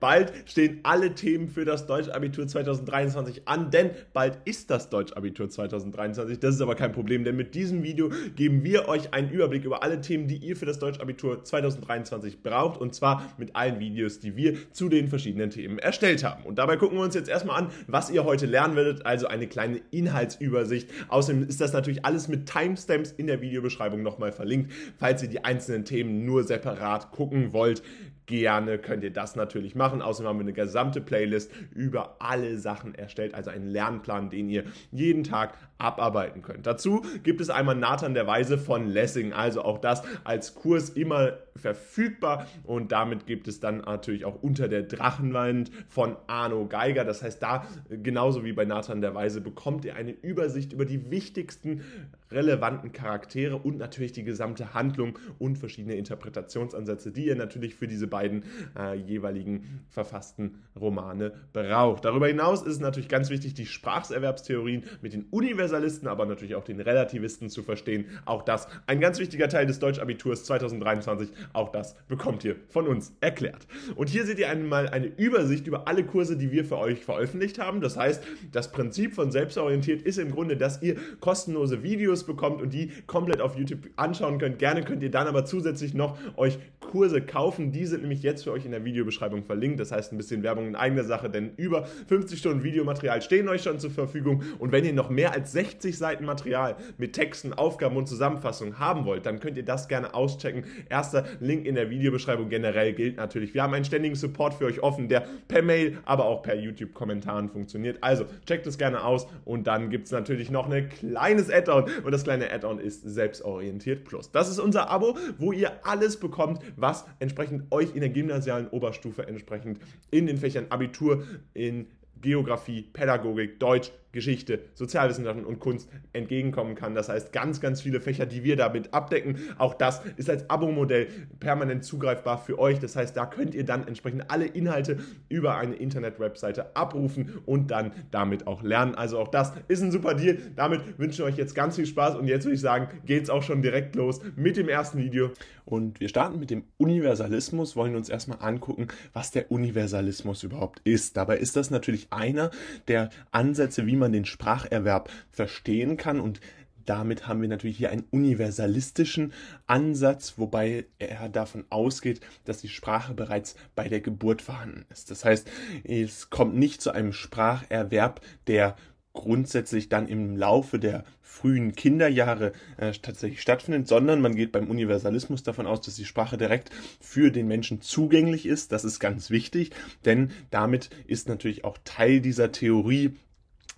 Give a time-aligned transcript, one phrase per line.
[0.00, 6.38] Bald stehen alle Themen für das Deutschabitur 2023 an, denn bald ist das Deutschabitur 2023.
[6.38, 9.82] Das ist aber kein Problem, denn mit diesem Video geben wir euch einen Überblick über
[9.82, 14.36] alle Themen, die ihr für das Deutschabitur 2023 braucht und zwar mit allen Videos, die
[14.36, 16.44] wir zu den verschiedenen Themen erstellt haben.
[16.44, 19.46] Und dabei gucken wir uns jetzt erstmal an, was ihr heute lernen werdet, also eine
[19.46, 20.88] kleine Inhaltsübersicht.
[21.08, 25.44] Außerdem ist das natürlich alles mit Timestamps in der Videobeschreibung nochmal verlinkt, falls ihr die
[25.44, 27.82] einzelnen Themen nur separat gucken wollt
[28.28, 30.00] gerne könnt ihr das natürlich machen.
[30.00, 34.64] Außerdem haben wir eine gesamte Playlist über alle Sachen erstellt, also einen Lernplan, den ihr
[34.92, 36.66] jeden Tag abarbeiten könnt.
[36.66, 41.34] Dazu gibt es einmal Nathan der Weise von Lessing, also auch das als Kurs immer
[41.56, 47.04] verfügbar und damit gibt es dann natürlich auch unter der Drachenwand von Arno Geiger.
[47.04, 51.10] Das heißt, da genauso wie bei Nathan der Weise bekommt ihr eine Übersicht über die
[51.10, 51.82] wichtigsten
[52.30, 58.06] relevanten Charaktere und natürlich die gesamte Handlung und verschiedene Interpretationsansätze, die ihr natürlich für diese
[58.06, 58.44] beiden
[58.78, 62.04] äh, jeweiligen verfassten Romane braucht.
[62.04, 65.26] Darüber hinaus ist es natürlich ganz wichtig, die Spracherwerbstheorien mit den
[65.68, 68.06] Universalisten, aber natürlich auch den Relativisten zu verstehen.
[68.24, 71.28] Auch das ein ganz wichtiger Teil des Deutschabiturs 2023.
[71.52, 73.66] Auch das bekommt ihr von uns erklärt.
[73.96, 77.58] Und hier seht ihr einmal eine Übersicht über alle Kurse, die wir für euch veröffentlicht
[77.58, 77.80] haben.
[77.80, 82.72] Das heißt, das Prinzip von selbstorientiert ist im Grunde, dass ihr kostenlose Videos bekommt und
[82.72, 84.58] die komplett auf YouTube anschauen könnt.
[84.58, 87.72] Gerne könnt ihr dann aber zusätzlich noch euch Kurse kaufen.
[87.72, 89.78] Die sind nämlich jetzt für euch in der Videobeschreibung verlinkt.
[89.78, 93.62] Das heißt, ein bisschen Werbung in eigener Sache, denn über 50 Stunden Videomaterial stehen euch
[93.62, 94.42] schon zur Verfügung.
[94.58, 99.06] Und wenn ihr noch mehr als 60 Seiten Material mit Texten, Aufgaben und Zusammenfassungen haben
[99.06, 100.62] wollt, dann könnt ihr das gerne auschecken.
[100.88, 103.54] Erster Link in der Videobeschreibung generell gilt natürlich.
[103.54, 107.48] Wir haben einen ständigen Support für euch offen, der per Mail, aber auch per YouTube-Kommentaren
[107.48, 107.98] funktioniert.
[108.04, 112.12] Also checkt es gerne aus und dann gibt es natürlich noch ein kleines Add-on und
[112.12, 114.30] das kleine Add-on ist Selbstorientiert Plus.
[114.30, 119.26] Das ist unser Abo, wo ihr alles bekommt, was entsprechend euch in der gymnasialen Oberstufe
[119.26, 119.80] entsprechend
[120.12, 121.88] in den Fächern Abitur, in
[122.20, 126.94] Geografie, Pädagogik, Deutsch, Geschichte, Sozialwissenschaften und Kunst entgegenkommen kann.
[126.94, 129.36] Das heißt, ganz, ganz viele Fächer, die wir damit abdecken.
[129.58, 131.08] Auch das ist als Abo-Modell
[131.40, 132.78] permanent zugreifbar für euch.
[132.78, 134.98] Das heißt, da könnt ihr dann entsprechend alle Inhalte
[135.28, 138.94] über eine Internet-Webseite abrufen und dann damit auch lernen.
[138.94, 140.38] Also auch das ist ein super Deal.
[140.56, 143.30] Damit wünsche ich euch jetzt ganz viel Spaß und jetzt würde ich sagen, geht es
[143.30, 145.30] auch schon direkt los mit dem ersten Video.
[145.64, 151.18] Und wir starten mit dem Universalismus, wollen uns erstmal angucken, was der Universalismus überhaupt ist.
[151.18, 152.50] Dabei ist das natürlich einer
[152.88, 156.40] der Ansätze, wie man den Spracherwerb verstehen kann und
[156.88, 159.34] damit haben wir natürlich hier einen universalistischen
[159.66, 165.10] Ansatz, wobei er davon ausgeht, dass die Sprache bereits bei der Geburt vorhanden ist.
[165.10, 165.50] Das heißt,
[165.84, 168.74] es kommt nicht zu einem Spracherwerb, der
[169.12, 175.42] grundsätzlich dann im Laufe der frühen Kinderjahre äh, tatsächlich stattfindet, sondern man geht beim Universalismus
[175.42, 176.70] davon aus, dass die Sprache direkt
[177.00, 178.72] für den Menschen zugänglich ist.
[178.72, 179.72] Das ist ganz wichtig,
[180.04, 183.14] denn damit ist natürlich auch Teil dieser Theorie,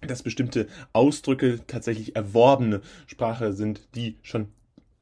[0.07, 4.49] dass bestimmte Ausdrücke tatsächlich erworbene Sprache sind, die schon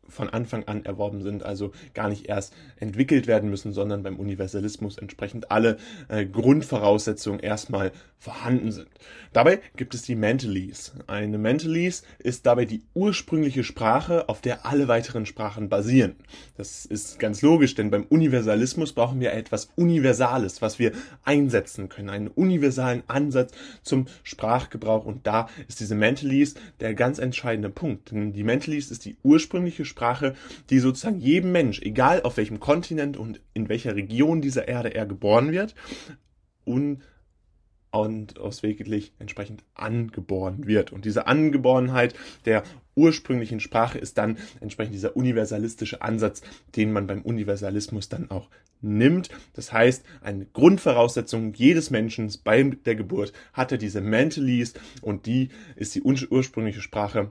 [0.09, 4.99] von Anfang an erworben sind, also gar nicht erst entwickelt werden müssen, sondern beim Universalismus
[4.99, 8.89] entsprechend alle äh, Grundvoraussetzungen erstmal vorhanden sind.
[9.33, 10.93] Dabei gibt es die Mentalese.
[11.07, 16.17] Eine Mentalese ist dabei die ursprüngliche Sprache, auf der alle weiteren Sprachen basieren.
[16.57, 20.93] Das ist ganz logisch, denn beim Universalismus brauchen wir etwas Universales, was wir
[21.25, 23.53] einsetzen können, einen universalen Ansatz
[23.83, 28.11] zum Sprachgebrauch und da ist diese Mentalese der ganz entscheidende Punkt.
[28.11, 30.35] Denn die Mentalese ist die ursprüngliche Sprache, Sprache,
[30.71, 35.07] die sozusagen jedem Mensch, egal auf welchem Kontinent und in welcher Region dieser Erde er
[35.07, 35.75] geboren wird,
[36.65, 37.03] un
[37.91, 40.93] und ausweglich entsprechend angeboren wird.
[40.93, 42.15] Und diese Angeborenheit
[42.45, 42.63] der
[42.95, 46.43] ursprünglichen Sprache ist dann entsprechend dieser universalistische Ansatz,
[46.77, 48.51] den man beim Universalismus dann auch
[48.83, 49.31] nimmt.
[49.55, 55.95] Das heißt, eine Grundvoraussetzung jedes Menschen bei der Geburt hatte diese Mentalese und die ist
[55.95, 57.31] die ursprüngliche Sprache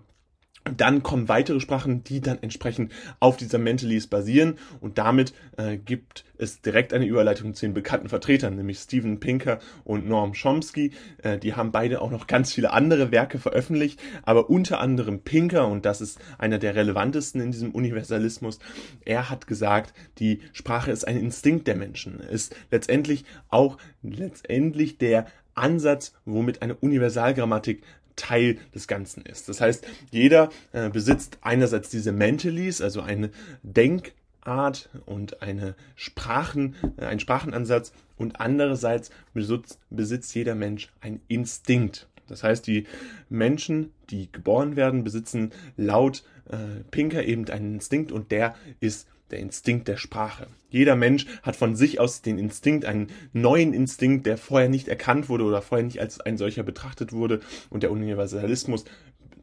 [0.75, 4.57] dann kommen weitere Sprachen, die dann entsprechend auf dieser Mentalese basieren.
[4.79, 9.59] Und damit äh, gibt es direkt eine Überleitung zu den bekannten Vertretern, nämlich Steven Pinker
[9.83, 10.91] und Norm Chomsky.
[11.23, 15.67] Äh, die haben beide auch noch ganz viele andere Werke veröffentlicht, aber unter anderem Pinker,
[15.67, 18.59] und das ist einer der relevantesten in diesem Universalismus,
[19.05, 25.27] er hat gesagt, die Sprache ist ein Instinkt der Menschen, ist letztendlich auch letztendlich der
[25.57, 27.83] Ansatz, womit eine Universalgrammatik
[28.17, 29.47] Teil des Ganzen ist.
[29.47, 33.29] Das heißt, jeder äh, besitzt einerseits diese Mentalise, also eine
[33.63, 42.07] Denkart und eine Sprachen, äh, einen Sprachenansatz und andererseits besitzt, besitzt jeder Mensch einen Instinkt.
[42.27, 42.85] Das heißt, die
[43.29, 49.39] Menschen, die geboren werden, besitzen laut äh, Pinker eben einen Instinkt und der ist der
[49.39, 50.47] Instinkt der Sprache.
[50.69, 55.29] Jeder Mensch hat von sich aus den Instinkt, einen neuen Instinkt, der vorher nicht erkannt
[55.29, 57.39] wurde oder vorher nicht als ein solcher betrachtet wurde.
[57.69, 58.85] Und der Universalismus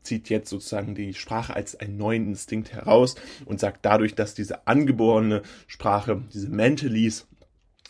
[0.02, 3.16] zieht jetzt sozusagen die Sprache als einen neuen Instinkt heraus
[3.46, 7.25] und sagt dadurch, dass diese angeborene Sprache, diese Mentalese,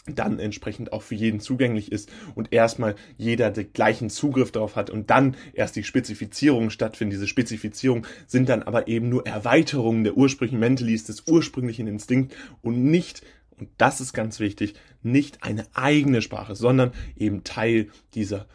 [0.07, 4.91] dann entsprechend auch für jeden zugänglich ist und erstmal jeder den gleichen Zugriff darauf hat
[4.91, 7.13] und dann erst die Spezifizierungen stattfinden.
[7.13, 12.85] Diese Spezifizierungen sind dann aber eben nur Erweiterungen der ursprünglichen Mentalist, des ursprünglichen Instinkt und
[12.85, 13.23] nicht,
[13.57, 18.47] und das ist ganz wichtig, nicht eine eigene Sprache, sondern eben Teil dieser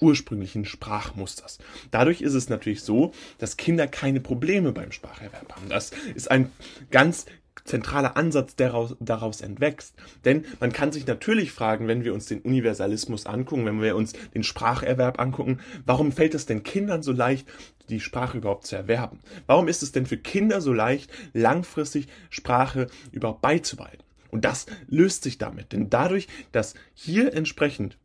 [0.00, 1.58] ursprünglichen Sprachmusters.
[1.90, 5.68] Dadurch ist es natürlich so, dass Kinder keine Probleme beim Spracherwerb haben.
[5.68, 6.50] Das ist ein
[6.90, 7.26] ganz
[7.64, 9.94] zentraler Ansatz daraus, daraus entwächst.
[10.24, 14.12] Denn man kann sich natürlich fragen, wenn wir uns den Universalismus angucken, wenn wir uns
[14.34, 17.46] den Spracherwerb angucken, warum fällt es denn Kindern so leicht,
[17.88, 19.20] die Sprache überhaupt zu erwerben?
[19.46, 24.04] Warum ist es denn für Kinder so leicht, langfristig Sprache überhaupt beizubehalten?
[24.30, 27.98] Und das löst sich damit, denn dadurch, dass hier entsprechend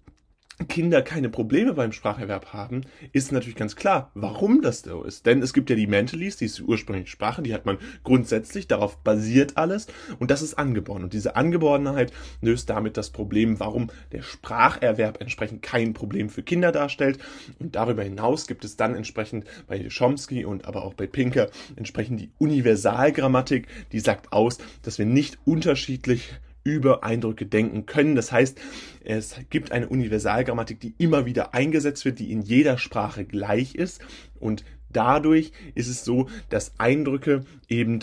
[0.70, 2.82] Kinder keine Probleme beim Spracherwerb haben,
[3.12, 5.26] ist natürlich ganz klar, warum das so ist.
[5.26, 8.68] Denn es gibt ja die Mentalies, die ist die ursprüngliche Sprache, die hat man grundsätzlich,
[8.68, 9.88] darauf basiert alles
[10.18, 11.04] und das ist angeboren.
[11.04, 16.72] Und diese Angeborenheit löst damit das Problem, warum der Spracherwerb entsprechend kein Problem für Kinder
[16.72, 17.20] darstellt.
[17.60, 22.22] Und darüber hinaus gibt es dann entsprechend bei Chomsky und aber auch bei Pinker entsprechend
[22.22, 26.34] die Universalgrammatik, die sagt aus, dass wir nicht unterschiedlich
[26.66, 28.16] über Eindrücke denken können.
[28.16, 28.60] Das heißt,
[29.06, 34.02] es gibt eine Universalgrammatik, die immer wieder eingesetzt wird, die in jeder Sprache gleich ist.
[34.40, 38.00] Und dadurch ist es so, dass Eindrücke eben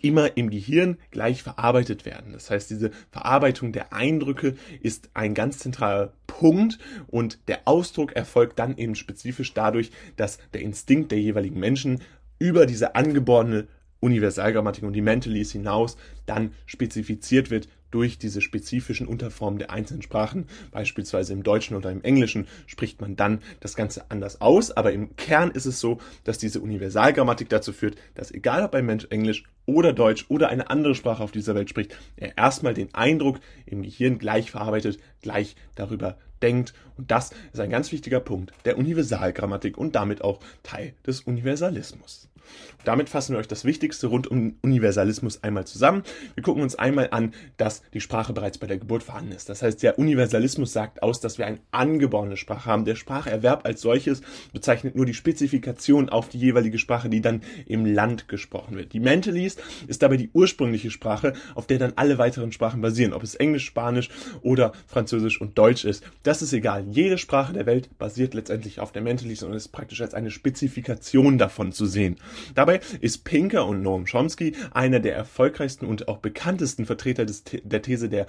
[0.00, 2.32] immer im Gehirn gleich verarbeitet werden.
[2.32, 8.58] Das heißt, diese Verarbeitung der Eindrücke ist ein ganz zentraler Punkt und der Ausdruck erfolgt
[8.58, 12.02] dann eben spezifisch dadurch, dass der Instinkt der jeweiligen Menschen
[12.38, 13.66] über diese angeborene
[14.00, 15.96] Universalgrammatik und die Mentalese hinaus
[16.26, 20.46] dann spezifiziert wird durch diese spezifischen Unterformen der einzelnen Sprachen.
[20.70, 25.16] Beispielsweise im Deutschen oder im Englischen spricht man dann das Ganze anders aus, aber im
[25.16, 29.44] Kern ist es so, dass diese Universalgrammatik dazu führt, dass egal ob ein Mensch Englisch
[29.66, 33.82] oder Deutsch oder eine andere Sprache auf dieser Welt spricht, er erstmal den Eindruck im
[33.82, 36.74] Gehirn gleich verarbeitet, gleich darüber denkt.
[36.96, 42.28] Und das ist ein ganz wichtiger Punkt der Universalgrammatik und damit auch Teil des Universalismus.
[42.84, 46.02] Damit fassen wir euch das Wichtigste rund um Universalismus einmal zusammen.
[46.34, 49.48] Wir gucken uns einmal an, dass die Sprache bereits bei der Geburt vorhanden ist.
[49.48, 52.84] Das heißt, der Universalismus sagt aus, dass wir eine angeborene Sprache haben.
[52.84, 54.20] Der Spracherwerb als solches
[54.52, 58.92] bezeichnet nur die Spezifikation auf die jeweilige Sprache, die dann im Land gesprochen wird.
[58.92, 63.22] Die Mentalese ist dabei die ursprüngliche Sprache, auf der dann alle weiteren Sprachen basieren, ob
[63.22, 64.10] es Englisch, Spanisch
[64.42, 66.04] oder Französisch und Deutsch ist.
[66.22, 66.84] Das ist egal.
[66.90, 71.38] Jede Sprache der Welt basiert letztendlich auf der Mentalese und ist praktisch als eine Spezifikation
[71.38, 72.16] davon zu sehen.
[72.54, 77.82] Dabei ist Pinker und Noam Chomsky einer der erfolgreichsten und auch bekanntesten Vertreter des, der
[77.82, 78.26] These der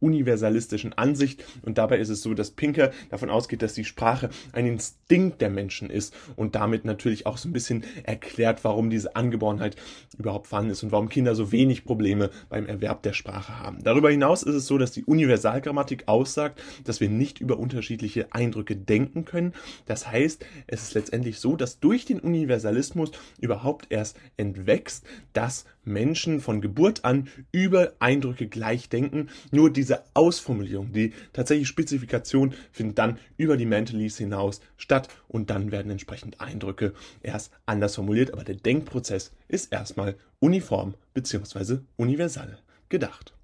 [0.00, 1.44] universalistischen Ansicht.
[1.62, 5.50] Und dabei ist es so, dass Pinker davon ausgeht, dass die Sprache ein Instinkt der
[5.50, 9.76] Menschen ist und damit natürlich auch so ein bisschen erklärt, warum diese Angeborenheit
[10.16, 13.82] überhaupt vorhanden ist und warum Kinder so wenig Probleme beim Erwerb der Sprache haben.
[13.82, 18.76] Darüber hinaus ist es so, dass die Universalgrammatik aussagt, dass wir nicht über unterschiedliche Eindrücke
[18.76, 19.52] denken können.
[19.86, 26.40] Das heißt, es ist letztendlich so, dass durch den Universalismus überhaupt erst entwächst, dass Menschen
[26.40, 29.28] von Geburt an über Eindrücke gleich denken.
[29.50, 35.72] Nur diese Ausformulierung, die tatsächliche Spezifikation findet dann über die Mentalese hinaus statt und dann
[35.72, 36.92] werden entsprechend Eindrücke
[37.22, 41.78] erst anders formuliert, aber der Denkprozess ist erstmal uniform bzw.
[41.96, 43.34] universal gedacht.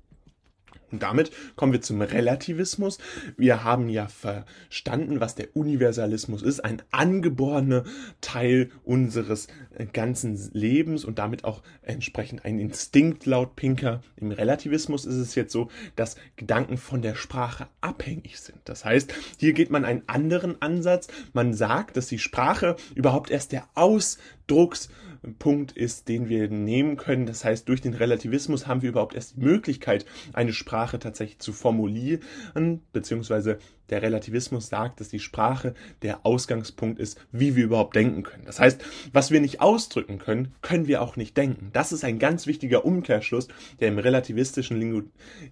[0.95, 2.99] Und damit kommen wir zum Relativismus.
[3.37, 6.65] Wir haben ja verstanden, was der Universalismus ist.
[6.65, 7.83] Ein angeborener
[8.21, 14.03] Teil unseres äh, ganzen Lebens und damit auch entsprechend ein Instinkt laut Pinker.
[14.15, 18.61] Im Relativismus ist es jetzt so, dass Gedanken von der Sprache abhängig sind.
[18.65, 21.09] Das heißt, hier geht man einen anderen Ansatz.
[21.33, 24.91] Man sagt, dass die Sprache überhaupt erst der Ausdrucks
[25.39, 27.27] Punkt ist, den wir nehmen können.
[27.27, 31.53] Das heißt, durch den Relativismus haben wir überhaupt erst die Möglichkeit, eine Sprache tatsächlich zu
[31.53, 32.21] formulieren,
[32.93, 33.59] beziehungsweise
[33.91, 38.45] der Relativismus sagt, dass die Sprache der Ausgangspunkt ist, wie wir überhaupt denken können.
[38.47, 41.71] Das heißt, was wir nicht ausdrücken können, können wir auch nicht denken.
[41.73, 43.49] Das ist ein ganz wichtiger Umkehrschluss,
[43.81, 44.79] der im relativistischen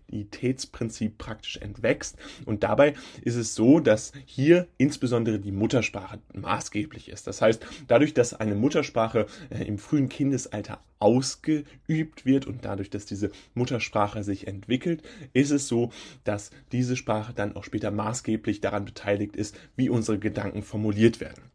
[0.08, 2.16] Linguitätsprinzip praktisch entwächst.
[2.44, 7.26] Und dabei ist es so, dass hier insbesondere die Muttersprache maßgeblich ist.
[7.26, 13.04] Das heißt, dadurch, dass eine Muttersprache äh, im frühen Kindesalter ausgeübt wird und dadurch, dass
[13.04, 15.90] diese Muttersprache sich entwickelt, ist es so,
[16.22, 21.50] dass diese Sprache dann auch später maßgeblich daran beteiligt ist, wie unsere Gedanken formuliert werden.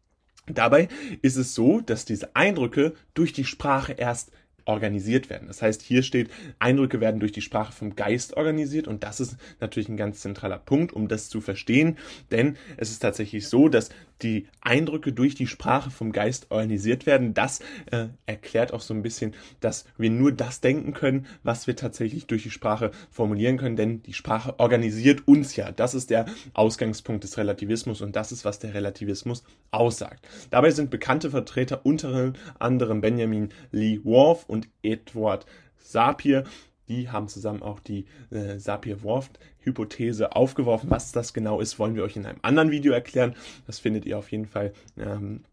[0.46, 0.88] Dabei
[1.22, 4.32] ist es so, dass diese Eindrücke durch die Sprache erst
[4.68, 5.48] organisiert werden.
[5.48, 9.36] Das heißt, hier steht, Eindrücke werden durch die Sprache vom Geist organisiert und das ist
[9.60, 11.96] natürlich ein ganz zentraler Punkt, um das zu verstehen,
[12.30, 13.88] denn es ist tatsächlich so, dass
[14.22, 17.34] die Eindrücke durch die Sprache vom Geist organisiert werden.
[17.34, 17.60] Das
[17.90, 22.26] äh, erklärt auch so ein bisschen, dass wir nur das denken können, was wir tatsächlich
[22.26, 25.70] durch die Sprache formulieren können, denn die Sprache organisiert uns ja.
[25.70, 30.26] Das ist der Ausgangspunkt des Relativismus und das ist, was der Relativismus aussagt.
[30.50, 35.46] Dabei sind bekannte Vertreter unter anderem Benjamin Lee Worf und Edward
[35.76, 36.44] Sapir
[36.88, 40.90] die haben zusammen auch die äh, Sapir-Whorf-Hypothese aufgeworfen.
[40.90, 43.34] Was das genau ist, wollen wir euch in einem anderen Video erklären.
[43.66, 45.44] Das findet ihr auf jeden Fall ähm,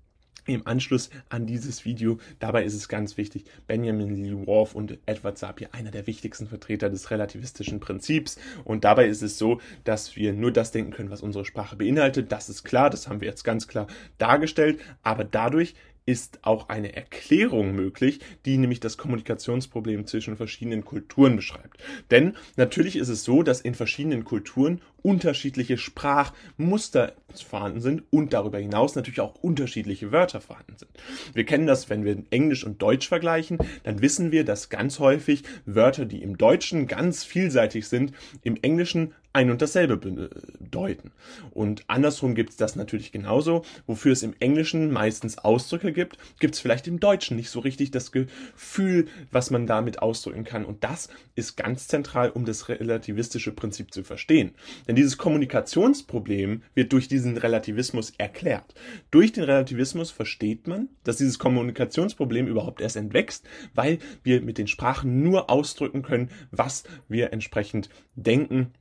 [0.46, 2.20] im Anschluss an dieses Video.
[2.40, 6.90] Dabei ist es ganz wichtig, Benjamin Lee Worf und Edward Sapir, einer der wichtigsten Vertreter
[6.90, 8.38] des relativistischen Prinzips.
[8.64, 12.32] Und dabei ist es so, dass wir nur das denken können, was unsere Sprache beinhaltet.
[12.32, 13.88] Das ist klar, das haben wir jetzt ganz klar
[14.20, 14.80] dargestellt.
[15.02, 21.84] Aber dadurch ist auch eine Erklärung möglich, die nämlich das Kommunikationsproblem zwischen verschiedenen Kulturen beschreibt.
[22.12, 28.58] Denn natürlich ist es so, dass in verschiedenen Kulturen unterschiedliche Sprachmuster vorhanden sind und darüber
[28.58, 30.90] hinaus natürlich auch unterschiedliche Wörter vorhanden sind.
[31.34, 35.44] Wir kennen das, wenn wir Englisch und Deutsch vergleichen, dann wissen wir, dass ganz häufig
[35.68, 41.12] Wörter, die im Deutschen ganz vielseitig sind, im Englischen ein und dasselbe bedeuten.
[41.52, 43.66] Und andersrum gibt es das natürlich genauso.
[43.86, 47.92] Wofür es im Englischen meistens Ausdrücke gibt, gibt es vielleicht im Deutschen nicht so richtig
[47.92, 50.64] das Gefühl, was man damit ausdrücken kann.
[50.64, 54.56] Und das ist ganz zentral, um das relativistische Prinzip zu verstehen.
[54.88, 58.74] Denn dieses Kommunikationsproblem wird durch diesen Relativismus erklärt.
[59.12, 64.68] Durch den Relativismus versteht man, dass dieses Kommunikationsproblem überhaupt erst entwächst, weil wir mit den
[64.68, 68.74] Sprachen nur ausdrücken können, was wir entsprechend denken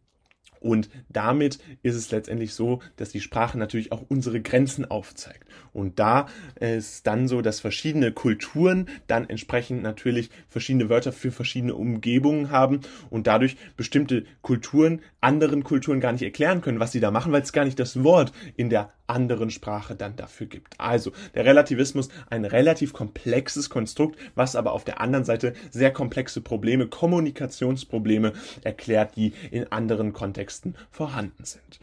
[0.65, 5.47] und damit ist es letztendlich so, dass die Sprache natürlich auch unsere Grenzen aufzeigt.
[5.75, 6.27] Und da
[6.59, 12.81] ist dann so, dass verschiedene Kulturen dann entsprechend natürlich verschiedene Wörter für verschiedene Umgebungen haben
[13.11, 17.43] und dadurch bestimmte Kulturen anderen Kulturen gar nicht erklären können, was sie da machen, weil
[17.43, 20.81] es gar nicht das Wort in der anderen Sprache dann dafür gibt.
[20.81, 26.41] Also der Relativismus ein relativ komplexes Konstrukt, was aber auf der anderen Seite sehr komplexe
[26.41, 30.54] Probleme, Kommunikationsprobleme erklärt, die in anderen Kontexten
[30.91, 31.81] vorhanden sind.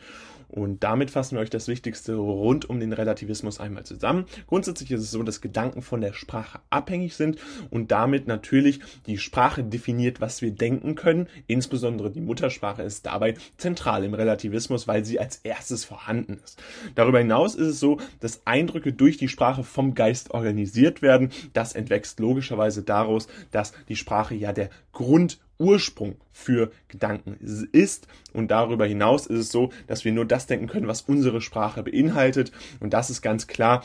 [0.51, 4.25] Und damit fassen wir euch das Wichtigste rund um den Relativismus einmal zusammen.
[4.47, 9.17] Grundsätzlich ist es so, dass Gedanken von der Sprache abhängig sind und damit natürlich die
[9.17, 11.27] Sprache definiert, was wir denken können.
[11.47, 16.61] Insbesondere die Muttersprache ist dabei zentral im Relativismus, weil sie als erstes vorhanden ist.
[16.95, 21.31] Darüber hinaus ist es so, dass Eindrücke durch die Sprache vom Geist organisiert werden.
[21.53, 27.37] Das entwächst logischerweise daraus, dass die Sprache ja der Grund Ursprung für Gedanken
[27.71, 28.07] ist.
[28.33, 31.83] Und darüber hinaus ist es so, dass wir nur das denken können, was unsere Sprache
[31.83, 32.51] beinhaltet.
[32.79, 33.83] Und das ist ganz klar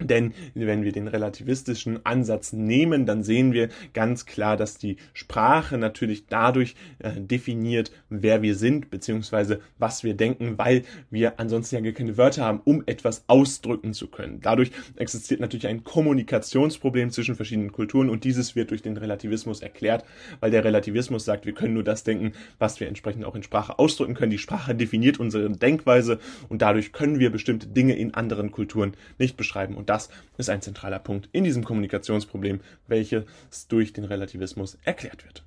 [0.00, 5.78] denn wenn wir den relativistischen Ansatz nehmen, dann sehen wir ganz klar, dass die Sprache
[5.78, 11.80] natürlich dadurch äh, definiert, wer wir sind, beziehungsweise was wir denken, weil wir ansonsten ja
[11.80, 14.40] gar keine Wörter haben, um etwas ausdrücken zu können.
[14.40, 20.04] Dadurch existiert natürlich ein Kommunikationsproblem zwischen verschiedenen Kulturen und dieses wird durch den Relativismus erklärt,
[20.40, 23.78] weil der Relativismus sagt, wir können nur das denken, was wir entsprechend auch in Sprache
[23.78, 24.30] ausdrücken können.
[24.30, 26.18] Die Sprache definiert unsere Denkweise
[26.48, 29.76] und dadurch können wir bestimmte Dinge in anderen Kulturen nicht beschreiben.
[29.76, 30.08] Und das
[30.38, 33.24] ist ein zentraler Punkt in diesem Kommunikationsproblem, welches
[33.68, 35.44] durch den Relativismus erklärt wird.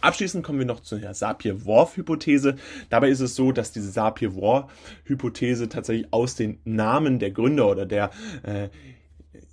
[0.00, 2.56] Abschließend kommen wir noch zu der Sapir-Whorf-Hypothese.
[2.88, 8.10] Dabei ist es so, dass diese Sapir-Whorf-Hypothese tatsächlich aus den Namen der Gründer oder der
[8.44, 8.68] äh,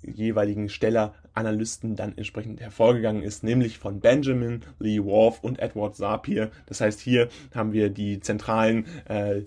[0.02, 6.50] jeweiligen Steller Analysten dann entsprechend hervorgegangen ist, nämlich von Benjamin Lee Worf und Edward Sapir.
[6.66, 9.42] Das heißt, hier haben wir die zentralen äh,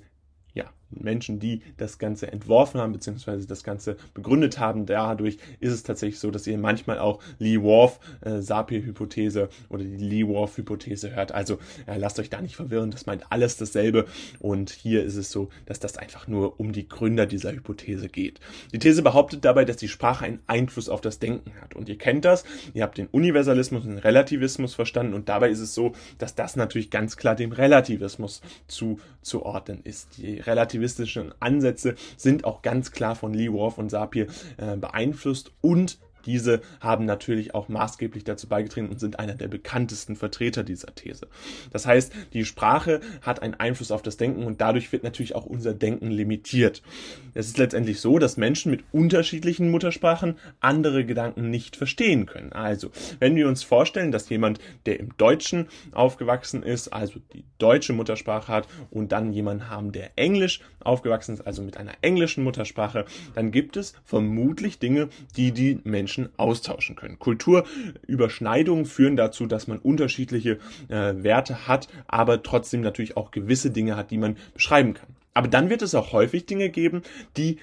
[0.92, 4.86] Menschen, die das Ganze entworfen haben, beziehungsweise das Ganze begründet haben.
[4.86, 9.98] Dadurch ist es tatsächlich so, dass ihr manchmal auch Lee Worf äh, Sapir-Hypothese oder die
[9.98, 11.32] Lee Worf-Hypothese hört.
[11.32, 14.06] Also äh, lasst euch da nicht verwirren, das meint alles dasselbe.
[14.40, 18.40] Und hier ist es so, dass das einfach nur um die Gründer dieser Hypothese geht.
[18.74, 21.76] Die These behauptet dabei, dass die Sprache einen Einfluss auf das Denken hat.
[21.76, 22.44] Und ihr kennt das,
[22.74, 26.56] ihr habt den Universalismus und den Relativismus verstanden und dabei ist es so, dass das
[26.56, 30.18] natürlich ganz klar dem Relativismus zuzuordnen ist.
[30.18, 35.52] Die Relativismus relativistischen Ansätze sind auch ganz klar von Lee Worf und Sapir äh, beeinflusst
[35.62, 40.94] und diese haben natürlich auch maßgeblich dazu beigetragen und sind einer der bekanntesten Vertreter dieser
[40.96, 41.28] These.
[41.72, 45.46] Das heißt, die Sprache hat einen Einfluss auf das Denken und dadurch wird natürlich auch
[45.46, 46.82] unser Denken limitiert.
[47.34, 52.54] Es ist letztendlich so, dass Menschen mit unterschiedlichen Muttersprachen andere Gedanken nicht verstehen können.
[52.54, 57.94] Also, wenn wir uns vorstellen, dass jemand, der im Deutschen aufgewachsen ist, also die deutsche
[57.94, 63.06] Muttersprache hat und dann jemanden haben, der Englisch aufgewachsen ist, also mit einer englischen Muttersprache,
[63.36, 67.20] dann gibt es vermutlich Dinge, die die Menschen Menschen austauschen können.
[67.20, 73.96] Kulturüberschneidungen führen dazu, dass man unterschiedliche äh, Werte hat, aber trotzdem natürlich auch gewisse Dinge
[73.96, 75.10] hat, die man beschreiben kann.
[75.36, 77.04] Aber dann wird es auch häufig Dinge geben,
[77.38, 77.60] die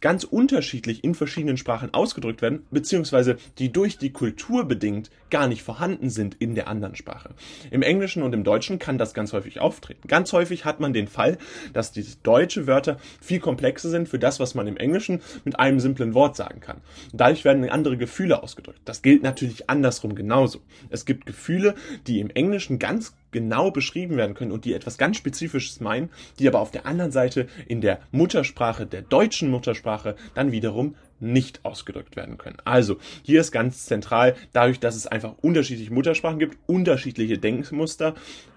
[0.00, 5.62] ganz unterschiedlich in verschiedenen Sprachen ausgedrückt werden, beziehungsweise die durch die Kultur bedingt gar nicht
[5.62, 7.30] vorhanden sind in der anderen Sprache.
[7.70, 10.08] Im Englischen und im Deutschen kann das ganz häufig auftreten.
[10.08, 11.38] Ganz häufig hat man den Fall,
[11.72, 15.80] dass diese deutsche Wörter viel komplexer sind für das, was man im Englischen mit einem
[15.80, 16.80] simplen Wort sagen kann.
[17.12, 18.80] Dadurch werden andere Gefühle ausgedrückt.
[18.84, 20.60] Das gilt natürlich andersrum genauso.
[20.88, 21.74] Es gibt Gefühle,
[22.06, 26.48] die im Englischen ganz genau beschrieben werden können und die etwas ganz Spezifisches meinen, die
[26.48, 32.16] aber auf der anderen Seite in der Muttersprache, der deutschen Muttersprache, dann wiederum nicht ausgedrückt
[32.16, 32.56] werden können.
[32.64, 38.14] Also, hier ist ganz zentral, dadurch, dass es einfach unterschiedliche Muttersprachen gibt, unterschiedliche Denkmuster,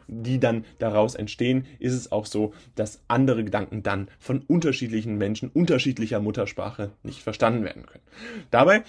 [0.08, 5.50] die dann daraus entstehen, ist es auch so, dass andere Gedanken dann von unterschiedlichen Menschen
[5.50, 8.04] unterschiedlicher Muttersprache nicht verstanden werden können.
[8.52, 8.84] Dabei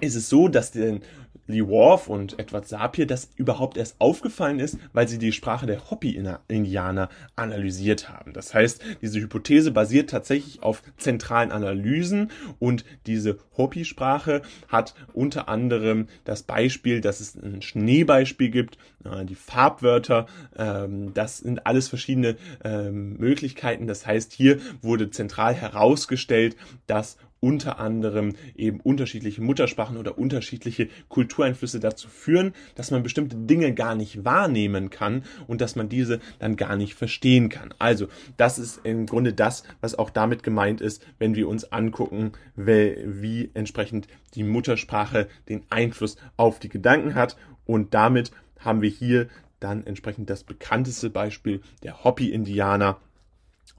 [0.00, 1.02] ist es so, dass den
[1.46, 5.90] Lee Worf und Edward Sapir das überhaupt erst aufgefallen ist, weil sie die Sprache der
[5.90, 8.32] Hopi-Indianer analysiert haben.
[8.32, 16.08] Das heißt, diese Hypothese basiert tatsächlich auf zentralen Analysen und diese Hopi-Sprache hat unter anderem
[16.24, 22.36] das Beispiel, dass es ein Schneebeispiel gibt, äh, die Farbwörter, ähm, das sind alles verschiedene
[22.64, 23.86] ähm, Möglichkeiten.
[23.86, 31.78] Das heißt, hier wurde zentral herausgestellt, dass unter anderem eben unterschiedliche Muttersprachen oder unterschiedliche Kultureinflüsse
[31.78, 36.56] dazu führen, dass man bestimmte Dinge gar nicht wahrnehmen kann und dass man diese dann
[36.56, 37.74] gar nicht verstehen kann.
[37.78, 38.08] Also,
[38.38, 43.50] das ist im Grunde das, was auch damit gemeint ist, wenn wir uns angucken, wie
[43.52, 47.36] entsprechend die Muttersprache den Einfluss auf die Gedanken hat
[47.66, 49.28] und damit haben wir hier
[49.60, 52.96] dann entsprechend das bekannteste Beispiel der Hopi-Indianer,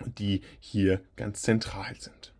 [0.05, 2.35] die hier ganz zentral sind.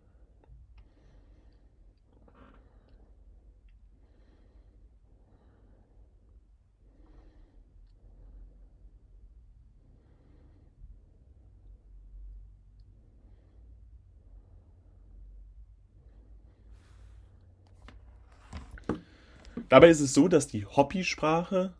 [19.68, 21.74] Dabei ist es so, dass die Hopi-Sprache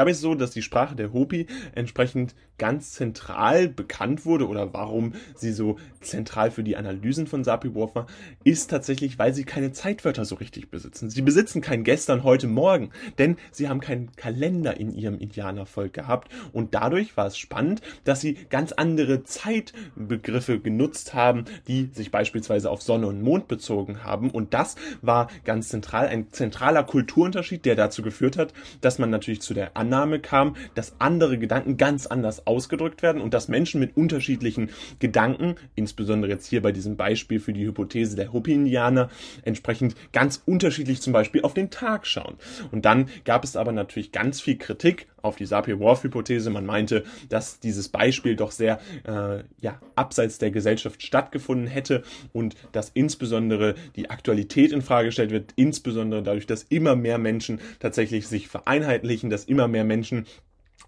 [0.00, 4.72] Dabei ist es so, dass die Sprache der Hopi entsprechend ganz zentral bekannt wurde oder
[4.74, 8.06] warum sie so zentral für die Analysen von Sapir-Whorf war,
[8.44, 11.08] ist tatsächlich, weil sie keine Zeitwörter so richtig besitzen.
[11.08, 16.30] Sie besitzen kein Gestern, heute, morgen, denn sie haben keinen Kalender in ihrem Indianervolk gehabt.
[16.52, 22.70] Und dadurch war es spannend, dass sie ganz andere Zeitbegriffe genutzt haben, die sich beispielsweise
[22.70, 24.30] auf Sonne und Mond bezogen haben.
[24.30, 29.40] Und das war ganz zentral, ein zentraler Kulturunterschied, der dazu geführt hat, dass man natürlich
[29.40, 33.96] zu der Annahme kam, dass andere Gedanken ganz anders ausgedrückt werden und dass Menschen mit
[33.96, 39.10] unterschiedlichen Gedanken, insbesondere jetzt hier bei diesem Beispiel für die Hypothese der Hopi-Indianer,
[39.42, 42.36] entsprechend ganz unterschiedlich zum Beispiel auf den Tag schauen.
[42.70, 46.50] Und dann gab es aber natürlich ganz viel Kritik auf die Sapir-Whorf-Hypothese.
[46.50, 52.02] Man meinte, dass dieses Beispiel doch sehr äh, ja, abseits der Gesellschaft stattgefunden hätte
[52.32, 57.60] und dass insbesondere die Aktualität in Frage gestellt wird, insbesondere dadurch, dass immer mehr Menschen
[57.78, 60.26] tatsächlich sich vereinheitlichen, dass immer mehr Menschen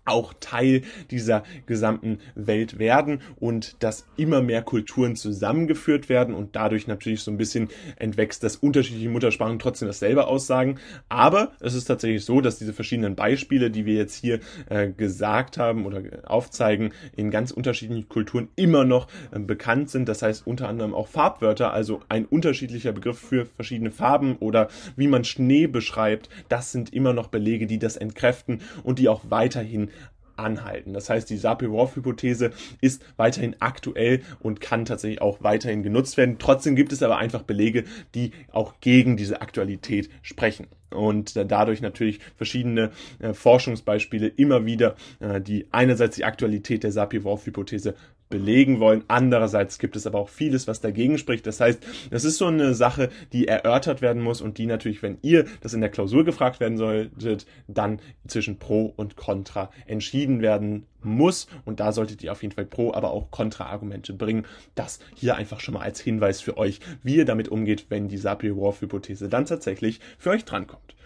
[0.04, 6.86] auch Teil dieser gesamten Welt werden und dass immer mehr Kulturen zusammengeführt werden und dadurch
[6.86, 10.78] natürlich so ein bisschen entwächst, dass unterschiedliche Muttersprachen trotzdem dasselbe aussagen.
[11.08, 15.58] Aber es ist tatsächlich so, dass diese verschiedenen Beispiele, die wir jetzt hier äh, gesagt
[15.58, 20.08] haben oder aufzeigen, in ganz unterschiedlichen Kulturen immer noch äh, bekannt sind.
[20.08, 25.06] Das heißt unter anderem auch Farbwörter, also ein unterschiedlicher Begriff für verschiedene Farben oder wie
[25.06, 26.28] man Schnee beschreibt.
[26.48, 29.91] Das sind immer noch Belege, die das entkräften und die auch weiterhin
[30.36, 30.92] anhalten.
[30.92, 36.36] Das heißt, die Sapir-Whorf-Hypothese ist weiterhin aktuell und kann tatsächlich auch weiterhin genutzt werden.
[36.38, 42.20] Trotzdem gibt es aber einfach Belege, die auch gegen diese Aktualität sprechen und dadurch natürlich
[42.36, 47.94] verschiedene äh, Forschungsbeispiele immer wieder, äh, die einerseits die Aktualität der Sapir-Whorf-Hypothese
[48.32, 49.04] belegen wollen.
[49.08, 51.46] Andererseits gibt es aber auch vieles, was dagegen spricht.
[51.46, 55.18] Das heißt, das ist so eine Sache, die erörtert werden muss und die natürlich, wenn
[55.20, 60.86] ihr das in der Klausur gefragt werden solltet, dann zwischen Pro und Contra entschieden werden
[61.02, 61.46] muss.
[61.66, 64.46] Und da solltet ihr auf jeden Fall Pro, aber auch Kontra-Argumente bringen.
[64.74, 68.16] Das hier einfach schon mal als Hinweis für euch, wie ihr damit umgeht, wenn die
[68.16, 70.96] Sapir-Whorf-Hypothese dann tatsächlich für euch drankommt.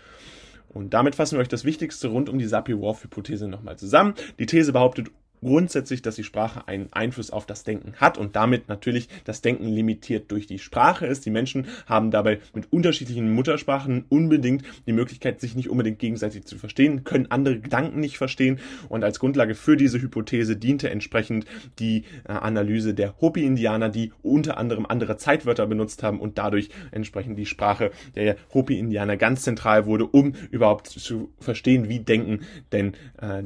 [0.69, 4.15] Und damit fassen wir euch das Wichtigste rund um die Sapir-Whorf-Hypothese nochmal zusammen.
[4.39, 5.09] Die These behauptet
[5.40, 9.66] grundsätzlich, dass die Sprache einen Einfluss auf das Denken hat und damit natürlich das Denken
[9.66, 11.27] limitiert durch die Sprache ist.
[11.27, 16.59] Die Menschen haben dabei mit unterschiedlichen Muttersprachen unbedingt die Möglichkeit, sich nicht unbedingt gegenseitig zu
[16.59, 21.46] verstehen, können andere Gedanken nicht verstehen und als Grundlage für diese Hypothese diente entsprechend
[21.79, 27.38] die äh, Analyse der Hopi-Indianer, die unter anderem andere Zeitwörter benutzt haben und dadurch entsprechend
[27.38, 32.40] die Sprache der Hopi-Indianer ganz zentral wurde, um überhaupt zu verstehen, wie denken
[32.72, 33.42] denn äh,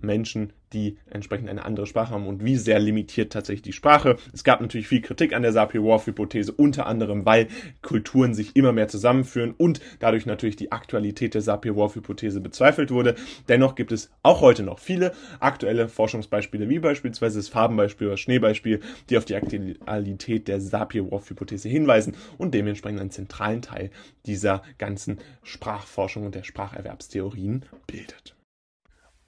[0.00, 4.16] Menschen, die entsprechend eine andere Sprache haben und wie sehr limitiert tatsächlich die Sprache.
[4.34, 7.48] Es gab natürlich viel Kritik an der Sapir-Whorf-Hypothese, unter anderem, weil
[7.80, 13.14] Kulturen sich immer mehr zusammenführen und dadurch natürlich die Aktualität der Sapir-Whorf-Hypothese bezweifelt wurde.
[13.48, 18.80] Dennoch gibt es auch heute noch viele aktuelle Forschungsbeispiele, wie beispielsweise das Farbenbeispiel oder Schneebeispiel,
[19.08, 23.90] die auf die Aktualität der Sapir-Whorf-Hypothese hinweisen und dementsprechend einen zentralen Teil
[24.26, 28.35] dieser ganzen Sprachforschung und der Spracherwerbstheorien bildet.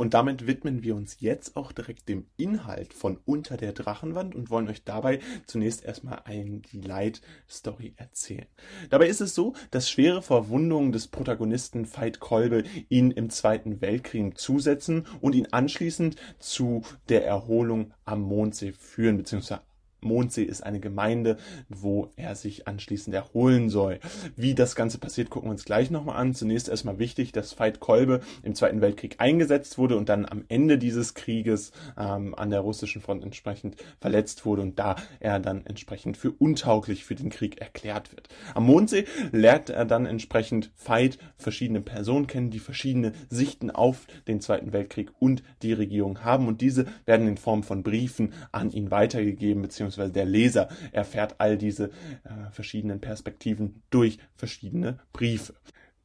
[0.00, 4.48] Und damit widmen wir uns jetzt auch direkt dem Inhalt von Unter der Drachenwand und
[4.48, 8.46] wollen euch dabei zunächst erstmal eine Light-Story erzählen.
[8.90, 14.38] Dabei ist es so, dass schwere Verwundungen des Protagonisten Veit Kolbe ihn im Zweiten Weltkrieg
[14.38, 19.62] zusetzen und ihn anschließend zu der Erholung am Mondsee führen, beziehungsweise
[20.00, 23.98] Mondsee ist eine Gemeinde, wo er sich anschließend erholen soll.
[24.36, 26.34] Wie das Ganze passiert, gucken wir uns gleich nochmal an.
[26.34, 30.78] Zunächst erstmal wichtig, dass Veit Kolbe im Zweiten Weltkrieg eingesetzt wurde und dann am Ende
[30.78, 36.16] dieses Krieges ähm, an der russischen Front entsprechend verletzt wurde und da er dann entsprechend
[36.16, 38.28] für untauglich für den Krieg erklärt wird.
[38.54, 44.40] Am Mondsee lernt er dann entsprechend Veit verschiedene Personen kennen, die verschiedene Sichten auf den
[44.40, 48.90] Zweiten Weltkrieg und die Regierung haben und diese werden in Form von Briefen an ihn
[48.90, 51.86] weitergegeben bzw beziehungsweise der Leser erfährt all diese
[52.24, 55.54] äh, verschiedenen Perspektiven durch verschiedene Briefe.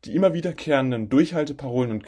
[0.05, 2.03] Die immer wiederkehrenden Durchhalteparolen und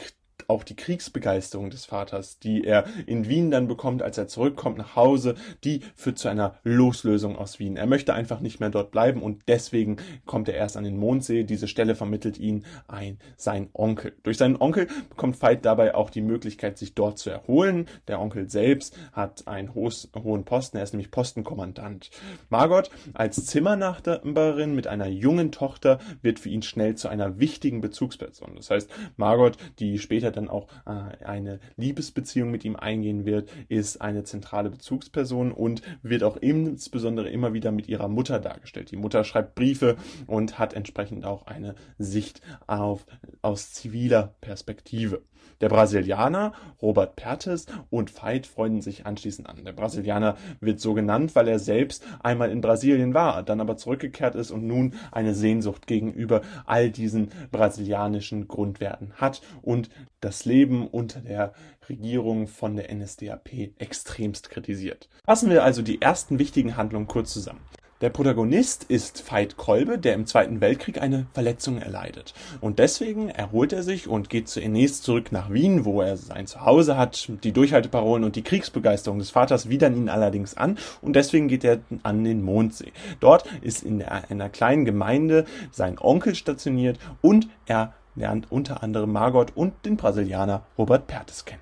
[0.48, 4.96] auch die Kriegsbegeisterung des Vaters, die er in Wien dann bekommt, als er zurückkommt nach
[4.96, 7.76] Hause, die führt zu einer Loslösung aus Wien.
[7.76, 11.44] Er möchte einfach nicht mehr dort bleiben und deswegen kommt er erst an den Mondsee.
[11.44, 14.14] Diese Stelle vermittelt ihn ein sein Onkel.
[14.22, 17.86] Durch seinen Onkel bekommt Veit dabei auch die Möglichkeit, sich dort zu erholen.
[18.08, 22.10] Der Onkel selbst hat einen hohen Posten, er ist nämlich Postenkommandant.
[22.48, 28.52] Margot als Zimmernachbarin mit einer jungen Tochter wird für ihn schnell zu einer wichtigen Bezugsperson.
[28.56, 34.00] Das heißt, Margot, die später dann auch äh, eine Liebesbeziehung mit ihm eingehen wird, ist
[34.00, 38.90] eine zentrale Bezugsperson und wird auch insbesondere immer wieder mit ihrer Mutter dargestellt.
[38.90, 39.96] Die Mutter schreibt Briefe
[40.26, 43.06] und hat entsprechend auch eine Sicht auf,
[43.42, 45.22] aus ziviler Perspektive.
[45.60, 49.64] Der Brasilianer Robert Pertes und Veit freunden sich anschließend an.
[49.64, 54.34] Der Brasilianer wird so genannt, weil er selbst einmal in Brasilien war, dann aber zurückgekehrt
[54.34, 59.88] ist und nun eine Sehnsucht gegenüber all diesen brasilianischen Grundwerten hat und
[60.26, 61.52] das Leben unter der
[61.88, 65.08] Regierung von der NSDAP extremst kritisiert.
[65.24, 67.60] Fassen wir also die ersten wichtigen Handlungen kurz zusammen.
[68.02, 72.34] Der Protagonist ist Veit Kolbe, der im Zweiten Weltkrieg eine Verletzung erleidet.
[72.60, 76.98] Und deswegen erholt er sich und geht zunächst zurück nach Wien, wo er sein Zuhause
[76.98, 77.30] hat.
[77.42, 81.78] Die Durchhalteparolen und die Kriegsbegeisterung des Vaters widern ihn allerdings an und deswegen geht er
[82.02, 82.92] an den Mondsee.
[83.20, 89.56] Dort ist in einer kleinen Gemeinde sein Onkel stationiert und er lernt unter anderem Margot
[89.56, 91.60] und den Brasilianer Robert Pertes kennen.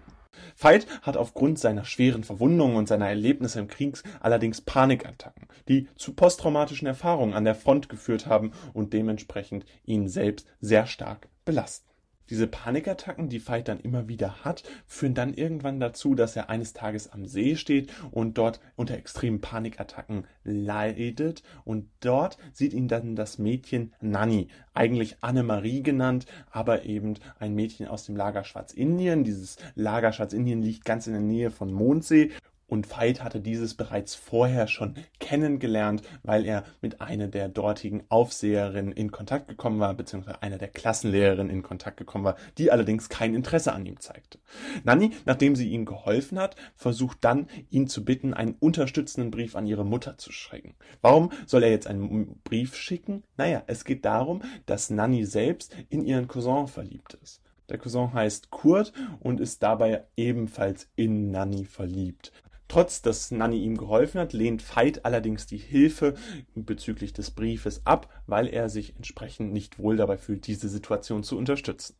[0.56, 6.14] Veit hat aufgrund seiner schweren Verwundungen und seiner Erlebnisse im Krieg allerdings Panikattacken, die zu
[6.14, 11.93] posttraumatischen Erfahrungen an der Front geführt haben und dementsprechend ihn selbst sehr stark belasten.
[12.30, 16.72] Diese Panikattacken, die Veit dann immer wieder hat, führen dann irgendwann dazu, dass er eines
[16.72, 21.42] Tages am See steht und dort unter extremen Panikattacken leidet.
[21.64, 27.86] Und dort sieht ihn dann das Mädchen Nanny, eigentlich Annemarie genannt, aber eben ein Mädchen
[27.88, 29.24] aus dem Lager Schwarzindien.
[29.24, 32.30] Dieses Lager Schwarzindien liegt ganz in der Nähe von Mondsee
[32.66, 38.92] und Veit hatte dieses bereits vorher schon kennengelernt, weil er mit einer der dortigen Aufseherinnen
[38.92, 43.34] in Kontakt gekommen war, beziehungsweise einer der Klassenlehrerinnen in Kontakt gekommen war, die allerdings kein
[43.34, 44.38] Interesse an ihm zeigte.
[44.84, 49.66] Nanny, nachdem sie ihm geholfen hat, versucht dann, ihn zu bitten, einen unterstützenden Brief an
[49.66, 50.74] ihre Mutter zu schicken.
[51.02, 53.22] Warum soll er jetzt einen Brief schicken?
[53.36, 57.40] Naja, es geht darum, dass Nanny selbst in ihren Cousin verliebt ist.
[57.68, 62.30] Der Cousin heißt Kurt und ist dabei ebenfalls in Nanny verliebt.
[62.68, 66.14] Trotz, dass Nanny ihm geholfen hat, lehnt Veit allerdings die Hilfe
[66.54, 71.36] bezüglich des Briefes ab, weil er sich entsprechend nicht wohl dabei fühlt, diese Situation zu
[71.36, 71.94] unterstützen.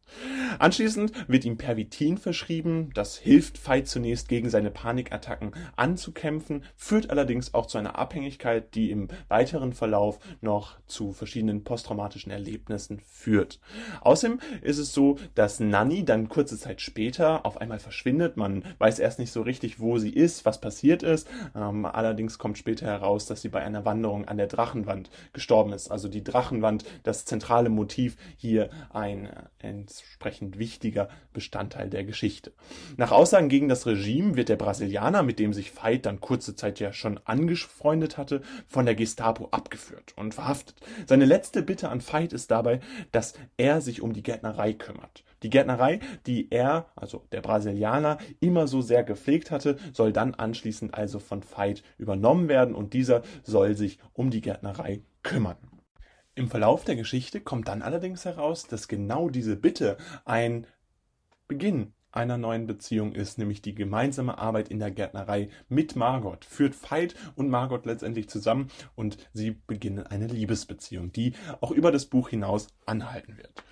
[0.58, 2.90] Anschließend wird ihm Pervitin verschrieben.
[2.94, 8.90] Das hilft Veit zunächst gegen seine Panikattacken anzukämpfen, führt allerdings auch zu einer Abhängigkeit, die
[8.90, 13.60] im weiteren Verlauf noch zu verschiedenen posttraumatischen Erlebnissen führt.
[14.00, 18.36] Außerdem ist es so, dass Nanny dann kurze Zeit später auf einmal verschwindet.
[18.36, 21.28] Man weiß erst nicht so richtig, wo sie ist, was passiert ist.
[21.54, 25.90] Ähm, allerdings kommt später heraus, dass sie bei einer Wanderung an der Drachenwand gestorben ist.
[25.90, 32.52] Also die Drachenwand, das zentrale Motiv, hier ein äh, entsprechend wichtiger Bestandteil der Geschichte.
[32.96, 36.80] Nach Aussagen gegen das Regime wird der Brasilianer, mit dem sich Veit dann kurze Zeit
[36.80, 40.76] ja schon angefreundet hatte, von der Gestapo abgeführt und verhaftet.
[41.06, 42.80] Seine letzte Bitte an Veit ist dabei,
[43.12, 45.24] dass er sich um die Gärtnerei kümmert.
[45.44, 50.94] Die Gärtnerei, die er, also der Brasilianer, immer so sehr gepflegt hatte, soll dann anschließend
[50.94, 55.58] also von Veit übernommen werden und dieser soll sich um die Gärtnerei kümmern.
[56.34, 60.66] Im Verlauf der Geschichte kommt dann allerdings heraus, dass genau diese Bitte ein
[61.46, 66.46] Beginn einer neuen Beziehung ist, nämlich die gemeinsame Arbeit in der Gärtnerei mit Margot.
[66.46, 72.06] Führt Veit und Margot letztendlich zusammen und sie beginnen eine Liebesbeziehung, die auch über das
[72.06, 73.62] Buch hinaus anhalten wird.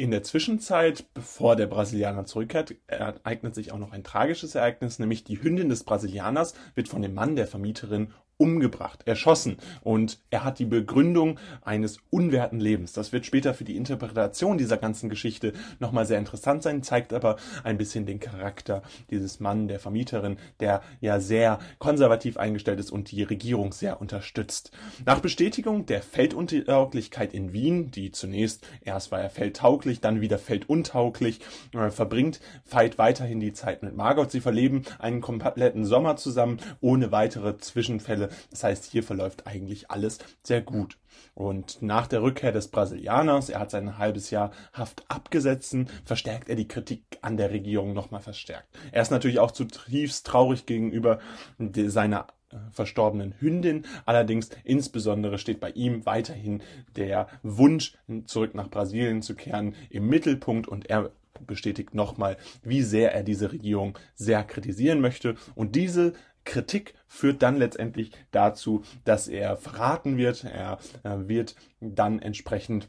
[0.00, 5.24] In der Zwischenzeit, bevor der Brasilianer zurückkehrt, ereignet sich auch noch ein tragisches Ereignis, nämlich
[5.24, 9.58] die Hündin des Brasilianers wird von dem Mann der Vermieterin umgebracht, erschossen.
[9.82, 12.92] Und er hat die Begründung eines unwerten Lebens.
[12.92, 17.36] Das wird später für die Interpretation dieser ganzen Geschichte nochmal sehr interessant sein, zeigt aber
[17.64, 23.10] ein bisschen den Charakter dieses Mann, der Vermieterin, der ja sehr konservativ eingestellt ist und
[23.10, 24.70] die Regierung sehr unterstützt.
[25.04, 31.40] Nach Bestätigung der Felduntauglichkeit in Wien, die zunächst, erst war er feldtauglich, dann wieder felduntauglich,
[31.74, 34.30] äh, verbringt Veit weiterhin die Zeit mit Margot.
[34.30, 40.18] Sie verleben einen kompletten Sommer zusammen, ohne weitere Zwischenfälle das heißt, hier verläuft eigentlich alles
[40.42, 40.98] sehr gut.
[41.34, 46.56] Und nach der Rückkehr des Brasilianers, er hat sein halbes Jahr Haft abgesessen, verstärkt er
[46.56, 48.68] die Kritik an der Regierung nochmal verstärkt.
[48.92, 51.18] Er ist natürlich auch zutiefst traurig gegenüber
[51.58, 53.84] seiner äh, verstorbenen Hündin.
[54.06, 56.62] Allerdings insbesondere steht bei ihm weiterhin
[56.96, 61.10] der Wunsch, zurück nach Brasilien zu kehren, im Mittelpunkt und er
[61.46, 65.36] bestätigt nochmal, wie sehr er diese Regierung sehr kritisieren möchte.
[65.54, 66.14] Und diese
[66.48, 70.44] Kritik führt dann letztendlich dazu, dass er verraten wird.
[70.44, 72.88] Er äh, wird dann entsprechend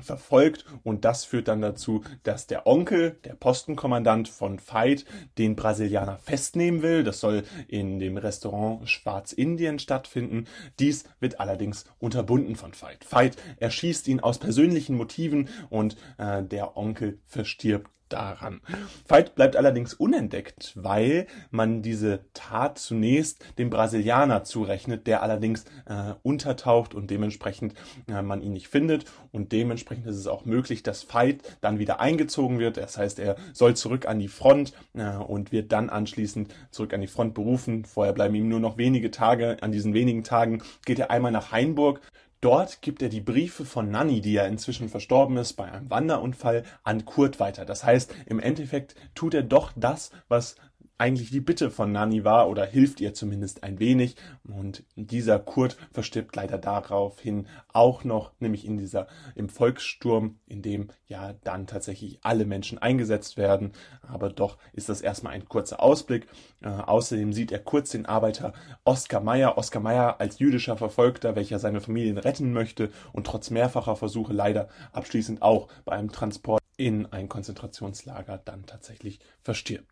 [0.00, 5.04] verfolgt und das führt dann dazu, dass der Onkel, der Postenkommandant von Veit,
[5.38, 7.04] den Brasilianer festnehmen will.
[7.04, 10.46] Das soll in dem Restaurant Schwarzindien stattfinden.
[10.78, 13.10] Dies wird allerdings unterbunden von Veit.
[13.10, 18.60] Veit erschießt ihn aus persönlichen Motiven und äh, der Onkel verstirbt daran.
[19.08, 26.14] Veit bleibt allerdings unentdeckt, weil man diese Tat zunächst dem Brasilianer zurechnet, der allerdings äh,
[26.22, 27.74] untertaucht und dementsprechend
[28.08, 32.00] äh, man ihn nicht findet und dementsprechend ist es auch möglich, dass Veit dann wieder
[32.00, 32.76] eingezogen wird.
[32.76, 37.00] Das heißt, er soll zurück an die Front äh, und wird dann anschließend zurück an
[37.00, 37.84] die Front berufen.
[37.84, 39.56] Vorher bleiben ihm nur noch wenige Tage.
[39.60, 42.00] An diesen wenigen Tagen geht er einmal nach Hainburg
[42.42, 46.64] Dort gibt er die Briefe von Nanny, die ja inzwischen verstorben ist bei einem Wanderunfall,
[46.82, 47.64] an Kurt weiter.
[47.64, 50.56] Das heißt, im Endeffekt tut er doch das, was
[51.02, 54.14] eigentlich die Bitte von Nani war oder hilft ihr zumindest ein wenig.
[54.44, 60.90] Und dieser Kurt verstirbt leider daraufhin auch noch, nämlich in dieser, im Volkssturm, in dem
[61.08, 63.72] ja dann tatsächlich alle Menschen eingesetzt werden.
[64.02, 66.28] Aber doch ist das erstmal ein kurzer Ausblick.
[66.60, 68.52] Äh, außerdem sieht er kurz den Arbeiter
[68.84, 69.58] Oskar Meyer.
[69.58, 74.68] Oskar Meyer als jüdischer Verfolgter, welcher seine Familien retten möchte und trotz mehrfacher Versuche leider
[74.92, 79.86] abschließend auch bei einem Transport in ein Konzentrationslager dann tatsächlich verstirbt.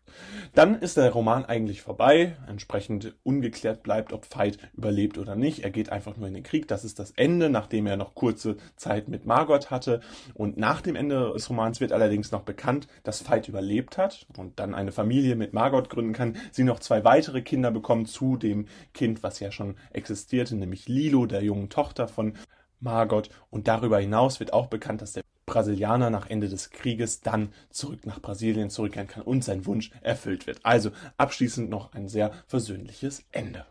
[0.53, 5.63] Dann ist der Roman eigentlich vorbei, entsprechend ungeklärt bleibt, ob Veit überlebt oder nicht.
[5.63, 6.67] Er geht einfach nur in den Krieg.
[6.67, 10.01] Das ist das Ende, nachdem er noch kurze Zeit mit Margot hatte.
[10.33, 14.59] Und nach dem Ende des Romans wird allerdings noch bekannt, dass Veit überlebt hat und
[14.59, 16.35] dann eine Familie mit Margot gründen kann.
[16.51, 21.25] Sie noch zwei weitere Kinder bekommen zu dem Kind, was ja schon existierte, nämlich Lilo,
[21.25, 22.33] der jungen Tochter von
[22.81, 23.29] Margot.
[23.49, 28.05] Und darüber hinaus wird auch bekannt, dass der Brasilianer nach Ende des Krieges dann zurück
[28.05, 30.61] nach Brasilien zurückkehren kann und sein Wunsch erfüllt wird.
[30.63, 33.65] Also abschließend noch ein sehr versöhnliches Ende.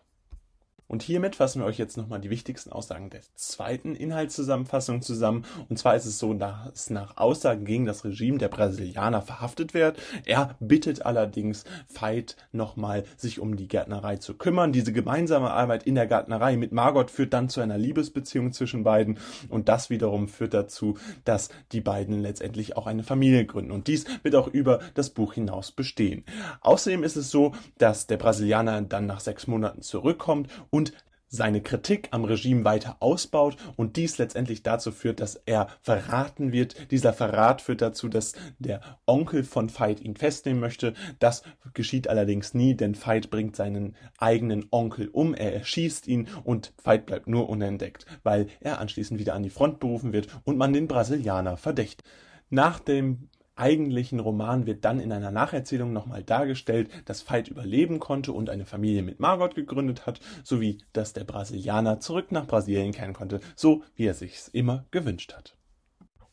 [0.91, 5.45] Und hiermit fassen wir euch jetzt nochmal die wichtigsten Aussagen der zweiten Inhaltszusammenfassung zusammen.
[5.69, 10.01] Und zwar ist es so, dass nach Aussagen gegen das Regime der Brasilianer verhaftet wird.
[10.25, 11.63] Er bittet allerdings
[11.95, 14.73] Veit nochmal, sich um die Gärtnerei zu kümmern.
[14.73, 19.21] Diese gemeinsame Arbeit in der Gärtnerei mit Margot führt dann zu einer Liebesbeziehung zwischen beiden.
[19.49, 23.71] Und das wiederum führt dazu, dass die beiden letztendlich auch eine Familie gründen.
[23.71, 26.25] Und dies wird auch über das Buch hinaus bestehen.
[26.63, 30.95] Außerdem ist es so, dass der Brasilianer dann nach sechs Monaten zurückkommt und und
[31.29, 36.91] seine Kritik am Regime weiter ausbaut und dies letztendlich dazu führt, dass er verraten wird.
[36.91, 40.95] Dieser Verrat führt dazu, dass der Onkel von Veit ihn festnehmen möchte.
[41.19, 41.43] Das
[41.75, 47.05] geschieht allerdings nie, denn Veit bringt seinen eigenen Onkel um, er erschießt ihn und Veit
[47.05, 50.89] bleibt nur unentdeckt, weil er anschließend wieder an die Front berufen wird und man den
[50.89, 52.03] Brasilianer verdächtigt.
[52.49, 58.33] Nach dem eigentlichen Roman wird dann in einer Nacherzählung nochmal dargestellt, dass Veit überleben konnte
[58.33, 63.13] und eine Familie mit Margot gegründet hat, sowie dass der Brasilianer zurück nach Brasilien kehren
[63.13, 65.57] konnte, so wie er sich's immer gewünscht hat.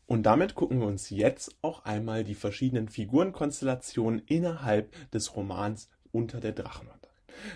[0.06, 6.40] Und damit gucken wir uns jetzt auch einmal die verschiedenen Figurenkonstellationen innerhalb des Romans unter
[6.40, 6.98] der Drachenwand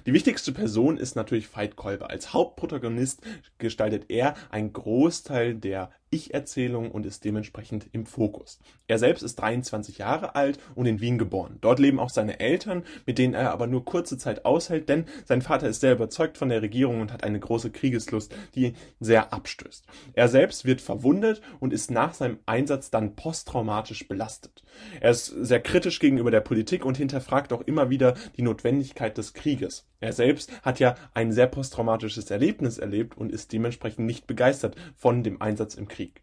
[0.06, 2.10] die wichtigste Person ist natürlich Veit Kolber.
[2.10, 3.22] Als Hauptprotagonist
[3.58, 8.60] gestaltet er einen Großteil der ich-Erzählung und ist dementsprechend im Fokus.
[8.88, 11.58] Er selbst ist 23 Jahre alt und in Wien geboren.
[11.62, 15.42] Dort leben auch seine Eltern, mit denen er aber nur kurze Zeit aushält, denn sein
[15.42, 19.86] Vater ist sehr überzeugt von der Regierung und hat eine große Kriegeslust, die sehr abstößt.
[20.14, 24.64] Er selbst wird verwundet und ist nach seinem Einsatz dann posttraumatisch belastet.
[25.00, 29.34] Er ist sehr kritisch gegenüber der Politik und hinterfragt auch immer wieder die Notwendigkeit des
[29.34, 29.88] Krieges.
[30.02, 35.24] Er selbst hat ja ein sehr posttraumatisches Erlebnis erlebt und ist dementsprechend nicht begeistert von
[35.24, 36.01] dem Einsatz im Krieg.
[36.02, 36.22] Krieg.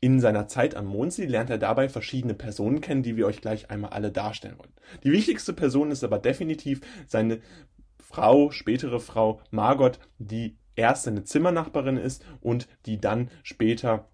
[0.00, 3.70] In seiner Zeit am Mondsee lernt er dabei verschiedene Personen kennen, die wir euch gleich
[3.70, 4.72] einmal alle darstellen wollen.
[5.02, 7.40] Die wichtigste Person ist aber definitiv seine
[7.98, 14.08] Frau, spätere Frau Margot, die erst seine Zimmernachbarin ist und die dann später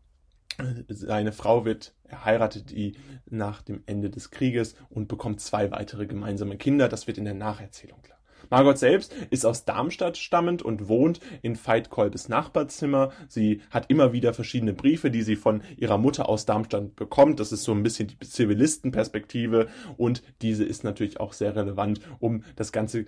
[0.59, 2.95] äh, seine Frau wird, er heiratet die
[3.29, 6.89] nach dem Ende des Krieges und bekommt zwei weitere gemeinsame Kinder.
[6.89, 8.20] Das wird in der Nacherzählung klar.
[8.51, 13.13] Margot selbst ist aus Darmstadt stammend und wohnt in Veit Kolbes Nachbarzimmer.
[13.29, 17.39] Sie hat immer wieder verschiedene Briefe, die sie von ihrer Mutter aus Darmstadt bekommt.
[17.39, 22.43] Das ist so ein bisschen die Zivilistenperspektive und diese ist natürlich auch sehr relevant, um
[22.57, 23.07] das ganze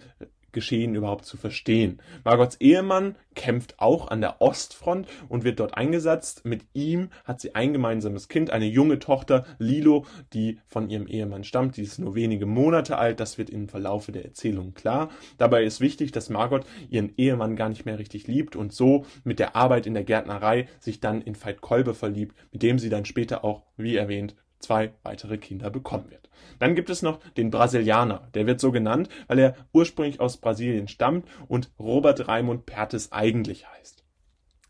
[0.52, 2.00] Geschehen überhaupt zu verstehen.
[2.24, 6.44] Margots Ehemann kämpft auch an der Ostfront und wird dort eingesetzt.
[6.44, 11.44] Mit ihm hat sie ein gemeinsames Kind, eine junge Tochter, Lilo, die von ihrem Ehemann
[11.44, 11.76] stammt.
[11.76, 13.20] Die ist nur wenige Monate alt.
[13.20, 15.10] Das wird im Verlaufe der Erzählung klar.
[15.38, 19.38] Dabei ist wichtig, dass Margot ihren Ehemann gar nicht mehr richtig liebt und so mit
[19.38, 23.04] der Arbeit in der Gärtnerei sich dann in Veit Kolbe verliebt, mit dem sie dann
[23.04, 26.30] später auch, wie erwähnt, zwei weitere Kinder bekommen wird.
[26.58, 28.28] Dann gibt es noch den Brasilianer.
[28.34, 33.68] Der wird so genannt, weil er ursprünglich aus Brasilien stammt und Robert Raimund Pertes eigentlich
[33.68, 34.02] heißt.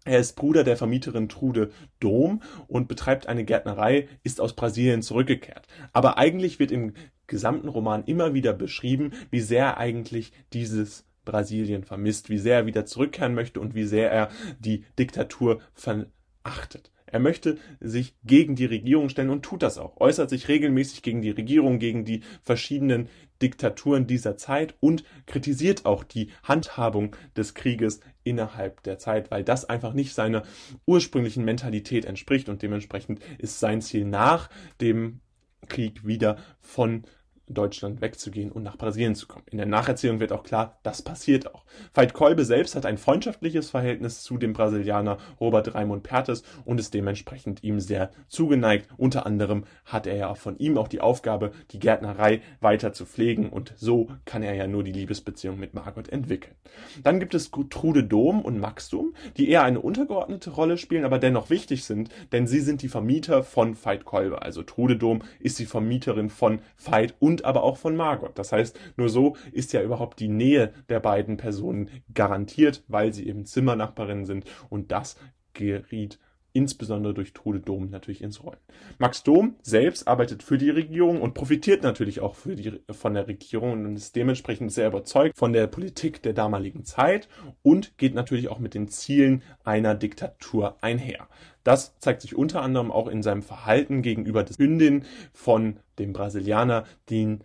[0.05, 5.69] Er ist Bruder der Vermieterin Trude Dom und betreibt eine Gärtnerei, ist aus Brasilien zurückgekehrt.
[5.93, 6.95] Aber eigentlich wird im
[7.29, 12.67] gesamten Roman immer wieder beschrieben, wie sehr er eigentlich dieses Brasilien vermisst, wie sehr er
[12.67, 14.29] wieder zurückkehren möchte und wie sehr er
[14.59, 16.91] die Diktatur verachtet.
[17.13, 21.21] Er möchte sich gegen die Regierung stellen und tut das auch, äußert sich regelmäßig gegen
[21.21, 23.09] die Regierung, gegen die verschiedenen
[23.43, 29.67] Diktaturen dieser Zeit und kritisiert auch die Handhabung des Krieges innerhalb der Zeit, weil das
[29.67, 30.43] einfach nicht seiner
[30.87, 34.49] ursprünglichen Mentalität entspricht und dementsprechend ist sein Ziel nach
[34.81, 35.21] dem
[35.69, 37.05] Krieg wieder von
[37.53, 39.45] Deutschland wegzugehen und nach Brasilien zu kommen.
[39.51, 41.65] In der Nacherzählung wird auch klar, das passiert auch.
[41.95, 46.95] Veit Kolbe selbst hat ein freundschaftliches Verhältnis zu dem Brasilianer Robert Raimund Pertes und ist
[46.95, 48.89] dementsprechend ihm sehr zugeneigt.
[48.97, 53.49] Unter anderem hat er ja von ihm auch die Aufgabe, die Gärtnerei weiter zu pflegen
[53.49, 56.55] und so kann er ja nur die Liebesbeziehung mit Margot entwickeln.
[57.03, 61.19] Dann gibt es Trude Dom und Max Dom, die eher eine untergeordnete Rolle spielen, aber
[61.19, 64.43] dennoch wichtig sind, denn sie sind die Vermieter von Veit Kolbe.
[64.43, 68.33] Also Trude Dom ist die Vermieterin von Veit und aber auch von Margot.
[68.39, 73.27] Das heißt, nur so ist ja überhaupt die Nähe der beiden Personen garantiert, weil sie
[73.27, 75.17] eben Zimmernachbarinnen sind und das
[75.53, 76.19] geriet
[76.53, 78.59] insbesondere durch Tode Dom natürlich ins Rollen.
[78.99, 83.85] Max Dom selbst arbeitet für die Regierung und profitiert natürlich auch die, von der Regierung
[83.85, 87.29] und ist dementsprechend sehr überzeugt von der Politik der damaligen Zeit
[87.63, 91.29] und geht natürlich auch mit den Zielen einer Diktatur einher.
[91.65, 96.85] Das zeigt sich unter anderem auch in seinem Verhalten gegenüber des Hündin von dem Brasilianer,
[97.11, 97.45] den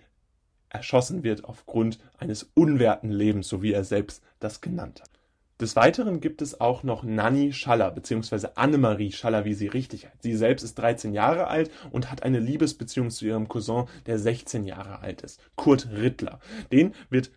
[0.69, 5.09] erschossen wird aufgrund eines unwerten Lebens, so wie er selbst das genannt hat.
[5.59, 10.21] Des Weiteren gibt es auch noch Nanny Schaller, beziehungsweise Annemarie Schaller, wie sie richtig heißt.
[10.21, 14.65] Sie selbst ist 13 Jahre alt und hat eine Liebesbeziehung zu ihrem Cousin, der 16
[14.65, 16.39] Jahre alt ist, Kurt Rittler.
[16.71, 17.31] Den wird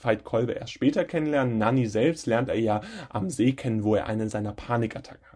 [0.00, 1.58] Veit Kolbe erst später kennenlernen.
[1.58, 5.31] Nanny selbst lernt er ja am See kennen, wo er eine seiner Panikattacken hat.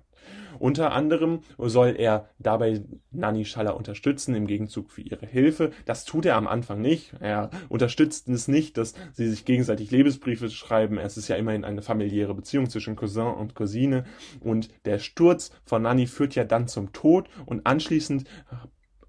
[0.59, 5.71] Unter anderem soll er dabei Nanny Schaller unterstützen im Gegenzug für ihre Hilfe.
[5.85, 7.14] Das tut er am Anfang nicht.
[7.21, 10.99] Er unterstützt es nicht, dass sie sich gegenseitig Lebensbriefe schreiben.
[10.99, 14.05] Es ist ja immerhin eine familiäre Beziehung zwischen Cousin und Cousine.
[14.40, 18.25] Und der Sturz von Nanny führt ja dann zum Tod und anschließend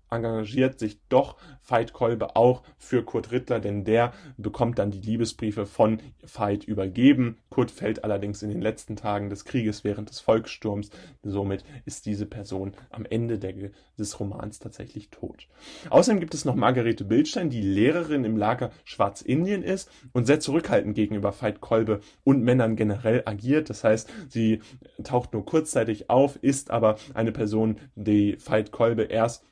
[0.09, 5.65] engagiert sich doch Veit Kolbe auch für Kurt Rittler, denn der bekommt dann die Liebesbriefe
[5.65, 7.37] von Veit übergeben.
[7.49, 10.89] Kurt fällt allerdings in den letzten Tagen des Krieges während des Volkssturms.
[11.23, 15.47] Somit ist diese Person am Ende der, des Romans tatsächlich tot.
[15.89, 20.95] Außerdem gibt es noch Margarete Bildstein, die Lehrerin im Lager Schwarzindien ist und sehr zurückhaltend
[20.95, 23.69] gegenüber Veit Kolbe und Männern generell agiert.
[23.69, 24.61] Das heißt, sie
[25.03, 29.43] taucht nur kurzzeitig auf, ist aber eine Person, die Veit Kolbe erst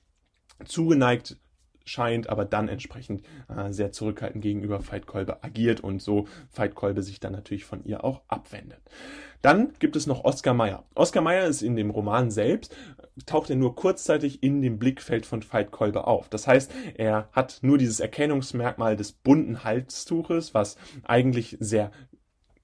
[0.63, 1.37] zugeneigt
[1.85, 7.03] scheint, aber dann entsprechend äh, sehr zurückhaltend gegenüber Veit Kolbe agiert und so Veit Kolbe
[7.03, 8.81] sich dann natürlich von ihr auch abwendet.
[9.41, 10.83] Dann gibt es noch Oskar Mayer.
[10.95, 12.75] Oskar Mayer ist in dem Roman selbst,
[13.27, 16.27] taucht er nur kurzzeitig in dem Blickfeld von Veit Kolbe auf.
[16.29, 21.91] Das heißt, er hat nur dieses Erkennungsmerkmal des bunten Halstuches, was eigentlich sehr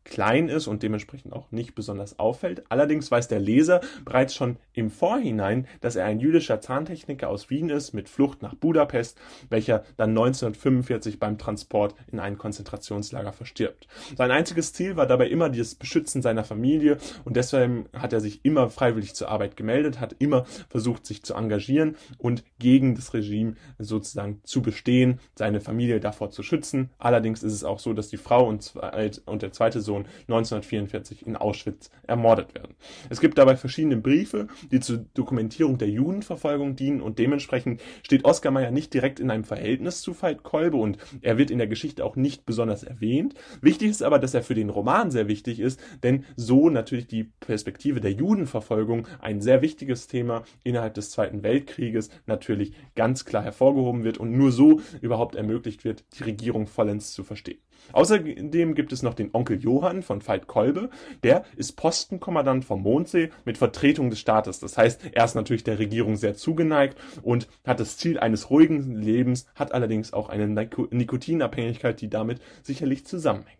[0.03, 2.63] klein ist und dementsprechend auch nicht besonders auffällt.
[2.69, 7.69] Allerdings weiß der Leser bereits schon im Vorhinein, dass er ein jüdischer Zahntechniker aus Wien
[7.69, 9.17] ist mit Flucht nach Budapest,
[9.49, 13.87] welcher dann 1945 beim Transport in ein Konzentrationslager verstirbt.
[14.17, 18.43] Sein einziges Ziel war dabei immer das Beschützen seiner Familie und deswegen hat er sich
[18.43, 23.55] immer freiwillig zur Arbeit gemeldet, hat immer versucht, sich zu engagieren und gegen das Regime
[23.77, 26.89] sozusagen zu bestehen, seine Familie davor zu schützen.
[26.97, 31.35] Allerdings ist es auch so, dass die Frau und, der zweite Sohn Sohn 1944 in
[31.35, 32.75] Auschwitz ermordet werden.
[33.09, 38.53] Es gibt dabei verschiedene Briefe, die zur Dokumentierung der Judenverfolgung dienen und dementsprechend steht Oskar
[38.53, 42.05] Mayer nicht direkt in einem Verhältnis zu Veit Kolbe und er wird in der Geschichte
[42.05, 43.33] auch nicht besonders erwähnt.
[43.61, 47.25] Wichtig ist aber, dass er für den Roman sehr wichtig ist, denn so natürlich die
[47.41, 54.05] Perspektive der Judenverfolgung ein sehr wichtiges Thema innerhalb des Zweiten Weltkrieges natürlich ganz klar hervorgehoben
[54.05, 57.59] wird und nur so überhaupt ermöglicht wird, die Regierung vollends zu verstehen.
[57.93, 60.89] Außerdem gibt es noch den Onkel Johann von Veit Kolbe.
[61.23, 64.59] Der ist Postenkommandant vom Mondsee mit Vertretung des Staates.
[64.59, 68.95] Das heißt, er ist natürlich der Regierung sehr zugeneigt und hat das Ziel eines ruhigen
[68.95, 73.57] Lebens, hat allerdings auch eine Nikotinabhängigkeit, die damit sicherlich zusammenhängt.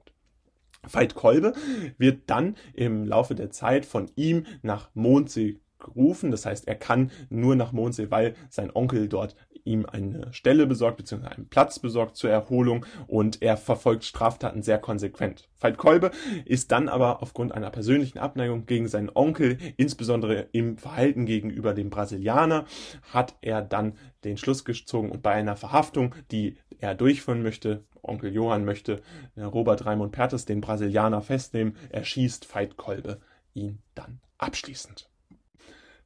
[0.89, 1.53] Veit Kolbe
[1.97, 6.31] wird dann im Laufe der Zeit von ihm nach Mondsee gerufen.
[6.31, 9.35] Das heißt, er kann nur nach Mondsee, weil sein Onkel dort
[9.65, 14.79] ihm eine Stelle besorgt, beziehungsweise einen Platz besorgt zur Erholung und er verfolgt Straftaten sehr
[14.79, 15.49] konsequent.
[15.59, 16.11] Veit Kolbe
[16.45, 21.89] ist dann aber aufgrund einer persönlichen Abneigung gegen seinen Onkel, insbesondere im Verhalten gegenüber dem
[21.89, 22.65] Brasilianer,
[23.11, 23.93] hat er dann
[24.23, 29.01] den Schluss gezogen und bei einer Verhaftung, die er durchführen möchte, Onkel Johann möchte
[29.35, 33.21] äh, Robert Raimund Pertes, den Brasilianer, festnehmen, erschießt Veit Kolbe
[33.53, 35.10] ihn dann abschließend.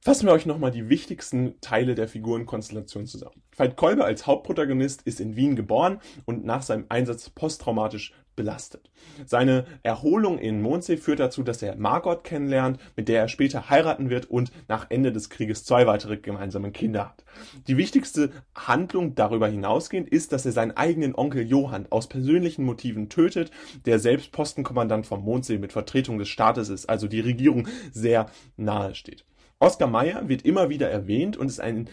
[0.05, 3.41] Fassen wir euch nochmal die wichtigsten Teile der Figurenkonstellation zusammen.
[3.57, 8.91] Veit Kolbe als Hauptprotagonist ist in Wien geboren und nach seinem Einsatz posttraumatisch belastet.
[9.25, 14.11] Seine Erholung in Mondsee führt dazu, dass er Margot kennenlernt, mit der er später heiraten
[14.11, 17.25] wird und nach Ende des Krieges zwei weitere gemeinsame Kinder hat.
[17.67, 23.09] Die wichtigste Handlung darüber hinausgehend ist, dass er seinen eigenen Onkel Johann aus persönlichen Motiven
[23.09, 23.49] tötet,
[23.87, 28.93] der selbst Postenkommandant vom Mondsee mit Vertretung des Staates ist, also die Regierung sehr nahe
[28.93, 29.25] steht.
[29.65, 31.89] Oskar Mayer wird immer wieder erwähnt und ist ein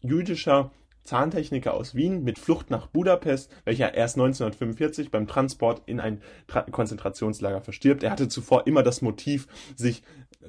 [0.00, 0.72] jüdischer
[1.04, 6.62] Zahntechniker aus Wien mit Flucht nach Budapest, welcher erst 1945 beim Transport in ein Tra
[6.62, 8.02] Konzentrationslager verstirbt.
[8.02, 10.02] Er hatte zuvor immer das Motiv, sich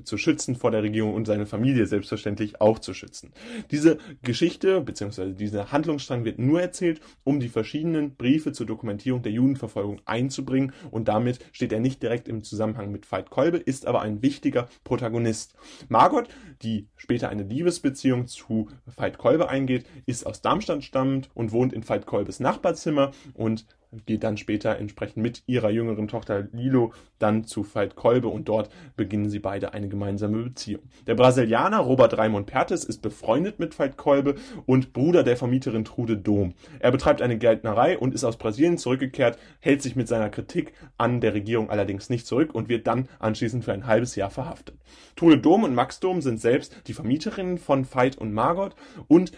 [0.04, 3.32] zu schützen vor der Regierung und seine Familie selbstverständlich auch zu schützen.
[3.72, 5.34] Diese Geschichte bzw.
[5.34, 11.08] dieser Handlungsstrang wird nur erzählt, um die verschiedenen Briefe zur Dokumentierung der Judenverfolgung einzubringen und
[11.08, 15.56] damit steht er nicht direkt im Zusammenhang mit Veit Kolbe, ist aber ein wichtiger Protagonist.
[15.90, 16.28] Margot,
[16.62, 21.88] die später eine Liebesbeziehung zu Veit Kolbe eingeht, ist aus Darmstadt stammend und wohnt in
[21.88, 23.66] Veit Kolbes Nachbarzimmer und
[24.06, 28.70] geht dann später entsprechend mit ihrer jüngeren Tochter Lilo dann zu Veit Kolbe und dort
[28.96, 30.84] beginnen sie beide eine gemeinsame Beziehung.
[31.08, 34.36] Der Brasilianer Robert Raimund Pertes ist befreundet mit Veit Kolbe
[34.66, 36.54] und Bruder der Vermieterin Trude Dom.
[36.80, 41.22] Er betreibt eine Gärtnerei und ist aus Brasilien zurückgekehrt, hält sich mit seiner Kritik an
[41.22, 44.76] der Regierung allerdings nicht zurück und wird dann anschließend für ein halbes Jahr verhaftet.
[45.16, 48.76] Trude Dom und Max Dom sind selbst die Vermieterinnen von Veit und Margot
[49.08, 49.32] und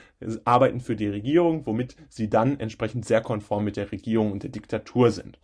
[0.43, 4.51] arbeiten für die Regierung, womit sie dann entsprechend sehr konform mit der Regierung und der
[4.51, 5.39] Diktatur sind.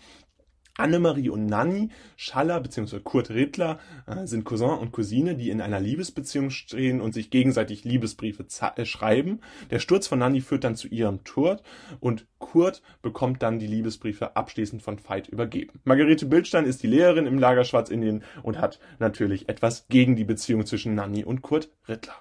[0.78, 3.00] Annemarie und Nanni Schaller bzw.
[3.00, 7.84] Kurt Rittler äh, sind Cousin und Cousine, die in einer Liebesbeziehung stehen und sich gegenseitig
[7.84, 9.42] Liebesbriefe äh, schreiben.
[9.70, 11.62] Der Sturz von Nanni führt dann zu ihrem Tod
[12.00, 15.80] und Kurt bekommt dann die Liebesbriefe abschließend von Veit übergeben.
[15.84, 20.66] Margarete Bildstein ist die Lehrerin im Lager Schwarzindien und hat natürlich etwas gegen die Beziehung
[20.66, 22.16] zwischen Nanni und Kurt Rittler.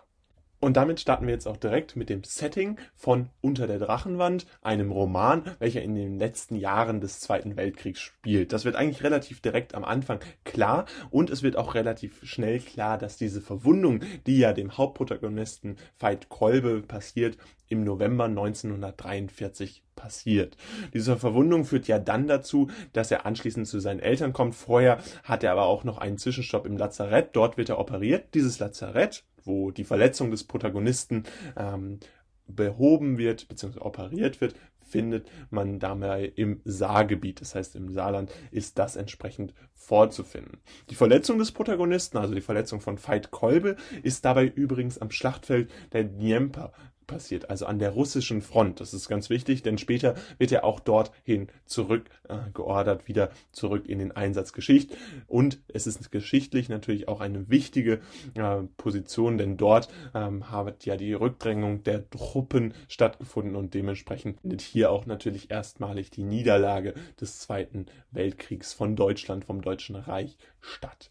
[0.61, 4.93] Und damit starten wir jetzt auch direkt mit dem Setting von Unter der Drachenwand, einem
[4.93, 8.53] Roman, welcher in den letzten Jahren des Zweiten Weltkriegs spielt.
[8.53, 12.99] Das wird eigentlich relativ direkt am Anfang klar und es wird auch relativ schnell klar,
[12.99, 17.39] dass diese Verwundung, die ja dem Hauptprotagonisten Veit Kolbe passiert,
[17.71, 20.57] im November 1943 passiert.
[20.93, 24.57] Diese Verwundung führt ja dann dazu, dass er anschließend zu seinen Eltern kommt.
[24.57, 27.31] Vorher hat er aber auch noch einen Zwischenstopp im Lazarett.
[27.35, 28.35] Dort wird er operiert.
[28.35, 31.25] Dieses Lazarett wo die Verletzung des Protagonisten
[31.57, 31.99] ähm,
[32.47, 33.79] behoben wird bzw.
[33.81, 34.55] operiert wird,
[34.91, 37.41] findet man dabei im Saargebiet.
[37.41, 40.59] Das heißt, im Saarland ist das entsprechend vorzufinden.
[40.91, 45.71] Die Verletzung des Protagonisten, also die Verletzung von Veit Kolbe, ist dabei übrigens am Schlachtfeld
[45.93, 46.73] der Dnieper
[47.11, 48.81] passiert, also an der russischen Front.
[48.81, 53.99] Das ist ganz wichtig, denn später wird er auch dorthin zurückgeordert, äh, wieder zurück in
[53.99, 54.97] den Einsatzgeschicht.
[55.27, 58.01] Und es ist geschichtlich natürlich auch eine wichtige
[58.35, 64.61] äh, Position, denn dort ähm, hat ja die Rückdrängung der Truppen stattgefunden und dementsprechend findet
[64.61, 71.11] hier auch natürlich erstmalig die Niederlage des Zweiten Weltkriegs von Deutschland, vom Deutschen Reich statt.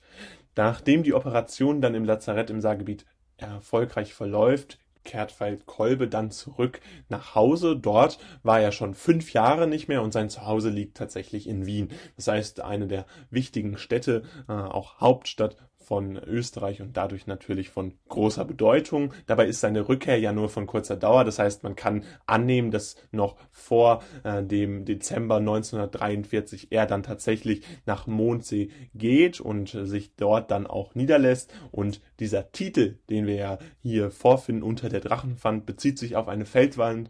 [0.56, 3.06] Nachdem die Operation dann im Lazarett im Saargebiet
[3.38, 7.78] erfolgreich verläuft, kehrt Veit Kolbe dann zurück nach Hause.
[7.78, 11.90] Dort war er schon fünf Jahre nicht mehr und sein Zuhause liegt tatsächlich in Wien.
[12.16, 15.56] Das heißt, eine der wichtigen Städte, äh, auch Hauptstadt
[15.90, 19.12] von Österreich und dadurch natürlich von großer Bedeutung.
[19.26, 21.24] Dabei ist seine Rückkehr ja nur von kurzer Dauer.
[21.24, 27.64] Das heißt, man kann annehmen, dass noch vor äh, dem Dezember 1943 er dann tatsächlich
[27.88, 31.52] nach Mondsee geht und äh, sich dort dann auch niederlässt.
[31.72, 36.46] Und dieser Titel, den wir ja hier vorfinden unter der Drachenpfand, bezieht sich auf eine
[36.46, 37.10] Feldwand,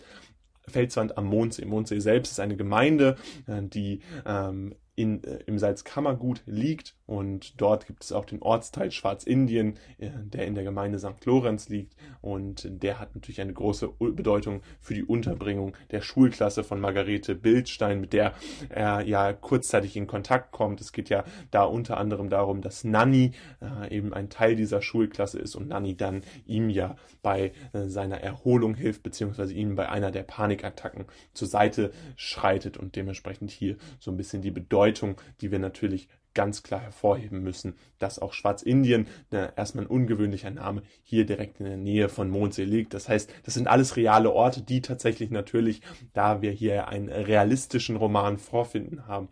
[0.69, 1.65] Felswand am Mondsee.
[1.65, 7.87] Mondsee selbst ist eine Gemeinde, äh, die ähm, in, äh, im Salzkammergut liegt und dort
[7.87, 11.25] gibt es auch den Ortsteil Schwarzindien, äh, der in der Gemeinde St.
[11.25, 16.81] Lorenz liegt und der hat natürlich eine große Bedeutung für die Unterbringung der Schulklasse von
[16.81, 18.33] Margarete Bildstein, mit der
[18.67, 20.81] er ja kurzzeitig in Kontakt kommt.
[20.81, 23.31] Es geht ja da unter anderem darum, dass Nanny
[23.61, 28.19] äh, eben ein Teil dieser Schulklasse ist und Nanny dann ihm ja bei äh, seiner
[28.19, 34.11] Erholung hilft, beziehungsweise ihm bei einer der Panikattacken zur Seite schreitet und dementsprechend hier so
[34.11, 39.07] ein bisschen die Bedeutung Bedeutung, die wir natürlich ganz klar hervorheben müssen, dass auch Schwarzindien,
[39.31, 42.93] ne, erstmal ein ungewöhnlicher Name, hier direkt in der Nähe von Mondsee liegt.
[42.93, 45.81] Das heißt, das sind alles reale Orte, die tatsächlich natürlich,
[46.13, 49.27] da wir hier einen realistischen Roman vorfinden haben,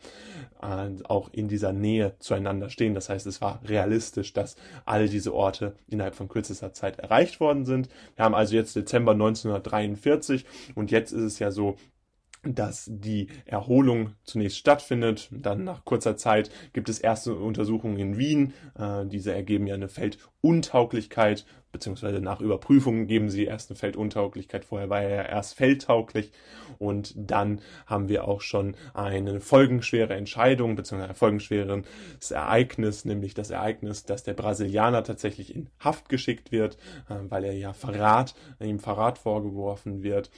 [0.61, 2.95] äh, auch in dieser Nähe zueinander stehen.
[2.95, 4.55] Das heißt, es war realistisch, dass
[4.85, 7.89] all diese Orte innerhalb von kürzester Zeit erreicht worden sind.
[8.15, 10.45] Wir haben also jetzt Dezember 1943
[10.75, 11.77] und jetzt ist es ja so,
[12.55, 15.29] dass die Erholung zunächst stattfindet.
[15.31, 18.53] Dann nach kurzer Zeit gibt es erste Untersuchungen in Wien.
[18.77, 19.89] Äh, diese ergeben ja eine
[20.47, 24.63] Felduntauglichkeit, beziehungsweise nach Überprüfungen geben sie erst eine Felduntauglichkeit.
[24.63, 26.31] Vorher war er ja erst feldtauglich.
[26.79, 33.49] Und dann haben wir auch schon eine folgenschwere Entscheidung, beziehungsweise ein folgenschweres Ereignis, nämlich das
[33.49, 36.77] Ereignis, dass der Brasilianer tatsächlich in Haft geschickt wird,
[37.09, 40.31] weil er ja Verrat, ihm Verrat vorgeworfen wird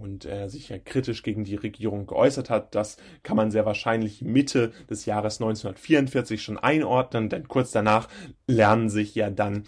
[0.00, 2.74] und er sich ja kritisch gegen die Regierung geäußert hat.
[2.74, 8.08] Das kann man sehr wahrscheinlich Mitte des Jahres 1944 schon einordnen, denn kurz danach
[8.52, 9.64] lernen sich ja dann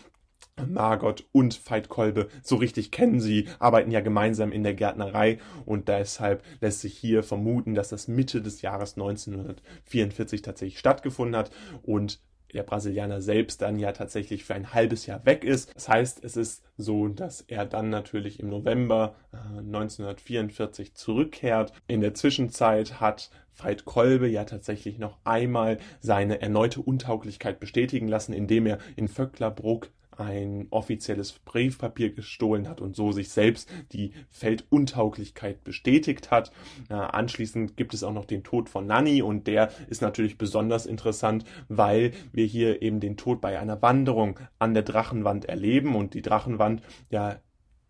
[0.68, 3.20] Margot und Veit Kolbe so richtig kennen.
[3.20, 8.06] Sie arbeiten ja gemeinsam in der Gärtnerei und deshalb lässt sich hier vermuten, dass das
[8.06, 11.50] Mitte des Jahres 1944 tatsächlich stattgefunden hat
[11.82, 12.20] und
[12.54, 15.74] der Brasilianer selbst dann ja tatsächlich für ein halbes Jahr weg ist.
[15.74, 21.72] Das heißt, es ist so, dass er dann natürlich im November äh, 1944 zurückkehrt.
[21.86, 28.32] In der Zwischenzeit hat Veit Kolbe ja tatsächlich noch einmal seine erneute Untauglichkeit bestätigen lassen,
[28.32, 35.64] indem er in Vöcklerbruck ein offizielles Briefpapier gestohlen hat und so sich selbst die Felduntauglichkeit
[35.64, 36.52] bestätigt hat.
[36.88, 40.86] Äh, anschließend gibt es auch noch den Tod von Nanny und der ist natürlich besonders
[40.86, 46.14] interessant, weil wir hier eben den Tod bei einer Wanderung an der Drachenwand erleben und
[46.14, 47.40] die Drachenwand ja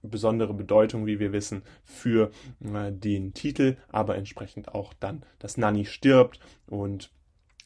[0.03, 5.87] besondere Bedeutung, wie wir wissen, für äh, den Titel, aber entsprechend auch dann, dass Nanny
[5.87, 7.11] stirbt und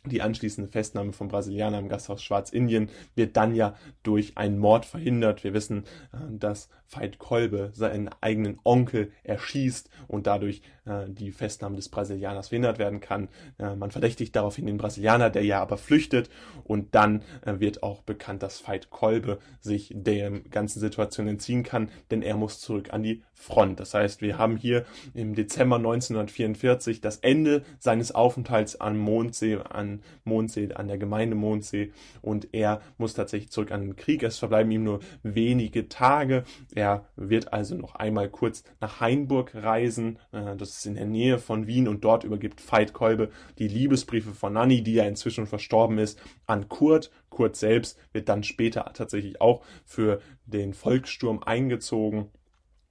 [0.09, 5.45] die anschließende Festnahme von Brasilianer im Gasthaus Schwarzindien wird dann ja durch einen Mord verhindert.
[5.45, 11.77] Wir wissen, äh, dass Veit Kolbe seinen eigenen Onkel erschießt und dadurch äh, die Festnahme
[11.77, 13.29] des Brasilianers verhindert werden kann.
[13.59, 16.31] Äh, man verdächtigt daraufhin den Brasilianer, der ja aber flüchtet
[16.65, 22.23] und dann wird auch bekannt, dass Veit Kolbe sich der ganzen Situation entziehen kann, denn
[22.23, 23.81] er muss zurück an die Front.
[23.81, 24.85] Das heißt, wir haben hier
[25.15, 31.93] im Dezember 1944 das Ende seines Aufenthalts am Mondsee, an Mondsee, an der Gemeinde Mondsee
[32.23, 34.23] und er muss tatsächlich zurück an den Krieg.
[34.23, 36.45] Es verbleiben ihm nur wenige Tage.
[36.75, 40.19] Er wird also noch einmal kurz nach Hainburg reisen.
[40.33, 44.33] Äh, das ist in der Nähe von Wien und dort übergibt Veit Kolbe die Liebesbriefe
[44.33, 47.11] von Nanny, die ja inzwischen verstorben ist, an Kurt.
[47.31, 52.31] Kurt selbst wird dann später tatsächlich auch für den Volkssturm eingezogen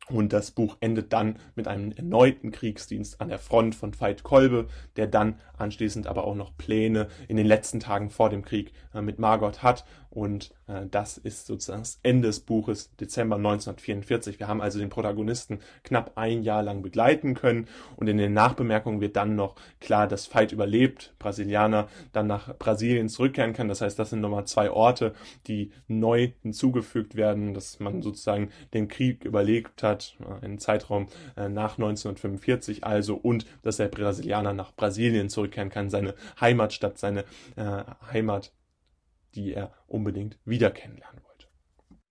[0.10, 4.68] und das Buch endet dann mit einem erneuten Kriegsdienst an der Front von Veit Kolbe,
[4.96, 9.02] der dann anschließend aber auch noch Pläne in den letzten Tagen vor dem Krieg äh,
[9.02, 9.86] mit Margot hat.
[10.10, 10.54] Und
[10.92, 14.40] das ist sozusagen das Ende des Buches, Dezember 1944.
[14.40, 17.68] Wir haben also den Protagonisten knapp ein Jahr lang begleiten können.
[17.96, 23.10] Und in den Nachbemerkungen wird dann noch klar, dass Veit überlebt, Brasilianer dann nach Brasilien
[23.10, 23.68] zurückkehren kann.
[23.68, 25.14] Das heißt, das sind nochmal zwei Orte,
[25.48, 31.50] die neu hinzugefügt werden, dass man sozusagen den Krieg überlebt hat, äh, einen Zeitraum äh,
[31.50, 37.22] nach 1945 also, und dass der Brasilianer nach Brasilien zurückkehren kann, seine Heimatstadt, seine
[37.56, 38.52] äh, Heimat
[39.36, 41.22] die er unbedingt wieder kennenlernen.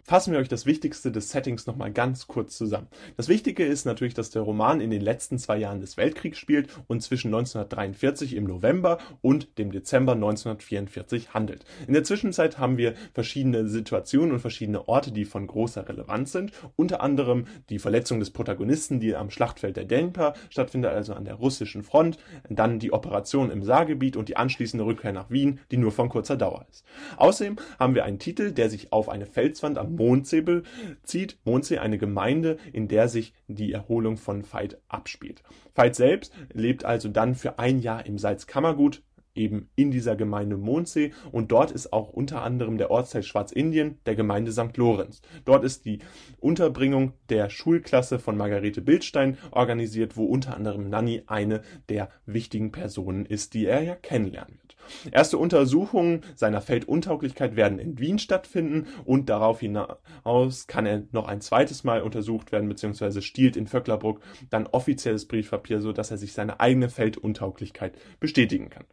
[0.08, 2.86] Fassen wir euch das Wichtigste des Settings nochmal ganz kurz zusammen.
[3.16, 6.68] Das Wichtige ist natürlich, dass der Roman in den letzten zwei Jahren des Weltkriegs spielt
[6.86, 11.64] und zwischen 1943 im November und dem Dezember 1944 handelt.
[11.88, 16.52] In der Zwischenzeit haben wir verschiedene Situationen und verschiedene Orte, die von großer Relevanz sind.
[16.76, 21.34] Unter anderem die Verletzung des Protagonisten, die am Schlachtfeld der Denpa stattfindet, also an der
[21.34, 22.18] russischen Front.
[22.48, 26.36] Dann die Operation im Saargebiet und die anschließende Rückkehr nach Wien, die nur von kurzer
[26.36, 26.84] Dauer ist.
[27.16, 31.38] Außerdem haben wir einen Titel, der sich auf eine Felswand am Mondsee bezieht.
[31.44, 35.42] Mondsee eine Gemeinde, in der sich die Erholung von Veit abspielt.
[35.74, 39.02] Veit selbst lebt also dann für ein Jahr im Salzkammergut
[39.36, 44.16] eben in dieser Gemeinde Mondsee und dort ist auch unter anderem der Ortsteil Schwarzindien der
[44.16, 44.76] Gemeinde St.
[44.76, 45.20] Lorenz.
[45.44, 46.00] Dort ist die
[46.40, 53.26] Unterbringung der Schulklasse von Margarete Bildstein organisiert, wo unter anderem Nanny eine der wichtigen Personen
[53.26, 54.75] ist, die er ja kennenlernen wird.
[55.10, 61.40] Erste Untersuchungen seiner Felduntauglichkeit werden in Wien stattfinden und darauf hinaus kann er noch ein
[61.40, 64.20] zweites Mal untersucht werden, beziehungsweise stiehlt in Vöcklerbruck
[64.50, 68.84] dann offizielles Briefpapier, so dass er sich seine eigene Felduntauglichkeit bestätigen kann.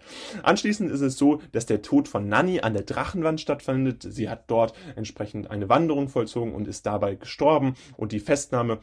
[0.43, 4.05] Anschließend ist es so, dass der Tod von Nanny an der Drachenwand stattfindet.
[4.07, 8.79] Sie hat dort entsprechend eine Wanderung vollzogen und ist dabei gestorben und die Festnahme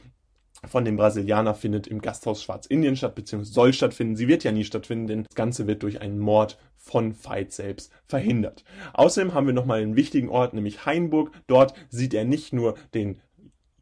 [0.67, 4.17] von dem Brasilianer findet im Gasthaus Schwarzindien statt, beziehungsweise soll stattfinden.
[4.17, 7.93] Sie wird ja nie stattfinden, denn das Ganze wird durch einen Mord von Veit selbst
[8.07, 8.65] verhindert.
[8.95, 11.31] Außerdem haben wir nochmal einen wichtigen Ort, nämlich Hainburg.
[11.47, 13.21] Dort sieht er nicht nur den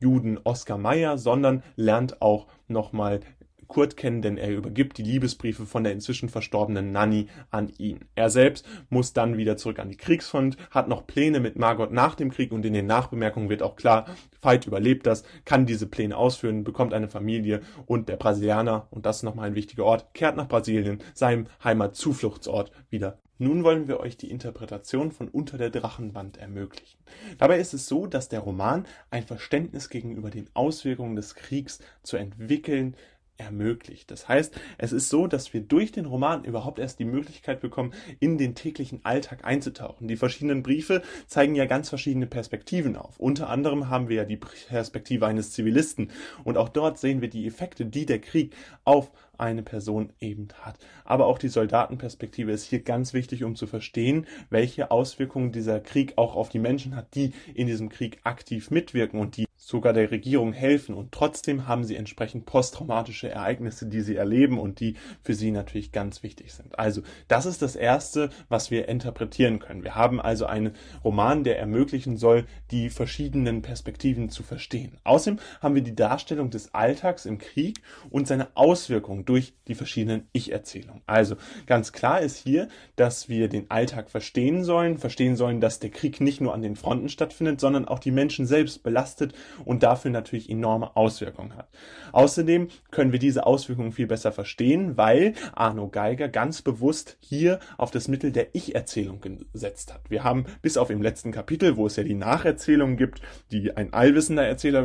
[0.01, 3.20] Juden Oskar Mayer, sondern lernt auch nochmal
[3.69, 8.01] Kurt kennen, denn er übergibt die Liebesbriefe von der inzwischen verstorbenen Nanny an ihn.
[8.14, 12.14] Er selbst muss dann wieder zurück an die Kriegsfront, hat noch Pläne mit Margot nach
[12.14, 14.07] dem Krieg und in den Nachbemerkungen wird auch klar,
[14.41, 19.19] Veit überlebt das, kann diese Pläne ausführen, bekommt eine Familie und der Brasilianer, und das
[19.19, 24.16] ist nochmal ein wichtiger Ort, kehrt nach Brasilien, seinem Heimatzufluchtsort wieder nun wollen wir euch
[24.16, 26.99] die Interpretation von Unter der Drachenwand ermöglichen.
[27.39, 32.16] Dabei ist es so, dass der Roman ein Verständnis gegenüber den Auswirkungen des Kriegs zu
[32.16, 32.97] entwickeln
[33.39, 34.11] ermöglicht.
[34.11, 37.95] Das heißt, es ist so, dass wir durch den Roman überhaupt erst die Möglichkeit bekommen,
[38.20, 40.09] in den täglichen Alltag einzutauchen.
[40.09, 43.18] Die verschiedenen Briefe zeigen ja ganz verschiedene Perspektiven auf.
[43.18, 46.11] Unter anderem haben wir ja die Perspektive eines Zivilisten
[46.45, 50.78] und auch dort sehen wir die Effekte, die der Krieg auf eine Person eben hat.
[51.05, 56.14] Aber auch die Soldatenperspektive ist hier ganz wichtig, um zu verstehen, welche Auswirkungen dieser Krieg
[56.16, 60.11] auch auf die Menschen hat, die in diesem Krieg aktiv mitwirken und die sogar der
[60.11, 65.35] Regierung helfen und trotzdem haben sie entsprechend posttraumatische Ereignisse, die sie erleben und die für
[65.35, 66.79] sie natürlich ganz wichtig sind.
[66.79, 69.85] Also das ist das Erste, was wir interpretieren können.
[69.85, 74.97] Wir haben also einen Roman, der ermöglichen soll, die verschiedenen Perspektiven zu verstehen.
[75.05, 80.29] Außerdem haben wir die Darstellung des Alltags im Krieg und seine Auswirkungen durch die verschiedenen
[80.33, 81.03] Ich-Erzählungen.
[81.05, 85.91] Also ganz klar ist hier, dass wir den Alltag verstehen sollen, verstehen sollen, dass der
[85.91, 90.11] Krieg nicht nur an den Fronten stattfindet, sondern auch die Menschen selbst belastet und dafür
[90.11, 91.68] natürlich enorme Auswirkungen hat.
[92.12, 97.90] Außerdem können wir diese Auswirkungen viel besser verstehen, weil Arno Geiger ganz bewusst hier auf
[97.90, 100.11] das Mittel der Ich-Erzählung gesetzt hat.
[100.11, 103.92] Wir haben bis auf im letzten Kapitel, wo es ja die Nacherzählung gibt, die ein
[103.92, 104.84] allwissender Erzähler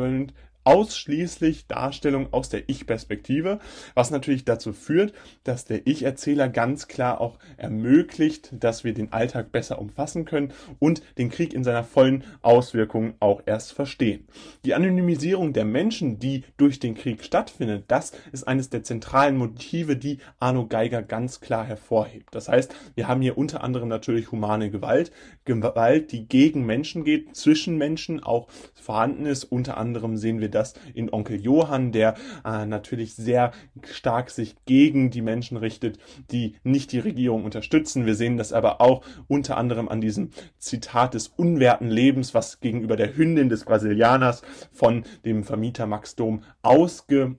[0.64, 3.60] ausschließlich Darstellung aus der Ich-Perspektive,
[3.94, 5.12] was natürlich dazu führt,
[5.44, 11.02] dass der Ich-Erzähler ganz klar auch ermöglicht, dass wir den Alltag besser umfassen können und
[11.18, 14.26] den Krieg in seiner vollen Auswirkung auch erst verstehen.
[14.64, 19.96] Die Anonymisierung der Menschen, die durch den Krieg stattfindet, das ist eines der zentralen Motive,
[19.96, 22.34] die Arno Geiger ganz klar hervorhebt.
[22.34, 25.12] Das heißt, wir haben hier unter anderem natürlich humane Gewalt,
[25.44, 29.44] Gewalt, die gegen Menschen geht, zwischen Menschen auch vorhanden ist.
[29.44, 33.52] Unter anderem sehen wir das in Onkel Johann, der äh, natürlich sehr
[33.84, 35.98] stark sich gegen die Menschen richtet,
[36.30, 38.06] die nicht die Regierung unterstützen.
[38.06, 42.96] Wir sehen das aber auch unter anderem an diesem Zitat des unwerten Lebens, was gegenüber
[42.96, 44.42] der Hündin des Brasilianers
[44.72, 47.36] von dem Vermieter Max Dom ausge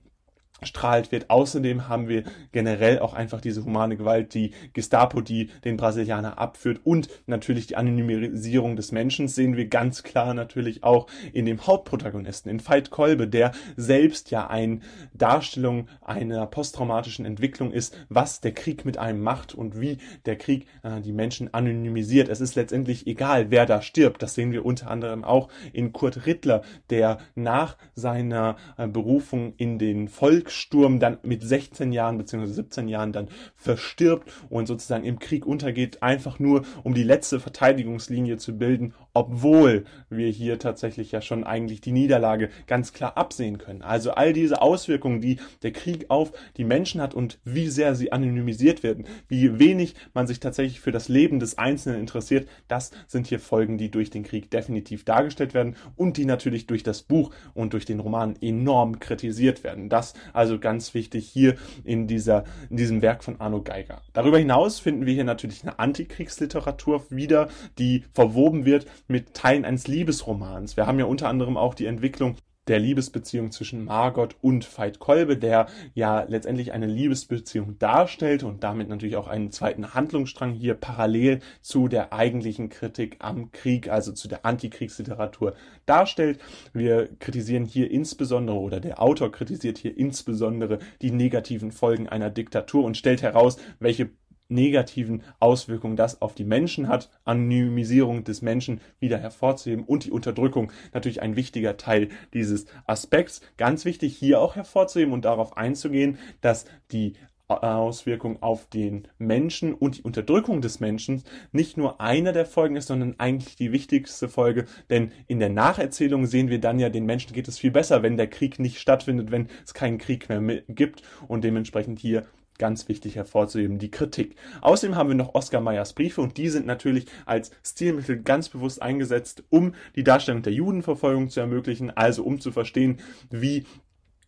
[0.62, 1.30] strahlt wird.
[1.30, 6.80] Außerdem haben wir generell auch einfach diese humane Gewalt, die Gestapo, die den Brasilianer abführt
[6.84, 12.50] und natürlich die Anonymisierung des Menschen sehen wir ganz klar natürlich auch in dem Hauptprotagonisten,
[12.50, 14.80] in Veit Kolbe, der selbst ja eine
[15.12, 20.66] Darstellung einer posttraumatischen Entwicklung ist, was der Krieg mit einem macht und wie der Krieg
[20.82, 22.28] äh, die Menschen anonymisiert.
[22.28, 24.22] Es ist letztendlich egal, wer da stirbt.
[24.22, 29.78] Das sehen wir unter anderem auch in Kurt Rittler, der nach seiner äh, Berufung in
[29.78, 32.46] den Volk Volkssturm dann mit 16 Jahren bzw.
[32.46, 38.36] 17 Jahren dann verstirbt und sozusagen im Krieg untergeht, einfach nur um die letzte Verteidigungslinie
[38.36, 43.82] zu bilden, obwohl wir hier tatsächlich ja schon eigentlich die Niederlage ganz klar absehen können.
[43.82, 48.12] Also all diese Auswirkungen, die der Krieg auf die Menschen hat und wie sehr sie
[48.12, 53.26] anonymisiert werden, wie wenig man sich tatsächlich für das Leben des Einzelnen interessiert, das sind
[53.26, 57.32] hier Folgen, die durch den Krieg definitiv dargestellt werden und die natürlich durch das Buch
[57.54, 59.88] und durch den Roman enorm kritisiert werden.
[59.88, 64.02] Das also ganz wichtig hier in, dieser, in diesem Werk von Arno Geiger.
[64.12, 69.86] Darüber hinaus finden wir hier natürlich eine Antikriegsliteratur wieder, die verwoben wird mit Teilen eines
[69.86, 70.76] Liebesromans.
[70.76, 72.36] Wir haben ja unter anderem auch die Entwicklung
[72.68, 78.88] der Liebesbeziehung zwischen Margot und Veit Kolbe, der ja letztendlich eine Liebesbeziehung darstellt und damit
[78.88, 84.28] natürlich auch einen zweiten Handlungsstrang hier parallel zu der eigentlichen Kritik am Krieg, also zu
[84.28, 85.54] der Antikriegsliteratur
[85.86, 86.40] darstellt.
[86.72, 92.84] Wir kritisieren hier insbesondere oder der Autor kritisiert hier insbesondere die negativen Folgen einer Diktatur
[92.84, 94.10] und stellt heraus, welche
[94.48, 100.72] negativen Auswirkungen das auf die Menschen hat, Anonymisierung des Menschen wieder hervorzuheben und die Unterdrückung
[100.92, 103.40] natürlich ein wichtiger Teil dieses Aspekts.
[103.56, 107.14] Ganz wichtig hier auch hervorzuheben und darauf einzugehen, dass die
[107.48, 111.22] Auswirkung auf den Menschen und die Unterdrückung des Menschen
[111.52, 116.26] nicht nur einer der Folgen ist, sondern eigentlich die wichtigste Folge, denn in der Nacherzählung
[116.26, 119.30] sehen wir dann ja, den Menschen geht es viel besser, wenn der Krieg nicht stattfindet,
[119.30, 121.02] wenn es keinen Krieg mehr gibt.
[121.28, 122.26] Und dementsprechend hier
[122.58, 124.36] ganz wichtig hervorzuheben, die Kritik.
[124.60, 128.80] Außerdem haben wir noch Oskar Meyers Briefe und die sind natürlich als Stilmittel ganz bewusst
[128.82, 133.00] eingesetzt, um die Darstellung der Judenverfolgung zu ermöglichen, also um zu verstehen,
[133.30, 133.64] wie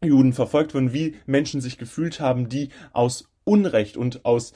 [0.03, 4.53] Juden verfolgt wurden, wie Menschen sich gefühlt haben, die aus Unrecht und aus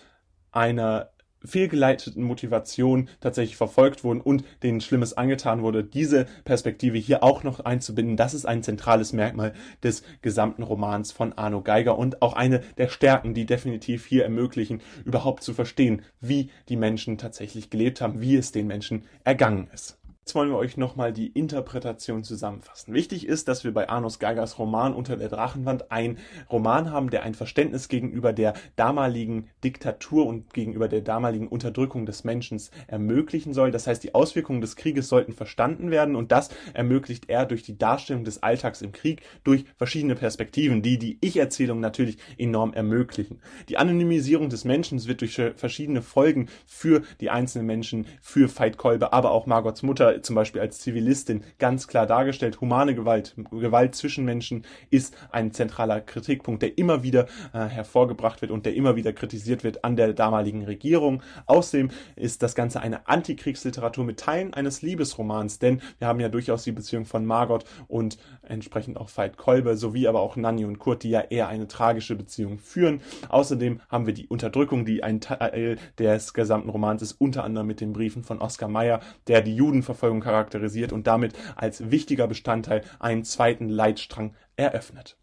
[0.50, 1.11] einer
[1.44, 7.60] fehlgeleiteten Motivation tatsächlich verfolgt wurden und denen Schlimmes angetan wurde, diese Perspektive hier auch noch
[7.60, 12.60] einzubinden, das ist ein zentrales Merkmal des gesamten Romans von Arno Geiger und auch eine
[12.78, 18.20] der Stärken, die definitiv hier ermöglichen, überhaupt zu verstehen, wie die Menschen tatsächlich gelebt haben,
[18.20, 20.01] wie es den Menschen ergangen ist.
[20.24, 22.94] Jetzt wollen wir euch nochmal die Interpretation zusammenfassen.
[22.94, 26.16] Wichtig ist, dass wir bei Arnus Geigers Roman Unter der Drachenwand ein
[26.48, 32.22] Roman haben, der ein Verständnis gegenüber der damaligen Diktatur und gegenüber der damaligen Unterdrückung des
[32.22, 33.72] Menschen ermöglichen soll.
[33.72, 37.76] Das heißt, die Auswirkungen des Krieges sollten verstanden werden und das ermöglicht er durch die
[37.76, 43.40] Darstellung des Alltags im Krieg durch verschiedene Perspektiven, die die Ich-Erzählung natürlich enorm ermöglichen.
[43.68, 49.12] Die Anonymisierung des Menschen wird durch verschiedene Folgen für die einzelnen Menschen, für Veit Kolbe,
[49.12, 52.60] aber auch Margots Mutter zum Beispiel als Zivilistin ganz klar dargestellt.
[52.60, 58.50] Humane Gewalt, Gewalt zwischen Menschen ist ein zentraler Kritikpunkt, der immer wieder äh, hervorgebracht wird
[58.50, 61.22] und der immer wieder kritisiert wird an der damaligen Regierung.
[61.46, 66.64] Außerdem ist das Ganze eine Antikriegsliteratur mit Teilen eines Liebesromans, denn wir haben ja durchaus
[66.64, 71.02] die Beziehung von Margot und entsprechend auch Veit Kolbe sowie aber auch Nanny und Kurt,
[71.02, 73.00] die ja eher eine tragische Beziehung führen.
[73.28, 77.80] Außerdem haben wir die Unterdrückung, die ein Teil des gesamten Romans ist, unter anderem mit
[77.80, 82.82] den Briefen von Oskar Mayer, der die Juden Strafverfolgung charakterisiert und damit als wichtiger Bestandteil
[82.98, 85.16] einen zweiten Leitstrang eröffnet.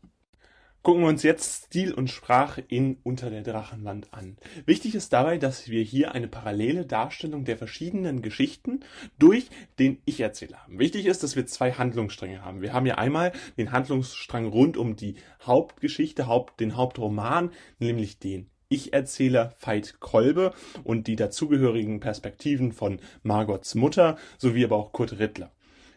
[0.82, 4.38] Gucken wir uns jetzt Stil und Sprache in Unter der Drachenwand an.
[4.66, 8.80] Wichtig ist dabei, dass wir hier eine parallele Darstellung der verschiedenen Geschichten
[9.20, 10.80] durch den Ich-Erzähler haben.
[10.80, 12.62] Wichtig ist, dass wir zwei Handlungsstränge haben.
[12.62, 18.50] Wir haben ja einmal den Handlungsstrang rund um die Hauptgeschichte, Haupt, den Hauptroman, nämlich den
[18.70, 20.54] ich-Erzähler Veit Kolbe
[20.84, 25.52] und die dazugehörigen Perspektiven von Margots Mutter sowie aber auch Kurt Rittler.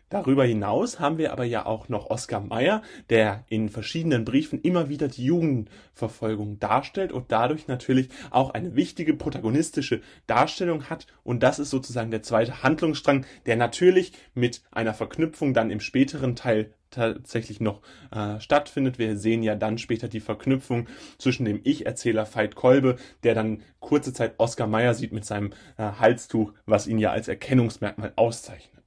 [0.09, 4.91] Darüber hinaus haben wir aber ja auch noch Oskar Mayer, der in verschiedenen Briefen immer
[4.91, 11.07] wieder die Jugendverfolgung darstellt und dadurch natürlich auch eine wichtige protagonistische Darstellung hat.
[11.25, 16.37] Und das ist sozusagen der zweite Handlungsstrang, der natürlich mit einer Verknüpfung dann im späteren
[16.37, 18.99] Teil tatsächlich noch äh, stattfindet.
[18.99, 20.89] Wir sehen ja dann später die Verknüpfung
[21.19, 25.83] zwischen dem Ich-Erzähler Veit Kolbe, der dann kurze Zeit Oskar Mayer sieht mit seinem äh,
[25.99, 28.82] Halstuch, was ihn ja als Erkennungsmerkmal auszeichnet.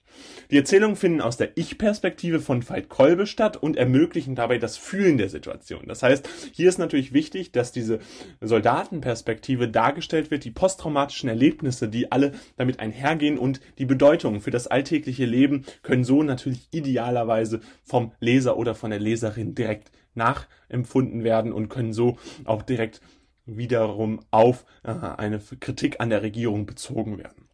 [0.52, 5.18] Die Erzählungen finden aus der Ich-Perspektive von Veit Kolbe statt und ermöglichen dabei das Fühlen
[5.18, 5.88] der Situation.
[5.88, 8.00] Das heißt, hier ist natürlich wichtig, dass diese
[8.42, 14.68] Soldatenperspektive dargestellt wird, die posttraumatischen Erlebnisse, die alle damit einhergehen und die Bedeutung für das
[14.68, 21.52] alltägliche Leben können so natürlich idealerweise vom Leser oder von der Leserin direkt nachempfunden werden
[21.52, 23.02] und können so auch direkt
[23.46, 27.45] wiederum auf äh, eine Kritik an der Regierung bezogen werden.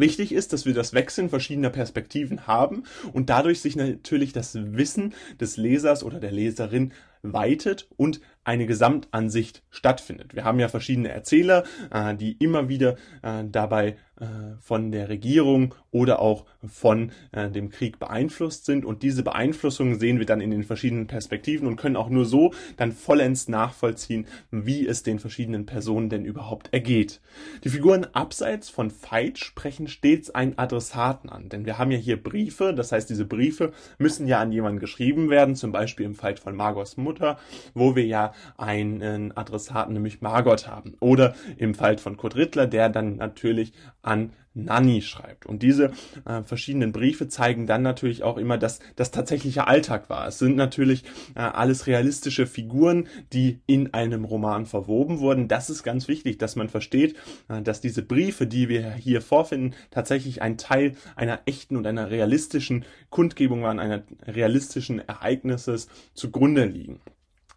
[0.00, 5.14] Wichtig ist, dass wir das Wechseln verschiedener Perspektiven haben und dadurch sich natürlich das Wissen
[5.40, 6.92] des Lesers oder der Leserin
[7.22, 10.34] weitet und eine Gesamtansicht stattfindet.
[10.34, 14.24] Wir haben ja verschiedene Erzähler, äh, die immer wieder äh, dabei äh,
[14.60, 20.26] von der Regierung oder auch von dem Krieg beeinflusst sind und diese Beeinflussung sehen wir
[20.26, 25.02] dann in den verschiedenen Perspektiven und können auch nur so dann vollends nachvollziehen, wie es
[25.02, 27.20] den verschiedenen Personen denn überhaupt ergeht.
[27.64, 32.22] Die Figuren abseits von Veit sprechen stets einen Adressaten an, denn wir haben ja hier
[32.22, 36.36] Briefe, das heißt diese Briefe müssen ja an jemanden geschrieben werden, zum Beispiel im Fall
[36.36, 37.38] von Margos Mutter,
[37.72, 40.94] wo wir ja einen Adressaten, nämlich Margot haben.
[41.00, 43.72] Oder im Fall von Kurt Rittler, der dann natürlich
[44.02, 45.46] an Nanny schreibt.
[45.46, 45.92] Und diese
[46.24, 50.26] äh, verschiedenen Briefe zeigen dann natürlich auch immer, dass das tatsächliche Alltag war.
[50.26, 55.48] Es sind natürlich äh, alles realistische Figuren, die in einem Roman verwoben wurden.
[55.48, 57.16] Das ist ganz wichtig, dass man versteht,
[57.48, 62.10] äh, dass diese Briefe, die wir hier vorfinden, tatsächlich ein Teil einer echten und einer
[62.10, 67.00] realistischen Kundgebung waren, einer realistischen Ereignisses zugrunde liegen.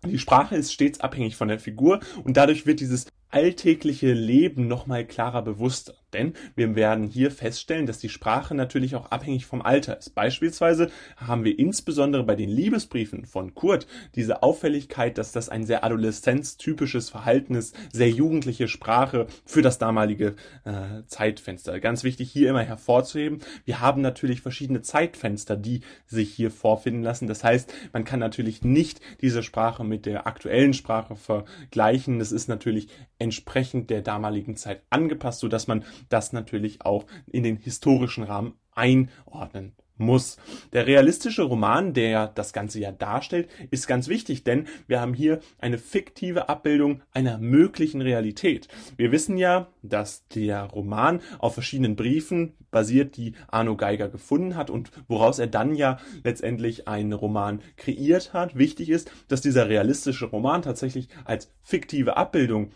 [0.06, 5.06] Die Sprache ist stets abhängig von der Figur und dadurch wird dieses alltägliche Leben nochmal
[5.06, 5.94] klarer bewusster.
[6.14, 10.16] Denn wir werden hier feststellen, dass die Sprache natürlich auch abhängig vom Alter ist.
[10.16, 15.84] Beispielsweise haben wir insbesondere bei den Liebesbriefen von Kurt diese Auffälligkeit, dass das ein sehr
[15.84, 21.80] adoleszenztypisches Verhalten ist, sehr jugendliche Sprache für das damalige äh, Zeitfenster.
[21.80, 27.28] Ganz wichtig hier immer hervorzuheben, wir haben natürlich verschiedene Zeitfenster, die sich hier vorfinden lassen.
[27.28, 32.20] Das heißt, man kann natürlich nicht diese Sprache mit der aktuellen Sprache vergleichen.
[32.20, 32.88] Das ist natürlich
[33.20, 38.54] entsprechend der damaligen Zeit angepasst, so dass man das natürlich auch in den historischen Rahmen
[38.74, 40.38] einordnen muss.
[40.74, 45.40] Der realistische Roman, der das Ganze ja darstellt, ist ganz wichtig, denn wir haben hier
[45.60, 48.68] eine fiktive Abbildung einer möglichen Realität.
[48.98, 54.70] Wir wissen ja, dass der Roman auf verschiedenen Briefen basiert, die Arno Geiger gefunden hat
[54.70, 58.58] und woraus er dann ja letztendlich einen Roman kreiert hat.
[58.58, 62.72] Wichtig ist, dass dieser realistische Roman tatsächlich als fiktive Abbildung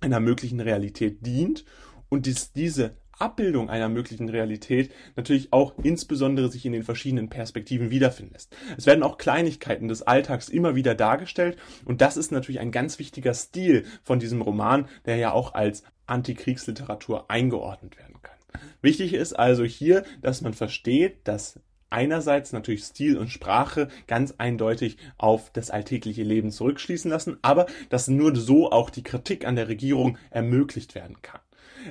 [0.00, 1.64] einer möglichen Realität dient
[2.08, 7.90] und dies, diese Abbildung einer möglichen Realität natürlich auch insbesondere sich in den verschiedenen Perspektiven
[7.90, 8.54] wiederfinden lässt.
[8.76, 12.98] Es werden auch Kleinigkeiten des Alltags immer wieder dargestellt und das ist natürlich ein ganz
[12.98, 18.36] wichtiger Stil von diesem Roman, der ja auch als Antikriegsliteratur eingeordnet werden kann.
[18.80, 21.60] Wichtig ist also hier, dass man versteht, dass
[21.96, 28.06] einerseits natürlich Stil und Sprache ganz eindeutig auf das alltägliche Leben zurückschließen lassen, aber dass
[28.06, 31.40] nur so auch die Kritik an der Regierung ermöglicht werden kann.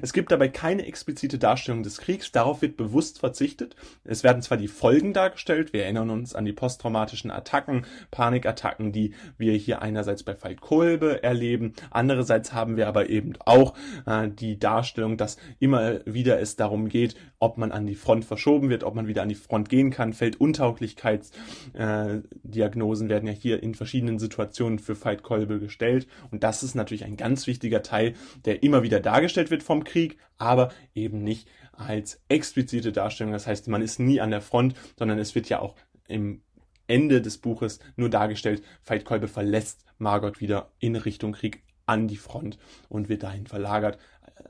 [0.01, 3.75] Es gibt dabei keine explizite Darstellung des Kriegs, darauf wird bewusst verzichtet.
[4.03, 9.13] Es werden zwar die Folgen dargestellt, wir erinnern uns an die posttraumatischen Attacken, Panikattacken, die
[9.37, 13.75] wir hier einerseits bei Veit Kolbe erleben, andererseits haben wir aber eben auch
[14.05, 18.69] äh, die Darstellung, dass immer wieder es darum geht, ob man an die Front verschoben
[18.69, 20.11] wird, ob man wieder an die Front gehen kann.
[20.13, 26.75] Felduntauglichkeitsdiagnosen äh, werden ja hier in verschiedenen Situationen für Veit Kolbe gestellt und das ist
[26.75, 28.13] natürlich ein ganz wichtiger Teil,
[28.45, 33.33] der immer wieder dargestellt wird vom Krieg, aber eben nicht als explizite Darstellung.
[33.33, 35.75] Das heißt, man ist nie an der Front, sondern es wird ja auch
[36.07, 36.41] im
[36.87, 42.17] Ende des Buches nur dargestellt, Veit Kolbe verlässt Margot wieder in Richtung Krieg an die
[42.17, 42.57] Front
[42.89, 43.97] und wird dahin verlagert.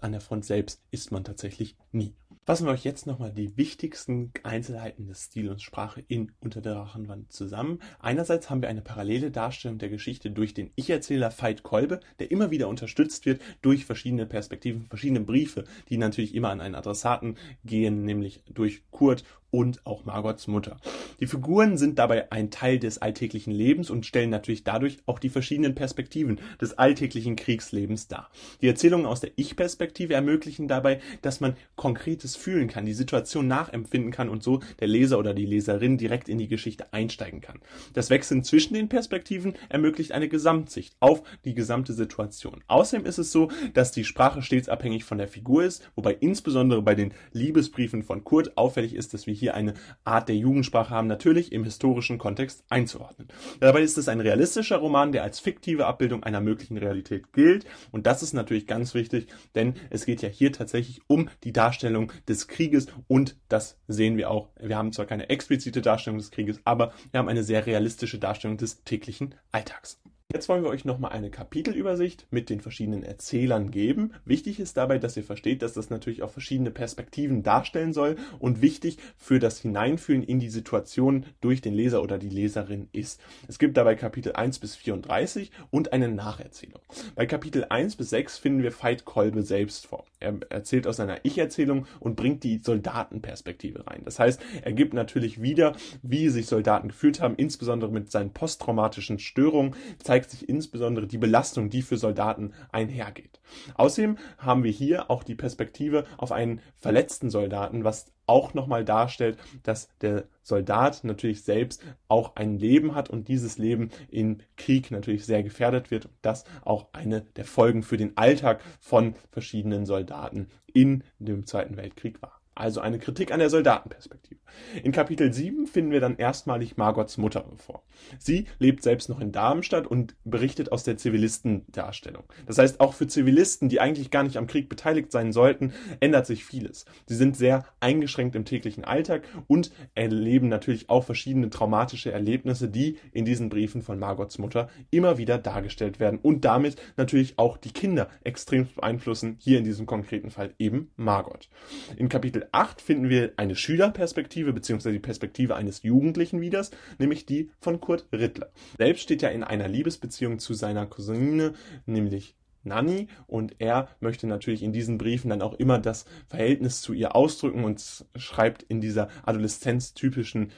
[0.02, 2.16] An der Front selbst ist man tatsächlich nie.
[2.48, 6.76] Fassen wir euch jetzt nochmal die wichtigsten Einzelheiten des Stil und Sprache in Unter der
[6.76, 7.80] Drachenwand zusammen.
[7.98, 12.52] Einerseits haben wir eine parallele Darstellung der Geschichte durch den Ich-Erzähler Veit Kolbe, der immer
[12.52, 18.06] wieder unterstützt wird durch verschiedene Perspektiven, verschiedene Briefe, die natürlich immer an einen Adressaten gehen,
[18.06, 19.24] nämlich durch Kurt
[19.56, 20.76] und auch Margots Mutter.
[21.22, 25.30] Die Figuren sind dabei ein Teil des alltäglichen Lebens und stellen natürlich dadurch auch die
[25.30, 28.30] verschiedenen Perspektiven des alltäglichen Kriegslebens dar.
[28.62, 34.12] Die Erzählungen aus der Ich-Perspektive ermöglichen dabei, dass man konkretes fühlen kann, die Situation nachempfinden
[34.12, 37.62] kann und so der Leser oder die Leserin direkt in die Geschichte einsteigen kann.
[37.94, 42.62] Das Wechseln zwischen den Perspektiven ermöglicht eine Gesamtsicht auf die gesamte Situation.
[42.68, 46.82] Außerdem ist es so, dass die Sprache stets abhängig von der Figur ist, wobei insbesondere
[46.82, 49.74] bei den Liebesbriefen von Kurt auffällig ist, dass wir hier eine
[50.04, 53.28] Art der Jugendsprache haben, natürlich im historischen Kontext einzuordnen.
[53.60, 58.08] Dabei ist es ein realistischer Roman, der als fiktive Abbildung einer möglichen Realität gilt und
[58.08, 62.48] das ist natürlich ganz wichtig, denn es geht ja hier tatsächlich um die Darstellung des
[62.48, 64.50] Krieges und das sehen wir auch.
[64.60, 68.58] Wir haben zwar keine explizite Darstellung des Krieges, aber wir haben eine sehr realistische Darstellung
[68.58, 70.00] des täglichen Alltags.
[70.34, 74.12] Jetzt wollen wir euch nochmal eine Kapitelübersicht mit den verschiedenen Erzählern geben.
[74.26, 78.60] Wichtig ist dabei, dass ihr versteht, dass das natürlich auch verschiedene Perspektiven darstellen soll und
[78.60, 83.22] wichtig für das Hineinfühlen in die Situation durch den Leser oder die Leserin ist.
[83.48, 86.82] Es gibt dabei Kapitel 1 bis 34 und eine Nacherzählung.
[87.14, 90.06] Bei Kapitel 1 bis 6 finden wir Veit Kolbe selbst vor.
[90.20, 94.02] Er erzählt aus seiner Ich-Erzählung und bringt die Soldatenperspektive rein.
[94.06, 99.20] Das heißt, er gibt natürlich wieder, wie sich Soldaten gefühlt haben, insbesondere mit seinen posttraumatischen
[99.20, 103.40] Störungen, zeigt sich insbesondere die Belastung, die für Soldaten einhergeht.
[103.76, 109.38] Außerdem haben wir hier auch die Perspektive auf einen verletzten Soldaten, was auch nochmal darstellt,
[109.64, 115.26] dass der Soldat natürlich selbst auch ein Leben hat und dieses Leben im Krieg natürlich
[115.26, 116.10] sehr gefährdet wird.
[116.22, 122.22] Das auch eine der Folgen für den Alltag von verschiedenen Soldaten in dem Zweiten Weltkrieg
[122.22, 122.35] war.
[122.56, 124.40] Also eine Kritik an der Soldatenperspektive.
[124.84, 127.84] In Kapitel 7 finden wir dann erstmalig Margots Mutter vor.
[128.20, 132.24] Sie lebt selbst noch in Darmstadt und berichtet aus der Zivilistendarstellung.
[132.46, 136.26] Das heißt, auch für Zivilisten, die eigentlich gar nicht am Krieg beteiligt sein sollten, ändert
[136.26, 136.86] sich vieles.
[137.08, 142.98] Sie sind sehr eingeschränkt im täglichen Alltag und erleben natürlich auch verschiedene traumatische Erlebnisse, die
[143.12, 147.72] in diesen Briefen von Margots Mutter immer wieder dargestellt werden und damit natürlich auch die
[147.72, 151.50] Kinder extrem beeinflussen, hier in diesem konkreten Fall eben Margot.
[151.98, 154.92] In Kapitel 8 finden wir eine Schülerperspektive bzw.
[154.92, 156.66] die Perspektive eines Jugendlichen wieder,
[156.98, 158.52] nämlich die von Kurt Rittler.
[158.78, 161.54] Selbst steht er in einer Liebesbeziehung zu seiner Cousine,
[161.86, 166.94] nämlich Nanny und er möchte natürlich in diesen Briefen dann auch immer das Verhältnis zu
[166.94, 170.52] ihr ausdrücken und schreibt in dieser adoleszenztypischen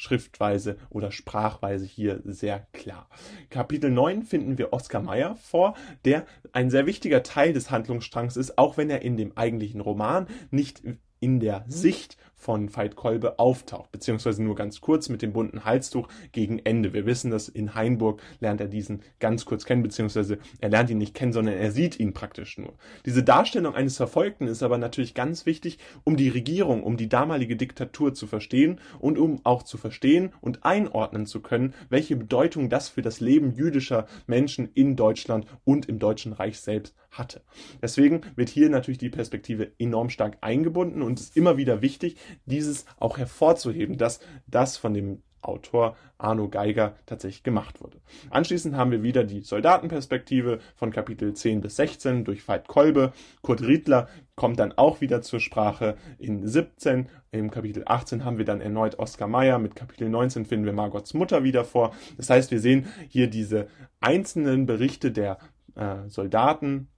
[0.00, 3.10] Schriftweise oder Sprachweise hier sehr klar.
[3.50, 5.74] Kapitel 9 finden wir Oskar Meyer vor,
[6.06, 10.26] der ein sehr wichtiger Teil des Handlungsstrangs ist, auch wenn er in dem eigentlichen Roman
[10.50, 10.82] nicht
[11.20, 16.08] in der Sicht von Veit Kolbe auftaucht, beziehungsweise nur ganz kurz mit dem bunten Halstuch
[16.32, 16.94] gegen Ende.
[16.94, 20.98] Wir wissen, dass in Hainburg lernt er diesen ganz kurz kennen, beziehungsweise er lernt ihn
[20.98, 22.72] nicht kennen, sondern er sieht ihn praktisch nur.
[23.04, 27.56] Diese Darstellung eines Verfolgten ist aber natürlich ganz wichtig, um die Regierung, um die damalige
[27.56, 32.88] Diktatur zu verstehen und um auch zu verstehen und einordnen zu können, welche Bedeutung das
[32.88, 37.42] für das Leben jüdischer Menschen in Deutschland und im Deutschen Reich selbst hatte.
[37.82, 42.16] Deswegen wird hier natürlich die Perspektive enorm stark eingebunden und ist immer wieder wichtig,
[42.46, 47.98] dieses auch hervorzuheben, dass das von dem Autor Arno Geiger tatsächlich gemacht wurde.
[48.30, 53.12] Anschließend haben wir wieder die Soldatenperspektive von Kapitel 10 bis 16 durch Veit Kolbe.
[53.42, 57.08] Kurt Riedler kommt dann auch wieder zur Sprache in 17.
[57.32, 59.58] Im Kapitel 18 haben wir dann erneut Oskar Mayer.
[59.58, 61.92] Mit Kapitel 19 finden wir Margots Mutter wieder vor.
[62.16, 63.68] Das heißt, wir sehen hier diese
[64.00, 65.38] einzelnen Berichte der
[65.74, 66.88] äh, Soldaten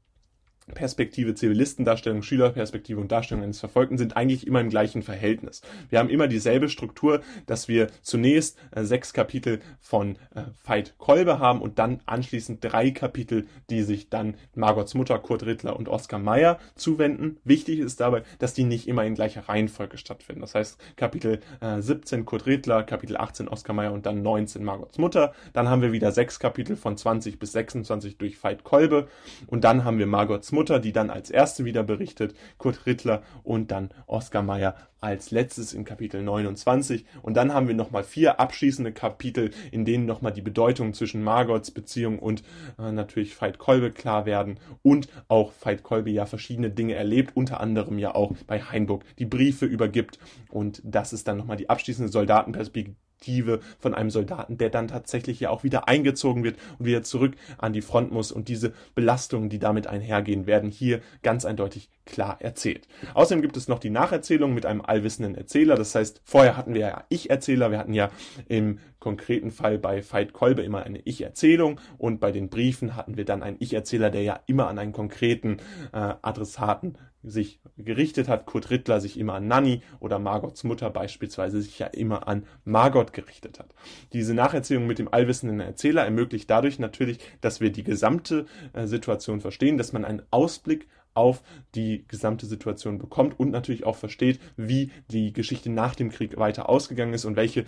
[0.75, 5.63] Perspektive, Zivilistendarstellung, Schülerperspektive und Darstellung eines Verfolgten sind eigentlich immer im gleichen Verhältnis.
[5.91, 11.39] Wir haben immer dieselbe Struktur, dass wir zunächst äh, sechs Kapitel von äh, Veit Kolbe
[11.39, 16.19] haben und dann anschließend drei Kapitel, die sich dann Margots Mutter, Kurt Rittler und Oskar
[16.19, 17.39] Meyer zuwenden.
[17.45, 20.43] Wichtig ist dabei, dass die nicht immer in gleicher Reihenfolge stattfinden.
[20.43, 24.99] Das heißt, Kapitel äh, 17 Kurt Rittler, Kapitel 18 Oskar Meyer und dann 19 Margots
[24.99, 25.33] Mutter.
[25.53, 29.09] Dann haben wir wieder sechs Kapitel von 20 bis 26 durch Veit Kolbe
[29.49, 33.71] und dann haben wir Margots Mutter, die dann als erste wieder berichtet, Kurt Rittler und
[33.71, 37.05] dann Oskar Mayer als letztes in Kapitel 29.
[37.23, 41.73] Und dann haben wir nochmal vier abschließende Kapitel, in denen nochmal die Bedeutung zwischen Margots
[41.73, 42.43] Beziehung und
[42.79, 47.61] äh, natürlich Veit Kolbe klar werden und auch Veit Kolbe ja verschiedene Dinge erlebt, unter
[47.61, 50.19] anderem ja auch bei Heinburg die Briefe übergibt.
[50.51, 55.39] Und das ist dann nochmal die abschließende Soldatenperspektive Perspektive von einem Soldaten, der dann tatsächlich
[55.39, 58.33] ja auch wieder eingezogen wird und wieder zurück an die Front muss.
[58.33, 62.89] Und diese Belastungen, die damit einhergehen, werden hier ganz eindeutig klar erzählt.
[63.15, 65.77] Außerdem gibt es noch die Nacherzählung mit einem allwissenden Erzähler.
[65.77, 67.71] Das heißt, vorher hatten wir ja Ich-Erzähler.
[67.71, 68.11] Wir hatten ja
[68.49, 73.25] im konkreten Fall bei Veit Kolbe immer eine Ich-Erzählung und bei den Briefen hatten wir
[73.25, 75.59] dann einen Ich-Erzähler, der ja immer an einen konkreten
[75.93, 78.47] äh, Adressaten sich gerichtet hat.
[78.47, 83.13] Kurt Rittler sich immer an Nanny oder Margots Mutter beispielsweise sich ja immer an Margot
[83.13, 83.75] gerichtet hat.
[84.13, 89.41] Diese Nacherzählung mit dem allwissenden Erzähler ermöglicht dadurch natürlich, dass wir die gesamte äh, Situation
[89.41, 91.43] verstehen, dass man einen Ausblick auf
[91.75, 96.69] die gesamte Situation bekommt und natürlich auch versteht, wie die Geschichte nach dem Krieg weiter
[96.69, 97.65] ausgegangen ist und welche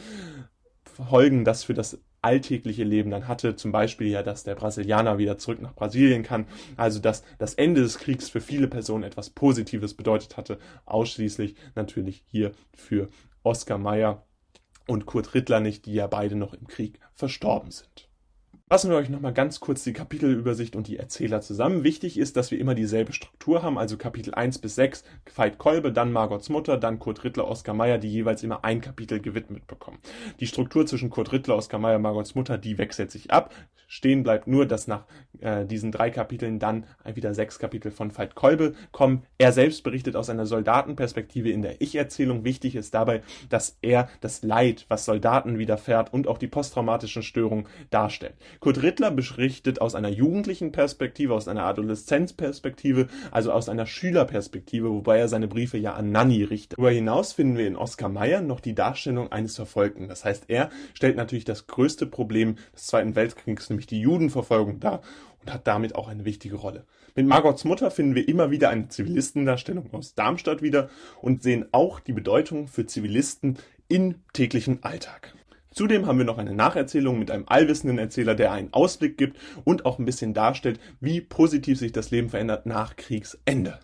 [0.84, 3.54] Folgen das für das alltägliche Leben dann hatte.
[3.54, 6.46] Zum Beispiel ja, dass der Brasilianer wieder zurück nach Brasilien kann.
[6.76, 10.58] Also, dass das Ende des Kriegs für viele Personen etwas Positives bedeutet hatte.
[10.86, 13.08] Ausschließlich natürlich hier für
[13.42, 14.24] Oskar Mayer
[14.86, 18.08] und Kurt Rittler nicht, die ja beide noch im Krieg verstorben sind.
[18.66, 21.84] Fassen wir euch nochmal ganz kurz die Kapitelübersicht und die Erzähler zusammen.
[21.84, 25.04] Wichtig ist, dass wir immer dieselbe Struktur haben, also Kapitel 1 bis 6,
[25.34, 29.20] Veit Kolbe, dann Margots Mutter, dann Kurt Rittler, Oskar Meyer, die jeweils immer ein Kapitel
[29.20, 29.98] gewidmet bekommen.
[30.40, 33.54] Die Struktur zwischen Kurt Rittler, Oskar Meyer, Margots Mutter, die wechselt sich ab.
[33.86, 35.04] Stehen bleibt nur, dass nach
[35.40, 39.24] äh, diesen drei Kapiteln dann wieder sechs Kapitel von Veit Kolbe kommen.
[39.38, 42.44] Er selbst berichtet aus einer Soldatenperspektive in der Ich-Erzählung.
[42.44, 47.66] Wichtig ist dabei, dass er das Leid, was Soldaten widerfährt und auch die posttraumatischen Störungen
[47.90, 48.34] darstellt.
[48.60, 55.18] Kurt Rittler berichtet aus einer jugendlichen Perspektive, aus einer Adoleszenzperspektive, also aus einer Schülerperspektive, wobei
[55.18, 56.78] er seine Briefe ja an Nanny richtet.
[56.78, 60.08] Darüber hinaus finden wir in Oskar Mayer noch die Darstellung eines Verfolgten.
[60.08, 65.02] Das heißt, er stellt natürlich das größte Problem des Zweiten Weltkriegs, nämlich die Judenverfolgung dar
[65.40, 66.84] und hat damit auch eine wichtige Rolle.
[67.14, 70.88] Mit Margots Mutter finden wir immer wieder eine Zivilistendarstellung aus Darmstadt wieder
[71.20, 75.34] und sehen auch die Bedeutung für Zivilisten im täglichen Alltag.
[75.74, 79.84] Zudem haben wir noch eine Nacherzählung mit einem allwissenden Erzähler, der einen Ausblick gibt und
[79.84, 83.80] auch ein bisschen darstellt, wie positiv sich das Leben verändert nach Kriegsende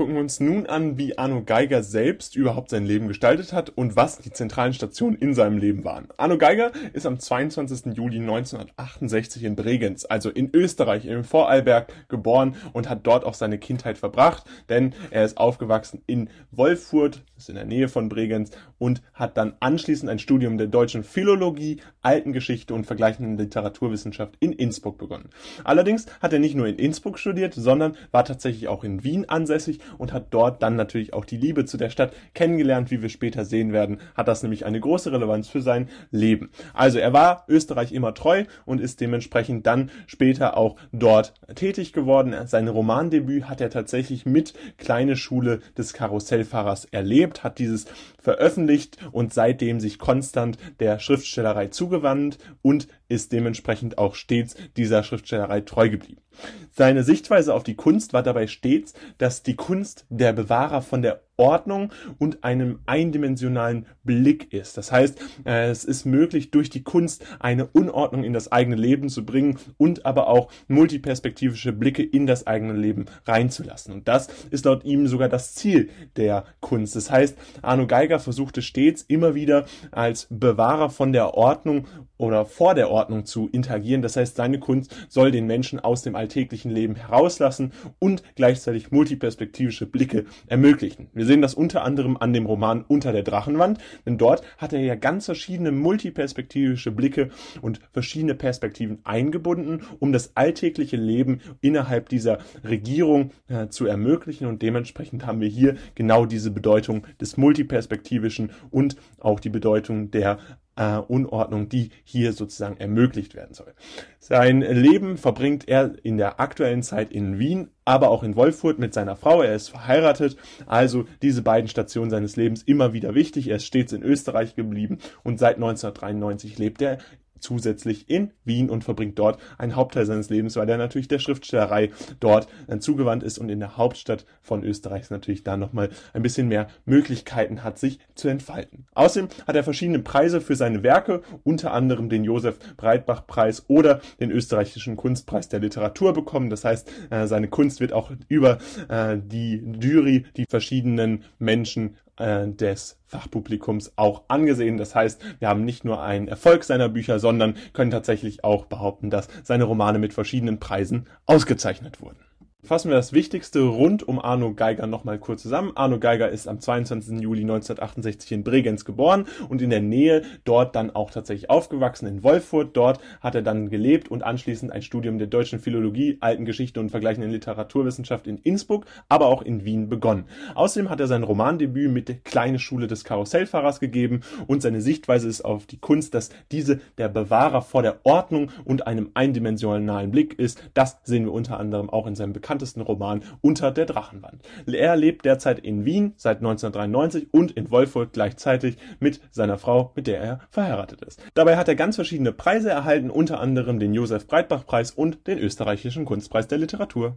[0.00, 3.96] gucken wir uns nun an, wie Arno Geiger selbst überhaupt sein Leben gestaltet hat und
[3.96, 6.08] was die zentralen Stationen in seinem Leben waren.
[6.16, 7.94] Arno Geiger ist am 22.
[7.94, 13.58] Juli 1968 in Bregenz, also in Österreich, im Vorarlberg geboren und hat dort auch seine
[13.58, 19.02] Kindheit verbracht, denn er ist aufgewachsen in Wolfurt, ist in der Nähe von Bregenz und
[19.12, 25.28] hat dann anschließend ein Studium der deutschen Philologie, Altengeschichte und vergleichenden Literaturwissenschaft in Innsbruck begonnen.
[25.62, 29.80] Allerdings hat er nicht nur in Innsbruck studiert, sondern war tatsächlich auch in Wien ansässig
[29.98, 33.44] und hat dort dann natürlich auch die Liebe zu der Stadt kennengelernt, wie wir später
[33.44, 36.50] sehen werden, hat das nämlich eine große Relevanz für sein Leben.
[36.74, 42.34] Also er war Österreich immer treu und ist dementsprechend dann später auch dort tätig geworden.
[42.46, 47.86] Sein Romandebüt hat er tatsächlich mit Kleine Schule des Karussellfahrers erlebt, hat dieses
[48.20, 55.60] veröffentlicht und seitdem sich konstant der Schriftstellerei zugewandt und ist dementsprechend auch stets dieser Schriftstellerei
[55.62, 56.22] treu geblieben.
[56.70, 61.22] Seine Sichtweise auf die Kunst war dabei stets, dass die Kunst der Bewahrer von der
[61.40, 64.76] Ordnung und einem eindimensionalen Blick ist.
[64.76, 69.08] Das heißt, äh, es ist möglich, durch die Kunst eine Unordnung in das eigene Leben
[69.08, 73.92] zu bringen und aber auch multiperspektivische Blicke in das eigene Leben reinzulassen.
[73.92, 76.94] Und das ist laut ihm sogar das Ziel der Kunst.
[76.94, 81.86] Das heißt, Arno Geiger versuchte stets immer wieder als Bewahrer von der Ordnung
[82.20, 84.02] oder vor der Ordnung zu interagieren.
[84.02, 89.86] Das heißt, seine Kunst soll den Menschen aus dem alltäglichen Leben herauslassen und gleichzeitig multiperspektivische
[89.86, 91.08] Blicke ermöglichen.
[91.14, 94.80] Wir sehen das unter anderem an dem Roman Unter der Drachenwand, denn dort hat er
[94.80, 97.30] ja ganz verschiedene multiperspektivische Blicke
[97.62, 104.48] und verschiedene Perspektiven eingebunden, um das alltägliche Leben innerhalb dieser Regierung äh, zu ermöglichen.
[104.48, 110.38] Und dementsprechend haben wir hier genau diese Bedeutung des multiperspektivischen und auch die Bedeutung der
[110.80, 113.74] äh, Unordnung, die hier sozusagen ermöglicht werden soll.
[114.18, 118.94] Sein Leben verbringt er in der aktuellen Zeit in Wien, aber auch in Wolfurt mit
[118.94, 119.42] seiner Frau.
[119.42, 123.48] Er ist verheiratet, also diese beiden Stationen seines Lebens immer wieder wichtig.
[123.48, 126.98] Er ist stets in Österreich geblieben und seit 1993 lebt er
[127.40, 131.90] zusätzlich in Wien und verbringt dort einen Hauptteil seines Lebens, weil er natürlich der Schriftstellerei
[132.20, 136.48] dort äh, zugewandt ist und in der Hauptstadt von Österreich natürlich da nochmal ein bisschen
[136.48, 138.86] mehr Möglichkeiten hat, sich zu entfalten.
[138.94, 144.00] Außerdem hat er verschiedene Preise für seine Werke, unter anderem den Josef Breitbach Preis oder
[144.20, 146.50] den österreichischen Kunstpreis der Literatur bekommen.
[146.50, 152.48] Das heißt, äh, seine Kunst wird auch über äh, die Jury, die verschiedenen Menschen äh,
[152.48, 154.76] des Fachpublikums auch angesehen.
[154.76, 159.10] Das heißt, wir haben nicht nur einen Erfolg seiner Bücher, sondern können tatsächlich auch behaupten,
[159.10, 162.29] dass seine Romane mit verschiedenen Preisen ausgezeichnet wurden.
[162.62, 165.72] Fassen wir das Wichtigste rund um Arno Geiger nochmal kurz zusammen.
[165.76, 167.18] Arno Geiger ist am 22.
[167.20, 172.22] Juli 1968 in Bregenz geboren und in der Nähe dort dann auch tatsächlich aufgewachsen in
[172.22, 172.76] Wolfurt.
[172.76, 176.90] Dort hat er dann gelebt und anschließend ein Studium der deutschen Philologie, alten Geschichte und
[176.90, 180.26] vergleichenden Literaturwissenschaft in Innsbruck, aber auch in Wien begonnen.
[180.54, 185.28] Außerdem hat er sein Romandebüt mit der Kleine Schule des Karussellfahrers gegeben und seine Sichtweise
[185.28, 190.38] ist auf die Kunst, dass diese der Bewahrer vor der Ordnung und einem eindimensionalen Blick
[190.38, 190.62] ist.
[190.74, 194.42] Das sehen wir unter anderem auch in seinem bekannten bekanntesten Roman Unter der Drachenwand.
[194.66, 200.08] Er lebt derzeit in Wien seit 1993 und in Wolfurt gleichzeitig mit seiner Frau, mit
[200.08, 201.22] der er verheiratet ist.
[201.34, 205.38] Dabei hat er ganz verschiedene Preise erhalten, unter anderem den Josef Breitbach Preis und den
[205.38, 207.16] österreichischen Kunstpreis der Literatur.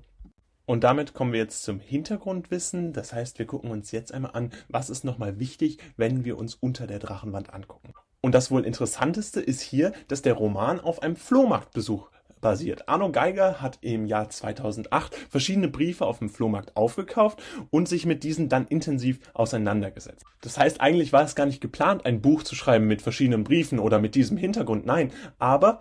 [0.68, 2.94] Und damit kommen wir jetzt zum Hintergrundwissen.
[2.94, 6.54] Das heißt, wir gucken uns jetzt einmal an, was ist nochmal wichtig, wenn wir uns
[6.54, 7.92] unter der Drachenwand angucken.
[8.22, 12.13] Und das wohl interessanteste ist hier, dass der Roman auf einem Flohmarktbesuch
[12.44, 12.88] basiert.
[12.88, 17.42] Arno Geiger hat im Jahr 2008 verschiedene Briefe auf dem Flohmarkt aufgekauft
[17.72, 20.24] und sich mit diesen dann intensiv auseinandergesetzt.
[20.42, 23.80] Das heißt, eigentlich war es gar nicht geplant, ein Buch zu schreiben mit verschiedenen Briefen
[23.80, 24.86] oder mit diesem Hintergrund.
[24.86, 25.80] Nein, aber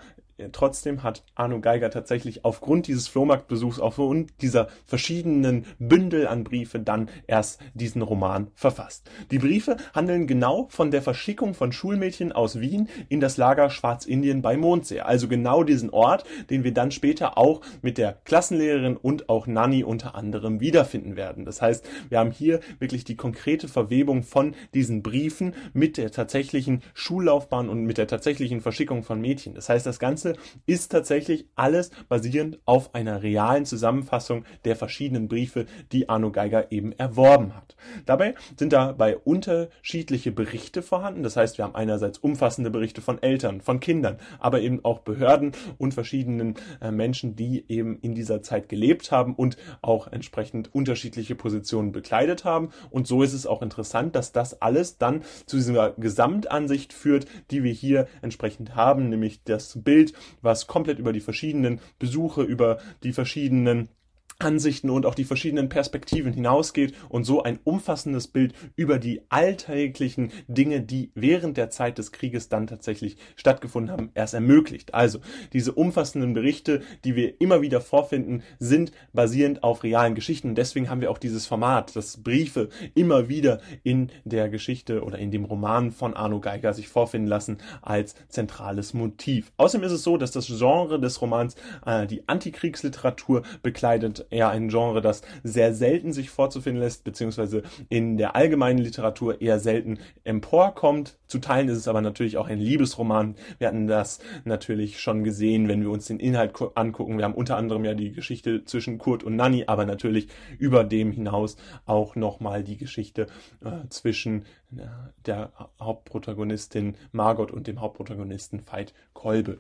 [0.53, 7.09] trotzdem hat Arno Geiger tatsächlich aufgrund dieses Flohmarktbesuchs, aufgrund dieser verschiedenen Bündel an Briefe dann
[7.27, 9.11] erst diesen Roman verfasst.
[9.31, 14.43] Die Briefe handeln genau von der Verschickung von Schulmädchen aus Wien in das Lager Schwarzindien
[14.43, 15.01] bei Mondsee.
[15.01, 19.85] Also genau diesen Ort, den wir dann später auch mit der Klassenlehrerin und auch Nanny
[19.85, 21.45] unter anderem wiederfinden werden.
[21.45, 26.83] Das heißt, wir haben hier wirklich die konkrete Verwebung von diesen Briefen mit der tatsächlichen
[26.95, 29.55] Schullaufbahn und mit der tatsächlichen Verschickung von Mädchen.
[29.55, 30.22] Das heißt, das Ganze
[30.67, 36.93] ist tatsächlich alles basierend auf einer realen Zusammenfassung der verschiedenen Briefe, die Arno Geiger eben
[36.93, 37.77] erworben hat.
[38.07, 41.23] Dabei sind dabei unterschiedliche Berichte vorhanden.
[41.23, 45.53] Das heißt, wir haben einerseits umfassende Berichte von Eltern, von Kindern, aber eben auch Behörden
[45.79, 51.35] und verschiedenen äh, Menschen, die eben in dieser Zeit gelebt haben und auch entsprechend unterschiedliche
[51.35, 52.71] Positionen bekleidet haben.
[52.91, 57.63] Und so ist es auch interessant, dass das alles dann zu dieser Gesamtansicht führt, die
[57.63, 63.13] wir hier entsprechend haben, nämlich das Bild was komplett über die verschiedenen Besuche, über die
[63.13, 63.89] verschiedenen
[64.39, 70.33] Ansichten und auch die verschiedenen Perspektiven hinausgeht und so ein umfassendes Bild über die alltäglichen
[70.49, 74.95] Dinge, die während der Zeit des Krieges dann tatsächlich stattgefunden haben, erst ermöglicht.
[74.95, 75.21] Also
[75.53, 81.01] diese umfassenden Berichte, die wir immer wieder vorfinden, sind basierend auf realen Geschichten deswegen haben
[81.01, 85.91] wir auch dieses Format, dass Briefe immer wieder in der Geschichte oder in dem Roman
[85.91, 89.53] von Arno Geiger sich vorfinden lassen als zentrales Motiv.
[89.57, 94.69] Außerdem ist es so, dass das Genre des Romans äh, die Antikriegsliteratur bekleidet eher ein
[94.69, 101.19] Genre, das sehr selten sich vorzufinden lässt, beziehungsweise in der allgemeinen Literatur eher selten emporkommt.
[101.27, 103.37] Zu Teilen ist es aber natürlich auch ein Liebesroman.
[103.59, 107.17] Wir hatten das natürlich schon gesehen, wenn wir uns den Inhalt angucken.
[107.17, 110.29] Wir haben unter anderem ja die Geschichte zwischen Kurt und Nanny, aber natürlich
[110.59, 113.27] über dem hinaus auch nochmal die Geschichte
[113.65, 114.43] äh, zwischen
[114.77, 114.87] äh,
[115.27, 119.59] der Hauptprotagonistin Margot und dem Hauptprotagonisten Veit Kolbe.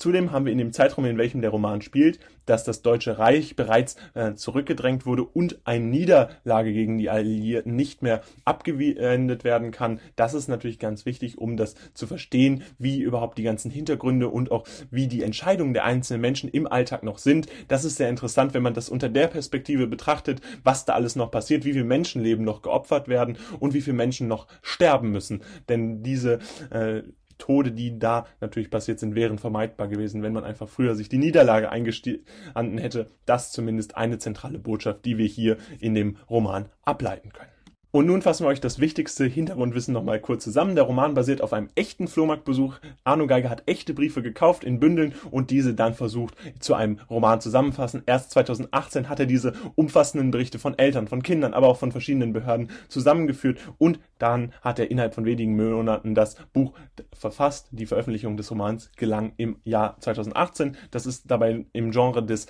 [0.00, 3.54] Zudem haben wir in dem Zeitraum, in welchem der Roman spielt, dass das Deutsche Reich
[3.54, 10.00] bereits äh, zurückgedrängt wurde und eine Niederlage gegen die Alliierten nicht mehr abgewendet werden kann.
[10.16, 14.50] Das ist natürlich ganz wichtig, um das zu verstehen, wie überhaupt die ganzen Hintergründe und
[14.50, 17.48] auch wie die Entscheidungen der einzelnen Menschen im Alltag noch sind.
[17.68, 21.30] Das ist sehr interessant, wenn man das unter der Perspektive betrachtet, was da alles noch
[21.30, 25.42] passiert, wie viele Menschenleben noch geopfert werden und wie viele Menschen noch sterben müssen.
[25.68, 26.38] Denn diese
[26.70, 27.02] äh,
[27.40, 31.18] Tode, die da natürlich passiert sind, wären vermeidbar gewesen, wenn man einfach früher sich die
[31.18, 33.08] Niederlage eingestanden hätte.
[33.26, 37.50] Das zumindest eine zentrale Botschaft, die wir hier in dem Roman ableiten können.
[37.92, 40.76] Und nun fassen wir euch das wichtigste Hintergrundwissen nochmal kurz zusammen.
[40.76, 42.78] Der Roman basiert auf einem echten Flohmarktbesuch.
[43.02, 47.40] Arno Geiger hat echte Briefe gekauft in Bündeln und diese dann versucht zu einem Roman
[47.40, 48.04] zusammenfassen.
[48.06, 52.32] Erst 2018 hat er diese umfassenden Berichte von Eltern, von Kindern, aber auch von verschiedenen
[52.32, 56.74] Behörden zusammengeführt und dann hat er innerhalb von wenigen Monaten das Buch
[57.12, 57.68] verfasst.
[57.72, 60.76] Die Veröffentlichung des Romans gelang im Jahr 2018.
[60.92, 62.46] Das ist dabei im Genre des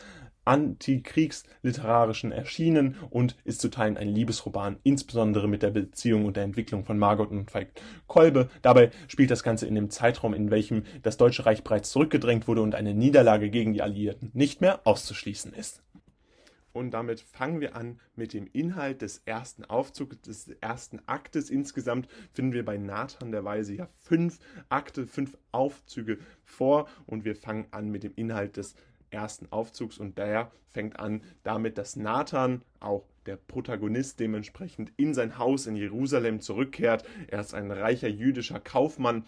[0.50, 6.84] Antikriegsliterarischen erschienen und ist zu Teilen ein Liebesroman, insbesondere mit der Beziehung und der Entwicklung
[6.84, 7.68] von Margot und Veit
[8.08, 8.50] Kolbe.
[8.60, 12.62] Dabei spielt das Ganze in dem Zeitraum, in welchem das Deutsche Reich bereits zurückgedrängt wurde
[12.62, 15.84] und eine Niederlage gegen die Alliierten nicht mehr auszuschließen ist.
[16.72, 21.50] Und damit fangen wir an mit dem Inhalt des ersten Aufzugs, des ersten Aktes.
[21.50, 27.34] Insgesamt finden wir bei Nathan der Weise ja fünf Akte, fünf Aufzüge vor und wir
[27.34, 28.74] fangen an mit dem Inhalt des
[29.10, 35.38] ersten Aufzugs und der fängt an damit, dass Nathan, auch der Protagonist dementsprechend, in sein
[35.38, 37.04] Haus in Jerusalem zurückkehrt.
[37.28, 39.24] Er ist ein reicher jüdischer Kaufmann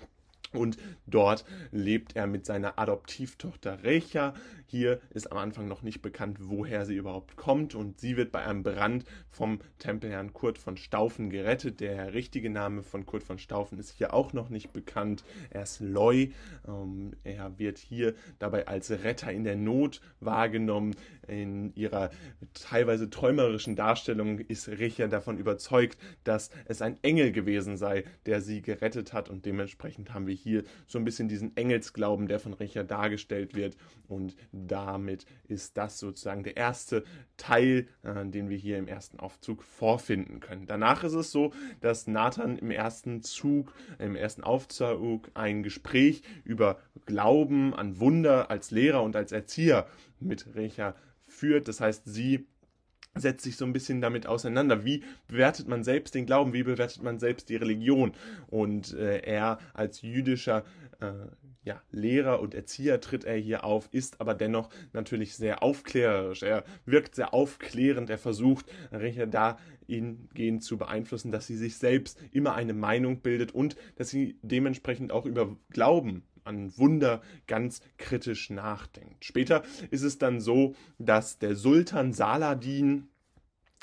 [0.52, 0.76] und
[1.06, 4.34] dort lebt er mit seiner Adoptivtochter Recha.
[4.66, 7.74] Hier ist am Anfang noch nicht bekannt, woher sie überhaupt kommt.
[7.74, 11.80] Und sie wird bei einem Brand vom Tempelherrn Kurt von Staufen gerettet.
[11.80, 15.24] Der richtige Name von Kurt von Staufen ist hier auch noch nicht bekannt.
[15.50, 16.32] Er ist Loy.
[16.66, 20.96] Ähm, er wird hier dabei als Retter in der Not wahrgenommen.
[21.28, 22.10] In ihrer
[22.54, 28.62] teilweise träumerischen Darstellung ist Recha davon überzeugt, dass es ein Engel gewesen sei, der sie
[28.62, 29.28] gerettet hat.
[29.28, 33.76] Und dementsprechend haben wir hier so ein bisschen diesen Engelsglauben, der von Richard dargestellt wird.
[34.08, 37.04] Und damit ist das sozusagen der erste
[37.36, 40.66] Teil, äh, den wir hier im ersten Aufzug vorfinden können.
[40.66, 46.78] Danach ist es so, dass Nathan im ersten Zug, im ersten Aufzug ein Gespräch über
[47.06, 49.86] Glauben an Wunder als Lehrer und als Erzieher
[50.20, 50.96] mit Richard
[51.26, 51.68] führt.
[51.68, 52.46] Das heißt, sie
[53.14, 54.84] setzt sich so ein bisschen damit auseinander.
[54.84, 56.52] Wie bewertet man selbst den Glauben?
[56.52, 58.12] Wie bewertet man selbst die Religion?
[58.48, 60.64] Und äh, er als jüdischer
[61.00, 61.12] äh,
[61.64, 66.42] ja, Lehrer und Erzieher tritt er hier auf, ist aber dennoch natürlich sehr aufklärerisch.
[66.42, 68.10] Er wirkt sehr aufklärend.
[68.10, 73.76] Er versucht, Richard dahingehend zu beeinflussen, dass sie sich selbst immer eine Meinung bildet und
[73.96, 79.24] dass sie dementsprechend auch über Glauben an Wunder ganz kritisch nachdenkt.
[79.24, 83.08] Später ist es dann so, dass der Sultan Saladin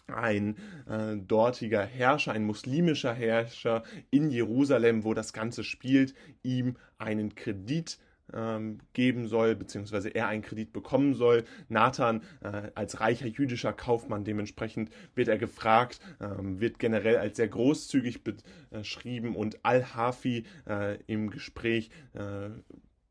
[0.08, 0.56] ein
[0.88, 6.14] äh, dortiger Herrscher, ein muslimischer Herrscher in Jerusalem, wo das Ganze spielt,
[6.44, 8.00] ihm einen Kredit
[8.34, 11.44] ähm, geben soll, beziehungsweise er einen Kredit bekommen soll.
[11.68, 17.48] Nathan äh, als reicher jüdischer Kaufmann dementsprechend wird er gefragt, ähm, wird generell als sehr
[17.48, 22.50] großzügig beschrieben und Al-Hafi äh, im Gespräch äh,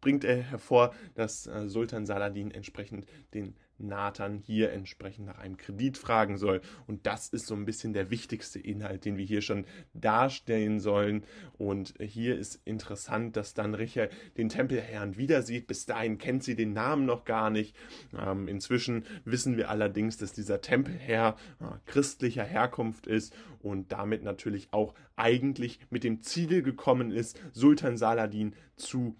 [0.01, 5.96] bringt er hervor, dass äh, Sultan Saladin entsprechend den Nathan hier entsprechend nach einem Kredit
[5.96, 6.60] fragen soll.
[6.86, 9.64] Und das ist so ein bisschen der wichtigste Inhalt, den wir hier schon
[9.94, 11.24] darstellen sollen.
[11.56, 15.66] Und hier ist interessant, dass dann Richard den Tempelherrn wieder sieht.
[15.66, 17.76] Bis dahin kennt sie den Namen noch gar nicht.
[18.18, 24.68] Ähm, inzwischen wissen wir allerdings, dass dieser Tempelherr äh, christlicher Herkunft ist und damit natürlich
[24.72, 29.16] auch eigentlich mit dem Ziel gekommen ist, Sultan Saladin zu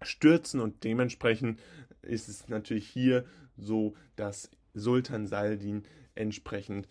[0.00, 1.60] stürzen und dementsprechend
[2.02, 3.24] ist es natürlich hier
[3.56, 5.82] so, dass Sultan Saldin
[6.14, 6.88] entsprechend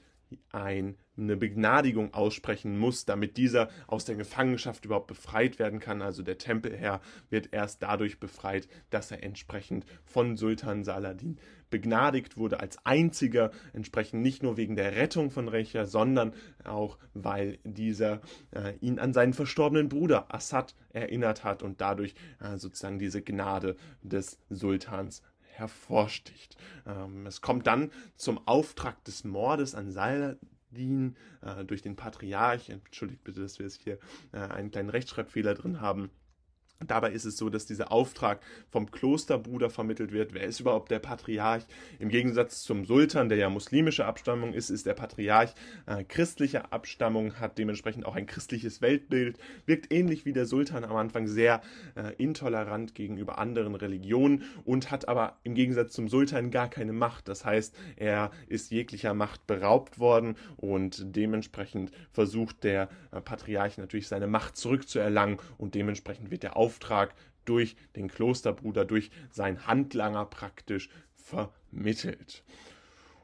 [0.52, 6.02] ein, eine Begnadigung aussprechen muss, damit dieser aus der Gefangenschaft überhaupt befreit werden kann.
[6.02, 11.38] Also der Tempelherr wird erst dadurch befreit, dass er entsprechend von Sultan Saladin
[11.70, 16.34] begnadigt wurde als einziger, entsprechend nicht nur wegen der Rettung von Recha, sondern
[16.66, 18.22] auch weil dieser
[18.52, 23.78] äh, ihn an seinen verstorbenen Bruder Assad erinnert hat und dadurch äh, sozusagen diese Gnade
[24.02, 25.22] des Sultans
[25.52, 26.58] hervorsticht.
[26.86, 32.70] Ähm, es kommt dann zum Auftrag des Mordes an Saladin äh, durch den Patriarch.
[32.70, 34.00] Entschuldigt bitte, dass wir jetzt hier
[34.32, 36.10] äh, einen kleinen Rechtschreibfehler drin haben.
[36.88, 40.34] Dabei ist es so, dass dieser Auftrag vom Klosterbruder vermittelt wird.
[40.34, 41.64] Wer ist überhaupt der Patriarch?
[42.00, 45.54] Im Gegensatz zum Sultan, der ja muslimische Abstammung ist, ist der Patriarch
[45.86, 50.96] äh, christlicher Abstammung, hat dementsprechend auch ein christliches Weltbild, wirkt ähnlich wie der Sultan am
[50.96, 51.62] Anfang sehr
[51.96, 57.28] äh, intolerant gegenüber anderen Religionen und hat aber im Gegensatz zum Sultan gar keine Macht.
[57.28, 64.08] Das heißt, er ist jeglicher Macht beraubt worden und dementsprechend versucht der äh, Patriarch natürlich
[64.08, 70.26] seine Macht zurückzuerlangen und dementsprechend wird der Auftrag Auftrag durch den Klosterbruder, durch seinen Handlanger
[70.26, 72.44] praktisch vermittelt.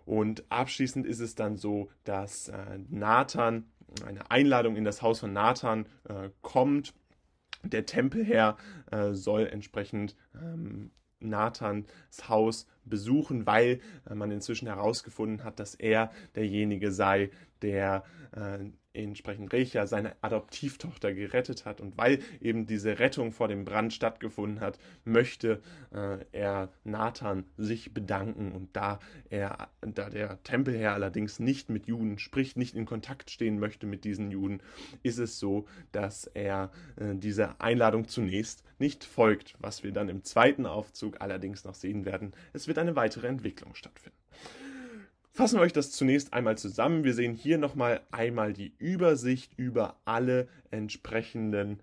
[0.06, 3.66] Und abschließend ist es dann so, dass äh, Nathan,
[4.06, 6.94] eine Einladung in das Haus von Nathan äh, kommt.
[7.64, 8.58] Der Tempelherr
[8.92, 11.88] äh, soll entsprechend ähm, Nathans
[12.28, 13.80] Haus besuchen, weil
[14.10, 18.60] äh, man inzwischen herausgefunden hat, dass er derjenige sei, der äh,
[19.04, 21.82] entsprechend Recha seine Adoptivtochter gerettet hat.
[21.82, 25.62] Und weil eben diese Rettung vor dem Brand stattgefunden hat, möchte
[25.94, 28.52] äh, er Nathan sich bedanken.
[28.52, 29.00] Und da
[29.30, 34.04] er, da der Tempelherr allerdings nicht mit Juden spricht, nicht in Kontakt stehen möchte mit
[34.04, 34.62] diesen Juden,
[35.04, 40.24] ist es so, dass er äh, dieser Einladung zunächst nicht folgt, was wir dann im
[40.24, 42.34] zweiten Aufzug allerdings noch sehen werden.
[42.54, 44.18] Es wird eine weitere Entwicklung stattfinden.
[45.38, 47.04] Fassen wir euch das zunächst einmal zusammen.
[47.04, 51.80] Wir sehen hier nochmal einmal die Übersicht über alle entsprechenden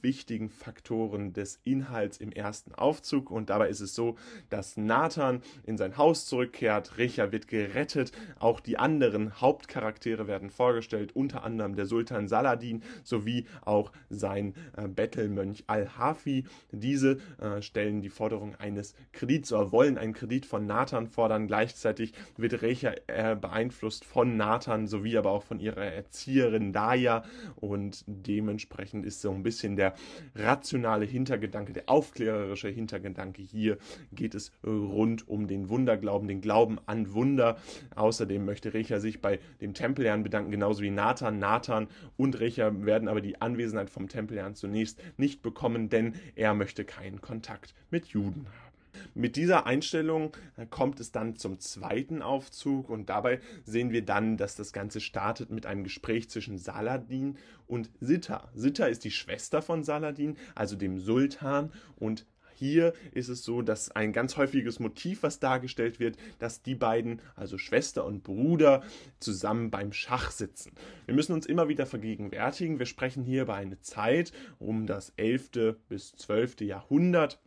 [0.00, 3.30] wichtigen Faktoren des Inhalts im ersten Aufzug.
[3.30, 4.16] Und dabei ist es so,
[4.48, 11.14] dass Nathan in sein Haus zurückkehrt, Recha wird gerettet, auch die anderen Hauptcharaktere werden vorgestellt,
[11.14, 16.44] unter anderem der Sultan Saladin sowie auch sein äh, Bettelmönch Al-Hafi.
[16.70, 21.48] Diese äh, stellen die Forderung eines Kredits oder wollen einen Kredit von Nathan fordern.
[21.48, 27.24] Gleichzeitig wird Recha äh, beeinflusst von Nathan sowie aber auch von ihrer Erzieherin Daya
[27.56, 29.94] und dementsprechend ist so ein bisschen der
[30.34, 33.78] rationale Hintergedanke, der aufklärerische Hintergedanke hier
[34.12, 37.58] geht es rund um den Wunderglauben, den Glauben an Wunder.
[37.94, 41.38] Außerdem möchte Recher sich bei dem Tempelherrn bedanken, genauso wie Nathan.
[41.38, 46.84] Nathan und Recher werden aber die Anwesenheit vom Tempelherrn zunächst nicht bekommen, denn er möchte
[46.84, 48.69] keinen Kontakt mit Juden haben.
[49.14, 54.36] Mit dieser Einstellung äh, kommt es dann zum zweiten Aufzug und dabei sehen wir dann,
[54.36, 57.36] dass das Ganze startet mit einem Gespräch zwischen Saladin
[57.66, 58.50] und Sitta.
[58.54, 62.26] Sitta ist die Schwester von Saladin, also dem Sultan und
[62.60, 67.22] hier ist es so, dass ein ganz häufiges Motiv, was dargestellt wird, dass die beiden,
[67.34, 68.82] also Schwester und Bruder,
[69.18, 70.72] zusammen beim Schach sitzen.
[71.06, 75.76] Wir müssen uns immer wieder vergegenwärtigen, wir sprechen hier über eine Zeit um das 11.
[75.88, 76.60] bis 12.
[76.60, 77.40] Jahrhundert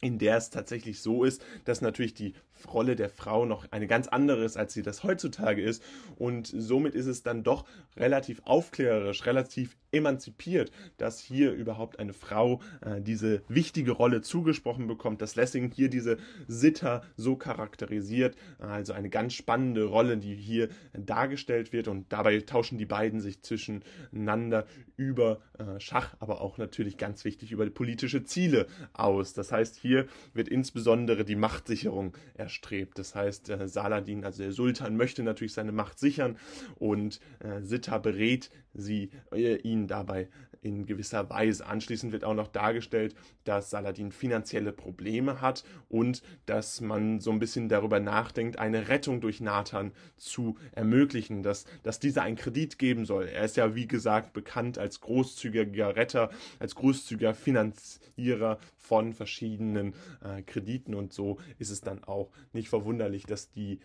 [0.00, 2.34] in der es tatsächlich so ist, dass natürlich die
[2.72, 5.82] Rolle der Frau noch eine ganz andere ist, als sie das heutzutage ist.
[6.16, 7.64] Und somit ist es dann doch
[7.96, 15.22] relativ aufklärerisch, relativ emanzipiert, dass hier überhaupt eine Frau äh, diese wichtige Rolle zugesprochen bekommt,
[15.22, 18.36] dass Lessing hier diese Sitter so charakterisiert.
[18.58, 21.88] Also eine ganz spannende Rolle, die hier dargestellt wird.
[21.88, 24.66] Und dabei tauschen die beiden sich zwischeneinander
[24.96, 29.34] über äh, Schach, aber auch natürlich ganz wichtig über politische Ziele aus.
[29.34, 32.16] Das heißt, hier wird insbesondere die Machtsicherung
[32.46, 32.98] erstrebt.
[32.98, 36.38] Das heißt, äh, Saladin, also der Sultan, möchte natürlich seine Macht sichern
[36.76, 40.28] und äh, Sitta berät sie äh, ihn dabei
[40.62, 41.66] in gewisser Weise.
[41.66, 43.14] Anschließend wird auch noch dargestellt,
[43.44, 49.20] dass Saladin finanzielle Probleme hat und dass man so ein bisschen darüber nachdenkt, eine Rettung
[49.20, 53.26] durch Nathan zu ermöglichen, dass, dass dieser einen Kredit geben soll.
[53.26, 60.42] Er ist ja, wie gesagt, bekannt als großzügiger Retter, als großzügiger Finanzierer von verschiedenen äh,
[60.42, 63.80] Krediten und so ist es dann auch nicht verwunderlich, dass die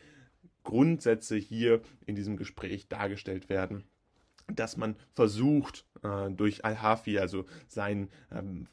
[0.64, 3.84] Grundsätze hier in diesem Gespräch dargestellt werden
[4.56, 8.68] dass man versucht, äh, durch Al-Hafi, also sein ähm,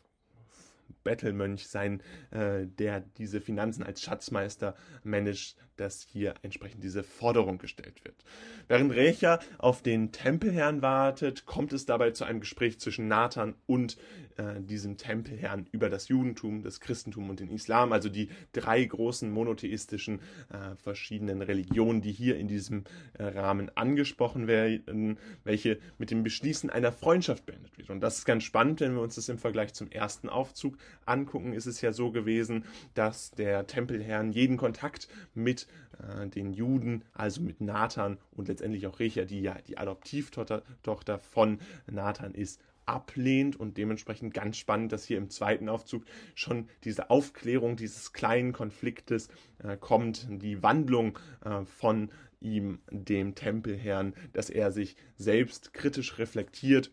[1.04, 4.74] Bettelmönch sein, äh, der diese Finanzen als Schatzmeister
[5.04, 8.24] managt, dass hier entsprechend diese Forderung gestellt wird.
[8.66, 13.96] Während Recha auf den Tempelherrn wartet, kommt es dabei zu einem Gespräch zwischen Nathan und
[14.38, 19.30] äh, diesem Tempelherrn über das Judentum, das Christentum und den Islam, also die drei großen
[19.30, 20.20] monotheistischen
[20.50, 22.84] äh, verschiedenen Religionen, die hier in diesem
[23.14, 27.90] äh, Rahmen angesprochen werden, welche mit dem Beschließen einer Freundschaft beendet wird.
[27.90, 31.52] Und das ist ganz spannend, wenn wir uns das im Vergleich zum ersten Aufzug angucken,
[31.52, 35.66] ist es ja so gewesen, dass der Tempelherrn jeden Kontakt mit
[35.98, 41.18] äh, den Juden, also mit Nathan und letztendlich auch Recha, die ja die Adoptivtochter Tochter
[41.18, 41.58] von
[41.90, 46.04] Nathan ist, ablehnt und dementsprechend ganz spannend, dass hier im zweiten Aufzug
[46.34, 49.28] schon diese Aufklärung dieses kleinen Konfliktes
[49.62, 52.10] äh, kommt, die Wandlung äh, von
[52.40, 56.92] ihm, dem Tempelherrn, dass er sich selbst kritisch reflektiert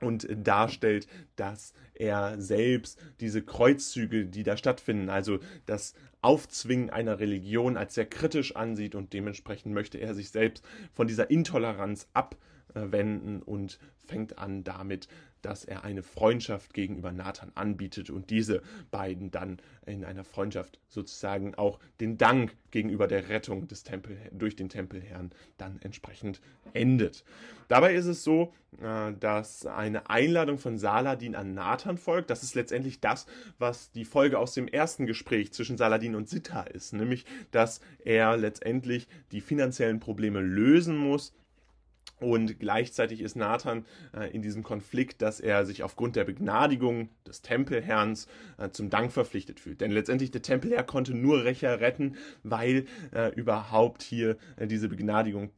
[0.00, 7.76] und darstellt, dass er selbst diese Kreuzzüge, die da stattfinden, also das Aufzwingen einer Religion
[7.76, 12.08] als sehr kritisch ansieht und dementsprechend möchte er sich selbst von dieser Intoleranz
[12.74, 15.08] abwenden und fängt an damit
[15.42, 21.54] dass er eine Freundschaft gegenüber Nathan anbietet und diese beiden dann in einer Freundschaft sozusagen
[21.54, 26.40] auch den Dank gegenüber der Rettung des Tempel durch den Tempelherrn dann entsprechend
[26.74, 27.24] endet.
[27.68, 32.30] Dabei ist es so, äh, dass eine Einladung von Saladin an Nathan folgt.
[32.30, 33.26] Das ist letztendlich das,
[33.58, 38.36] was die Folge aus dem ersten Gespräch zwischen Saladin und Sitta ist, nämlich dass er
[38.36, 41.34] letztendlich die finanziellen Probleme lösen muss
[42.20, 43.84] und gleichzeitig ist Nathan
[44.14, 48.26] äh, in diesem Konflikt, dass er sich aufgrund der Begnadigung des Tempelherrns
[48.58, 49.80] äh, zum Dank verpflichtet fühlt.
[49.80, 55.50] Denn letztendlich der Tempelherr konnte nur Recher retten, weil äh, überhaupt hier äh, diese Begnadigung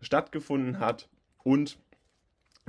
[0.00, 1.08] stattgefunden hat
[1.42, 1.78] und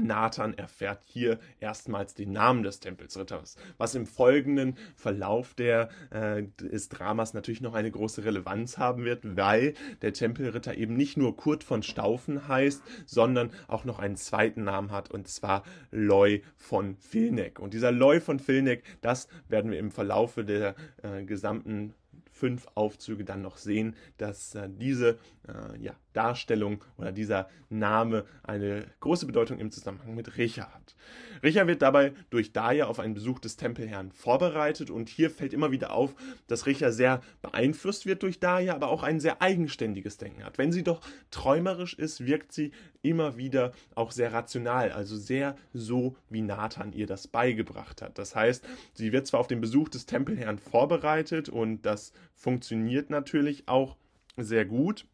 [0.04, 6.90] Nathan erfährt hier erstmals den Namen des Tempelsritters, was im folgenden Verlauf der, äh, des
[6.90, 11.64] Dramas natürlich noch eine große Relevanz haben wird, weil der Tempelritter eben nicht nur Kurt
[11.64, 17.60] von Staufen heißt, sondern auch noch einen zweiten Namen hat, und zwar Loy von Vilneck.
[17.60, 21.94] Und dieser Loy von Vilneck, das werden wir im Verlaufe der äh, gesamten
[22.42, 28.86] fünf Aufzüge dann noch sehen, dass äh, diese äh, ja, Darstellung oder dieser Name eine
[29.00, 30.96] große Bedeutung im Zusammenhang mit Recha hat.
[31.44, 35.72] Recha wird dabei durch Daya auf einen Besuch des Tempelherrn vorbereitet und hier fällt immer
[35.72, 36.14] wieder auf,
[36.48, 40.58] dass Recha sehr beeinflusst wird durch Daya, aber auch ein sehr eigenständiges Denken hat.
[40.58, 41.02] Wenn sie doch
[41.32, 42.72] träumerisch ist, wirkt sie
[43.02, 48.18] immer wieder auch sehr rational, also sehr so, wie Nathan ihr das beigebracht hat.
[48.18, 48.64] Das heißt,
[48.94, 53.98] sie wird zwar auf den Besuch des Tempelherrn vorbereitet und das funktioniert natürlich auch
[54.38, 55.06] sehr gut.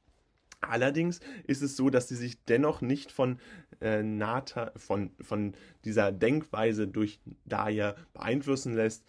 [0.61, 3.39] Allerdings ist es so, dass sie sich dennoch nicht von,
[3.79, 5.53] äh, Nata, von, von
[5.85, 9.05] dieser Denkweise durch Daya beeinflussen lässt.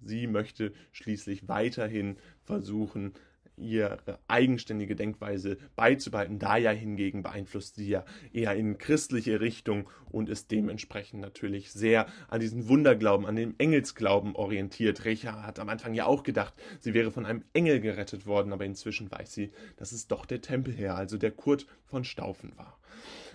[0.00, 3.12] Sie möchte schließlich weiterhin versuchen,
[3.56, 6.38] ihre eigenständige Denkweise beizubehalten.
[6.38, 12.40] Daya hingegen beeinflusst sie ja eher in christliche Richtung und ist dementsprechend natürlich sehr an
[12.40, 15.04] diesen Wunderglauben, an den Engelsglauben orientiert.
[15.04, 18.64] Recha hat am Anfang ja auch gedacht, sie wäre von einem Engel gerettet worden, aber
[18.64, 22.78] inzwischen weiß sie, dass es doch der Tempelherr, also der Kurt von Staufen war.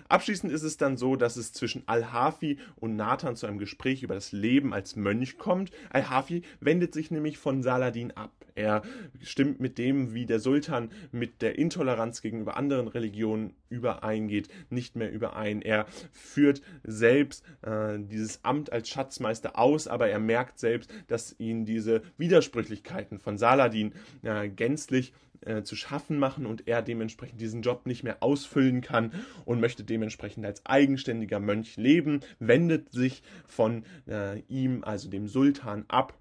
[0.09, 4.15] Abschließend ist es dann so, dass es zwischen Al-Hafi und Nathan zu einem Gespräch über
[4.15, 5.71] das Leben als Mönch kommt.
[5.89, 8.31] Al-Hafi wendet sich nämlich von Saladin ab.
[8.55, 8.81] Er
[9.21, 15.11] stimmt mit dem, wie der Sultan mit der Intoleranz gegenüber anderen Religionen übereingeht, nicht mehr
[15.11, 15.61] überein.
[15.61, 21.65] Er führt selbst äh, dieses Amt als Schatzmeister aus, aber er merkt selbst, dass ihn
[21.65, 23.93] diese Widersprüchlichkeiten von Saladin
[24.23, 29.11] äh, gänzlich äh, zu schaffen machen und er dementsprechend diesen Job nicht mehr ausfüllen kann
[29.45, 35.85] und möchte dementsprechend als eigenständiger Mönch leben, wendet sich von äh, ihm, also dem Sultan,
[35.87, 36.13] ab.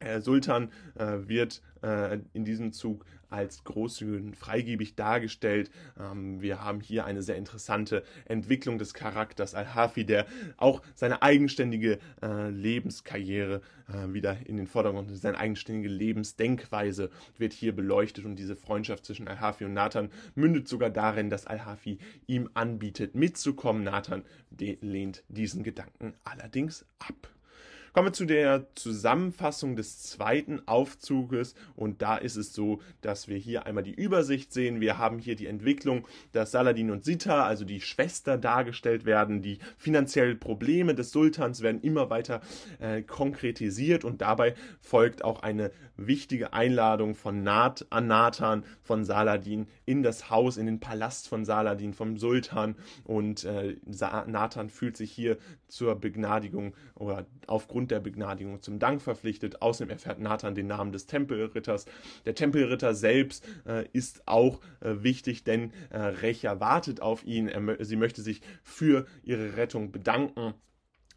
[0.00, 5.70] Herr Sultan äh, wird äh, in diesem Zug als großzügig und freigebig dargestellt.
[5.98, 10.26] Ähm, wir haben hier eine sehr interessante Entwicklung des Charakters Al-Hafi, der
[10.56, 17.74] auch seine eigenständige äh, Lebenskarriere äh, wieder in den Vordergrund, seine eigenständige Lebensdenkweise wird hier
[17.74, 23.14] beleuchtet und diese Freundschaft zwischen Al-Hafi und Nathan mündet sogar darin, dass Al-Hafi ihm anbietet,
[23.14, 23.84] mitzukommen.
[23.84, 27.28] Nathan lehnt diesen Gedanken allerdings ab.
[27.92, 33.36] Kommen wir zu der Zusammenfassung des zweiten Aufzuges und da ist es so, dass wir
[33.36, 34.80] hier einmal die Übersicht sehen.
[34.80, 39.42] Wir haben hier die Entwicklung, dass Saladin und Sita, also die Schwester, dargestellt werden.
[39.42, 42.42] Die finanziellen Probleme des Sultans werden immer weiter
[42.78, 49.66] äh, konkretisiert und dabei folgt auch eine wichtige Einladung von Nat an Nathan von Saladin
[49.84, 55.10] in das Haus, in den Palast von Saladin, vom Sultan und äh, Nathan fühlt sich
[55.10, 59.62] hier zur Begnadigung oder aufgrund aufgrund der Begnadigung zum Dank verpflichtet.
[59.62, 61.86] Außerdem erfährt Nathan den Namen des Tempelritters.
[62.26, 67.48] Der Tempelritter selbst äh, ist auch äh, wichtig, denn äh, Recha wartet auf ihn.
[67.48, 70.52] Er, sie möchte sich für ihre Rettung bedanken.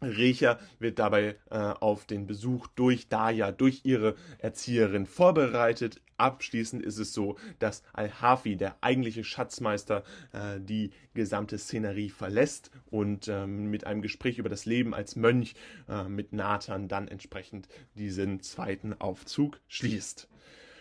[0.02, 6.00] Recha wird dabei äh, auf den Besuch durch Daya, durch ihre Erzieherin vorbereitet.
[6.16, 13.28] Abschließend ist es so, dass Al-Hafi, der eigentliche Schatzmeister, äh, die gesamte Szenerie verlässt und
[13.28, 15.54] ähm, mit einem Gespräch über das Leben als Mönch
[15.88, 20.28] äh, mit Nathan dann entsprechend diesen zweiten Aufzug schließt.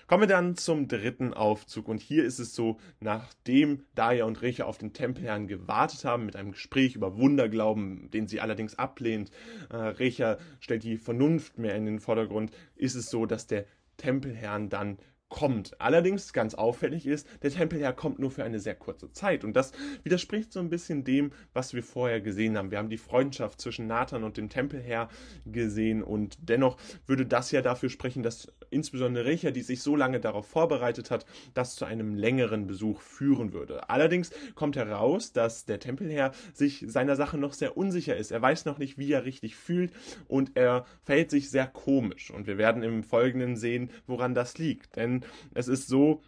[0.07, 1.88] Kommen wir dann zum dritten Aufzug.
[1.88, 6.35] Und hier ist es so, nachdem Daya und Recha auf den Tempelherrn gewartet haben mit
[6.35, 9.31] einem Gespräch über Wunderglauben, den sie allerdings ablehnt,
[9.69, 13.65] äh, Recha stellt die Vernunft mehr in den Vordergrund, ist es so, dass der
[13.97, 14.97] Tempelherrn dann
[15.34, 15.81] kommt.
[15.81, 19.43] Allerdings ganz auffällig ist, der Tempelherr kommt nur für eine sehr kurze Zeit.
[19.43, 19.72] Und das
[20.03, 22.69] widerspricht so ein bisschen dem, was wir vorher gesehen haben.
[22.69, 25.10] Wir haben die Freundschaft zwischen Nathan und dem Tempelherr
[25.47, 26.77] gesehen und dennoch
[27.07, 31.26] würde das ja dafür sprechen, dass insbesondere Recha, die sich so lange darauf vorbereitet hat,
[31.55, 33.89] das zu einem längeren Besuch führen würde.
[33.89, 38.30] Allerdings kommt heraus, dass der Tempelherr sich seiner Sache noch sehr unsicher ist.
[38.30, 39.93] Er weiß noch nicht, wie er richtig fühlt
[40.27, 42.30] und er verhält sich sehr komisch.
[42.30, 44.95] Und wir werden im Folgenden sehen, woran das liegt.
[44.95, 45.22] Denn
[45.53, 46.21] es ist so,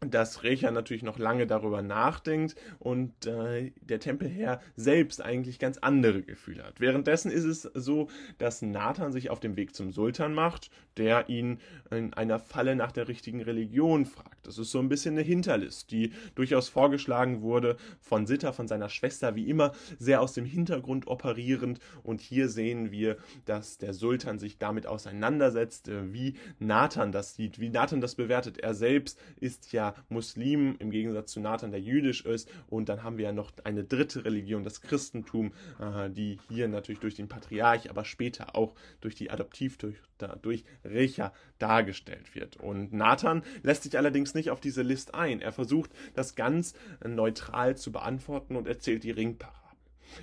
[0.00, 6.22] dass Recha natürlich noch lange darüber nachdenkt und äh, der Tempelherr selbst eigentlich ganz andere
[6.22, 6.80] Gefühle hat.
[6.80, 8.08] Währenddessen ist es so,
[8.38, 11.58] dass Nathan sich auf dem Weg zum Sultan macht, der ihn
[11.90, 14.46] in einer Falle nach der richtigen Religion fragt.
[14.46, 18.88] Das ist so ein bisschen eine Hinterlist, die durchaus vorgeschlagen wurde von Sitta, von seiner
[18.88, 21.78] Schwester, wie immer sehr aus dem Hintergrund operierend.
[22.02, 27.60] Und hier sehen wir, dass der Sultan sich damit auseinandersetzt, äh, wie Nathan das sieht,
[27.60, 28.58] wie Nathan das bewertet.
[28.58, 32.50] Er selbst ist ja Muslim, im Gegensatz zu Nathan, der jüdisch ist.
[32.68, 37.00] Und dann haben wir ja noch eine dritte Religion, das Christentum, äh, die hier natürlich
[37.00, 42.56] durch den Patriarch, aber später auch durch die Adoptivtöchter, durch Recha dargestellt wird.
[42.56, 45.40] Und Nathan lässt sich allerdings nicht auf diese List ein.
[45.40, 49.56] Er versucht, das ganz neutral zu beantworten und erzählt die Ringparabel.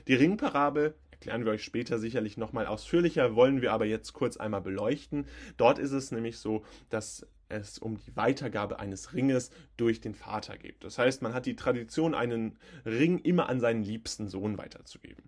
[0.08, 4.62] Die Ringparabel erklären wir euch später sicherlich nochmal ausführlicher, wollen wir aber jetzt kurz einmal
[4.62, 5.26] beleuchten.
[5.58, 10.58] Dort ist es nämlich so, dass es um die Weitergabe eines Ringes durch den Vater
[10.58, 10.84] geht.
[10.84, 15.24] Das heißt, man hat die Tradition, einen Ring immer an seinen liebsten Sohn weiterzugeben.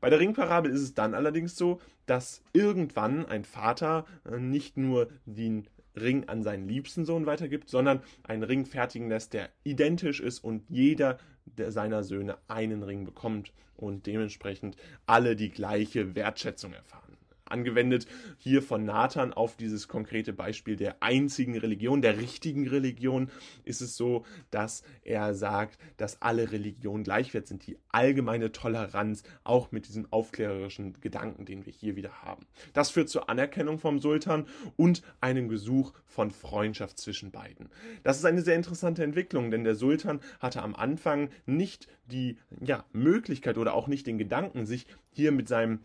[0.00, 5.08] Bei der Ringparabel ist es dann allerdings so, dass irgendwann ein Vater äh, nicht nur
[5.26, 10.42] den Ring an seinen liebsten Sohn weitergibt, sondern einen Ring fertigen lässt, der identisch ist
[10.42, 14.76] und jeder der seiner Söhne einen Ring bekommt und dementsprechend
[15.06, 17.09] alle die gleiche Wertschätzung erfahren.
[17.50, 18.06] Angewendet
[18.38, 23.30] hier von Nathan auf dieses konkrete Beispiel der einzigen Religion, der richtigen Religion,
[23.64, 29.72] ist es so, dass er sagt, dass alle Religionen gleichwert sind, die allgemeine Toleranz, auch
[29.72, 32.46] mit diesem aufklärerischen Gedanken, den wir hier wieder haben.
[32.72, 34.46] Das führt zur Anerkennung vom Sultan
[34.76, 37.68] und einem Gesuch von Freundschaft zwischen beiden.
[38.02, 42.84] Das ist eine sehr interessante Entwicklung, denn der Sultan hatte am Anfang nicht die ja,
[42.92, 45.80] Möglichkeit oder auch nicht den Gedanken, sich hier mit seinem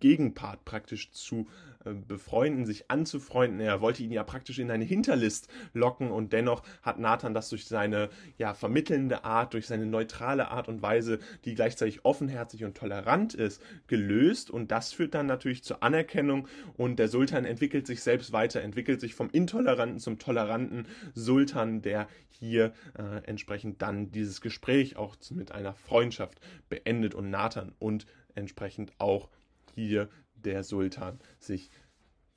[0.00, 1.46] Gegenpart praktisch zu
[1.84, 3.58] äh, befreunden, sich anzufreunden.
[3.60, 7.66] Er wollte ihn ja praktisch in eine Hinterlist locken und dennoch hat Nathan das durch
[7.66, 13.32] seine ja, vermittelnde Art, durch seine neutrale Art und Weise, die gleichzeitig offenherzig und tolerant
[13.32, 18.32] ist, gelöst und das führt dann natürlich zur Anerkennung und der Sultan entwickelt sich selbst
[18.32, 24.96] weiter, entwickelt sich vom intoleranten zum toleranten Sultan, der hier äh, entsprechend dann dieses Gespräch
[24.96, 29.28] auch mit einer Freundschaft beendet und Nathan und entsprechend auch
[29.74, 31.70] hier der Sultan sich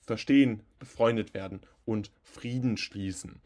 [0.02, 3.42] verstehen, befreundet werden und Frieden schließen.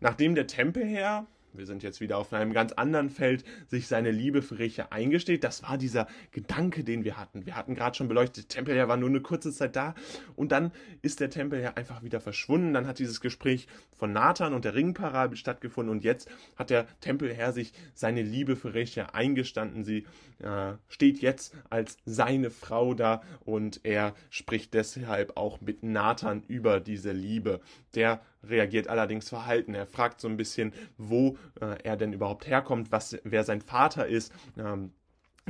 [0.00, 4.42] Nachdem der Tempelherr wir sind jetzt wieder auf einem ganz anderen Feld, sich seine Liebe
[4.42, 5.44] für Recha eingesteht.
[5.44, 7.46] Das war dieser Gedanke, den wir hatten.
[7.46, 9.94] Wir hatten gerade schon beleuchtet, Tempelherr war nur eine kurze Zeit da
[10.36, 10.72] und dann
[11.02, 12.74] ist der Tempelherr einfach wieder verschwunden.
[12.74, 13.66] Dann hat dieses Gespräch
[13.96, 18.74] von Nathan und der Ringparabel stattgefunden und jetzt hat der Tempelherr sich seine Liebe für
[18.74, 19.84] Recha eingestanden.
[19.84, 20.06] Sie
[20.40, 26.80] äh, steht jetzt als seine Frau da und er spricht deshalb auch mit Nathan über
[26.80, 27.60] diese Liebe.
[27.94, 29.74] Der reagiert allerdings verhalten.
[29.74, 34.06] Er fragt so ein bisschen, wo äh, er denn überhaupt herkommt, was, wer sein Vater
[34.06, 34.32] ist.
[34.58, 34.92] Ähm,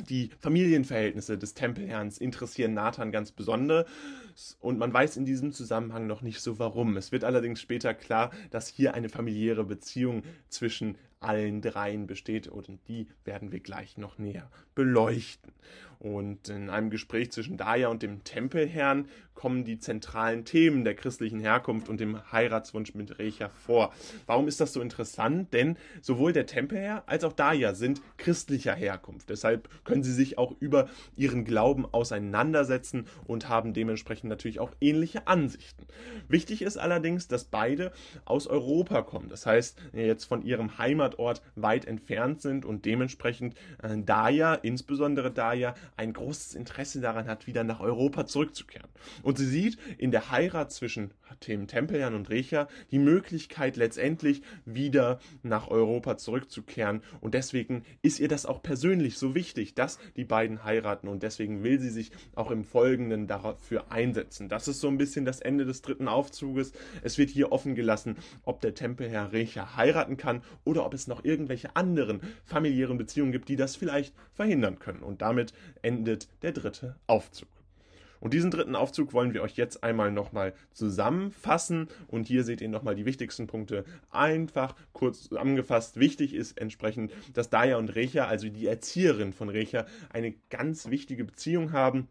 [0.09, 3.87] die Familienverhältnisse des Tempelherrns interessieren Nathan ganz besonders
[4.61, 6.97] und man weiß in diesem Zusammenhang noch nicht so warum.
[6.97, 12.81] Es wird allerdings später klar, dass hier eine familiäre Beziehung zwischen allen dreien besteht und
[12.89, 15.53] die werden wir gleich noch näher beleuchten.
[16.03, 21.39] Und in einem Gespräch zwischen Daya und dem Tempelherrn kommen die zentralen Themen der christlichen
[21.39, 23.93] Herkunft und dem Heiratswunsch mit Recha vor.
[24.27, 25.53] Warum ist das so interessant?
[25.53, 29.31] Denn sowohl der Tempelherr als auch Daya sind christlicher Herkunft.
[29.31, 35.27] Deshalb können sie sich auch über ihren Glauben auseinandersetzen und haben dementsprechend natürlich auch ähnliche
[35.29, 35.87] Ansichten.
[36.29, 37.93] Wichtig ist allerdings, dass beide
[38.25, 39.29] aus Europa kommen.
[39.29, 45.75] Das heißt, jetzt von ihrem Heimatort weit entfernt sind und dementsprechend äh, Daya, insbesondere Daya,
[45.97, 48.89] ein großes Interesse daran hat, wieder nach Europa zurückzukehren.
[49.23, 51.13] Und sie sieht in der Heirat zwischen
[51.47, 57.03] dem Tempelherrn und Recha die Möglichkeit, letztendlich wieder nach Europa zurückzukehren.
[57.21, 61.09] Und deswegen ist ihr das auch persönlich so wichtig, dass die beiden heiraten.
[61.09, 64.49] Und deswegen will sie sich auch im Folgenden dafür einsetzen.
[64.49, 66.73] Das ist so ein bisschen das Ende des dritten Aufzuges.
[67.03, 71.25] Es wird hier offen gelassen, ob der Tempelherr Recha heiraten kann oder ob es noch
[71.25, 75.03] irgendwelche anderen familiären Beziehungen gibt, die das vielleicht verhindern können.
[75.03, 75.53] Und damit
[75.83, 77.49] endet der dritte Aufzug.
[78.23, 81.89] Und diesen dritten Aufzug wollen wir euch jetzt einmal nochmal zusammenfassen.
[82.07, 85.99] Und hier seht ihr nochmal die wichtigsten Punkte einfach kurz zusammengefasst.
[85.99, 91.25] Wichtig ist entsprechend, dass Daya und Recha, also die Erzieherin von Recha, eine ganz wichtige
[91.25, 92.07] Beziehung haben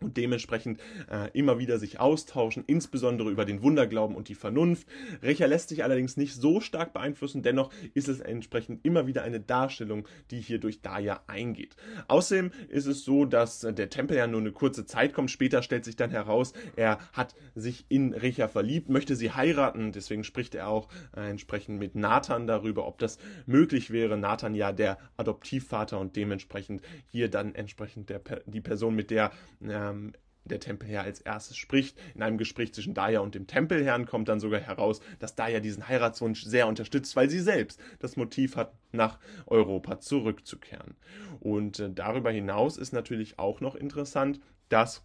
[0.00, 0.80] und dementsprechend
[1.10, 4.86] äh, immer wieder sich austauschen, insbesondere über den Wunderglauben und die Vernunft.
[5.22, 9.40] Recher lässt sich allerdings nicht so stark beeinflussen, dennoch ist es entsprechend immer wieder eine
[9.40, 11.76] Darstellung, die hier durch Daya eingeht.
[12.08, 15.84] Außerdem ist es so, dass der Tempel ja nur eine kurze Zeit kommt, später stellt
[15.84, 20.68] sich dann heraus, er hat sich in Recher verliebt, möchte sie heiraten, deswegen spricht er
[20.68, 24.16] auch äh, entsprechend mit Nathan darüber, ob das möglich wäre.
[24.16, 29.83] Nathan ja der Adoptivvater und dementsprechend hier dann entsprechend der, die Person, mit der äh,
[29.90, 30.12] ähm,
[30.44, 31.98] der Tempelherr als erstes spricht.
[32.14, 35.88] In einem Gespräch zwischen Daya und dem Tempelherrn kommt dann sogar heraus, dass Daya diesen
[35.88, 40.96] Heiratswunsch sehr unterstützt, weil sie selbst das Motiv hat, nach Europa zurückzukehren.
[41.40, 45.02] Und äh, darüber hinaus ist natürlich auch noch interessant, dass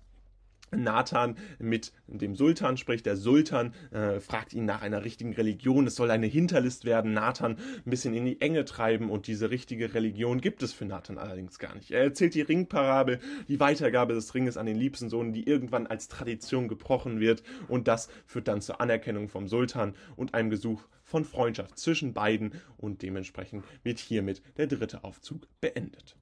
[0.72, 3.06] Nathan mit dem Sultan spricht.
[3.06, 5.88] Der Sultan äh, fragt ihn nach einer richtigen Religion.
[5.88, 7.14] Es soll eine Hinterlist werden.
[7.14, 11.18] Nathan ein bisschen in die Enge treiben und diese richtige Religion gibt es für Nathan
[11.18, 11.92] allerdings gar nicht.
[11.92, 16.08] Er erzählt die Ringparabel, die Weitergabe des Ringes an den liebsten Sohn, die irgendwann als
[16.08, 21.26] Tradition gebrochen wird und das führt dann zur Anerkennung vom Sultan und einem Gesuch von
[21.26, 26.16] Freundschaft zwischen beiden und dementsprechend wird hiermit der dritte Aufzug beendet.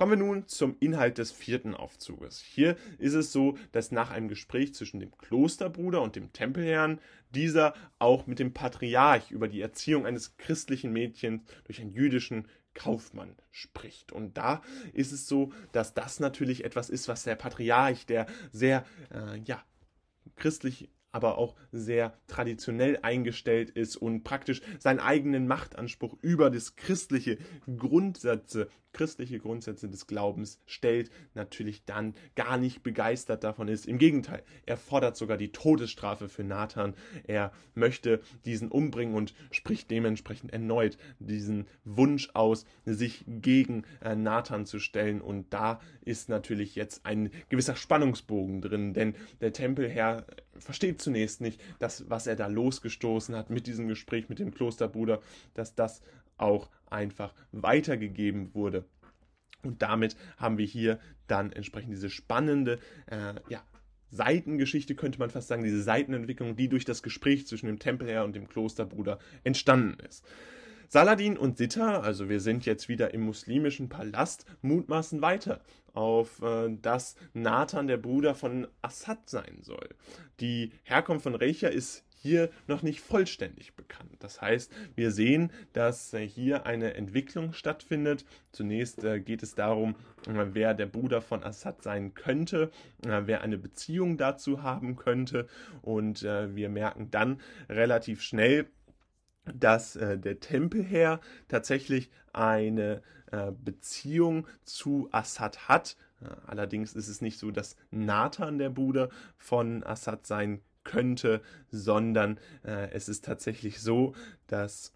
[0.00, 2.40] Kommen wir nun zum Inhalt des vierten Aufzuges.
[2.40, 7.00] Hier ist es so, dass nach einem Gespräch zwischen dem Klosterbruder und dem Tempelherrn
[7.34, 13.36] dieser auch mit dem Patriarch über die Erziehung eines christlichen Mädchens durch einen jüdischen Kaufmann
[13.50, 14.10] spricht.
[14.10, 14.62] Und da
[14.94, 19.62] ist es so, dass das natürlich etwas ist, was der Patriarch, der sehr, äh, ja,
[20.36, 27.38] christlich aber auch sehr traditionell eingestellt ist und praktisch seinen eigenen Machtanspruch über das christliche
[27.76, 33.86] Grundsätze, christliche Grundsätze des Glaubens stellt, natürlich dann gar nicht begeistert davon ist.
[33.86, 36.94] Im Gegenteil, er fordert sogar die Todesstrafe für Nathan.
[37.24, 44.66] Er möchte diesen umbringen und spricht dementsprechend erneut diesen Wunsch aus, sich gegen äh, Nathan
[44.66, 45.20] zu stellen.
[45.20, 50.26] Und da ist natürlich jetzt ein gewisser Spannungsbogen drin, denn der Tempelherr
[50.60, 55.20] versteht zunächst nicht, dass was er da losgestoßen hat mit diesem Gespräch mit dem Klosterbruder,
[55.54, 56.02] dass das
[56.36, 58.84] auch einfach weitergegeben wurde.
[59.62, 63.62] Und damit haben wir hier dann entsprechend diese spannende äh, ja,
[64.10, 68.34] Seitengeschichte, könnte man fast sagen, diese Seitenentwicklung, die durch das Gespräch zwischen dem Tempelherr und
[68.34, 70.24] dem Klosterbruder entstanden ist.
[70.92, 75.60] Saladin und Sitta, also wir sind jetzt wieder im muslimischen Palast, mutmaßen weiter
[75.94, 79.90] auf, äh, dass Nathan der Bruder von Assad sein soll.
[80.40, 84.16] Die Herkunft von Recha ist hier noch nicht vollständig bekannt.
[84.18, 88.24] Das heißt, wir sehen, dass äh, hier eine Entwicklung stattfindet.
[88.52, 89.94] Zunächst äh, geht es darum,
[90.26, 92.70] äh, wer der Bruder von Assad sein könnte,
[93.02, 95.46] wer eine Beziehung dazu haben könnte.
[95.82, 98.66] Und wir merken dann relativ schnell,
[99.44, 103.02] dass der Tempelherr tatsächlich eine
[103.64, 105.96] Beziehung zu Assad hat.
[106.46, 109.08] Allerdings ist es nicht so, dass Nathan der Bruder
[109.38, 114.14] von Assad sein könnte könnte, sondern äh, es ist tatsächlich so,
[114.46, 114.92] dass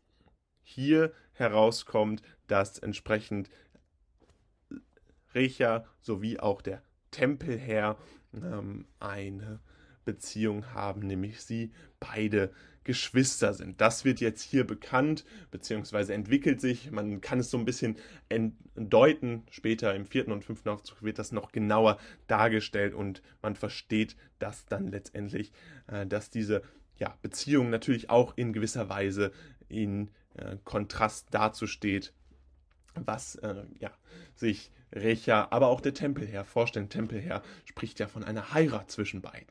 [0.63, 3.51] hier herauskommt, dass entsprechend
[5.35, 7.99] Recha sowie auch der Tempelherr
[8.35, 9.61] ähm, eine
[10.05, 12.53] Beziehung haben, nämlich sie beide
[12.85, 13.81] Geschwister sind.
[13.81, 16.91] Das wird jetzt hier bekannt, beziehungsweise entwickelt sich.
[16.91, 17.97] Man kann es so ein bisschen
[18.77, 19.43] deuten.
[19.51, 24.67] Später im vierten und fünften Aufzug wird das noch genauer dargestellt und man versteht das
[24.67, 25.53] dann letztendlich,
[25.87, 26.63] äh, dass diese
[26.97, 29.33] ja, Beziehung natürlich auch in gewisser Weise
[29.69, 32.13] in äh, Kontrast dazu steht,
[32.95, 33.91] was äh, ja,
[34.37, 36.89] sich Recha, aber auch der Tempelherr vorstellen.
[36.89, 39.49] Tempelherr spricht ja von einer Heirat zwischen beiden.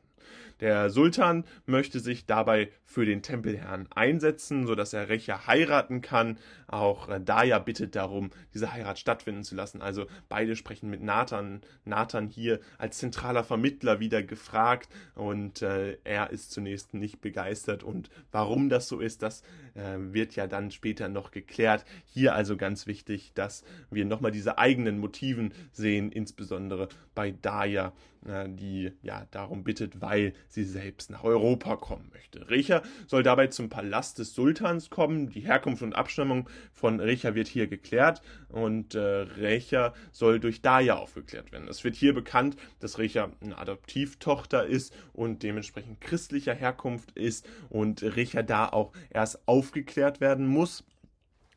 [0.64, 6.38] Der Sultan möchte sich dabei für den Tempelherrn einsetzen, sodass er Recha heiraten kann.
[6.68, 9.82] Auch äh, Daya bittet darum, diese Heirat stattfinden zu lassen.
[9.82, 11.60] Also beide sprechen mit Nathan.
[11.84, 17.82] Nathan hier als zentraler Vermittler wieder gefragt und äh, er ist zunächst nicht begeistert.
[17.82, 19.42] Und warum das so ist, das
[19.74, 21.84] äh, wird ja dann später noch geklärt.
[22.06, 27.92] Hier also ganz wichtig, dass wir nochmal diese eigenen Motiven sehen, insbesondere bei Daya,
[28.26, 32.48] äh, die ja darum bittet, weil sie selbst nach Europa kommen möchte.
[32.48, 35.28] Recha soll dabei zum Palast des Sultans kommen.
[35.28, 40.96] Die Herkunft und Abstammung von Recha wird hier geklärt und äh, Recha soll durch Daya
[40.96, 41.68] aufgeklärt werden.
[41.68, 48.02] Es wird hier bekannt, dass Recha eine Adoptivtochter ist und dementsprechend christlicher Herkunft ist und
[48.02, 50.84] Recha da auch erst aufgeklärt werden muss.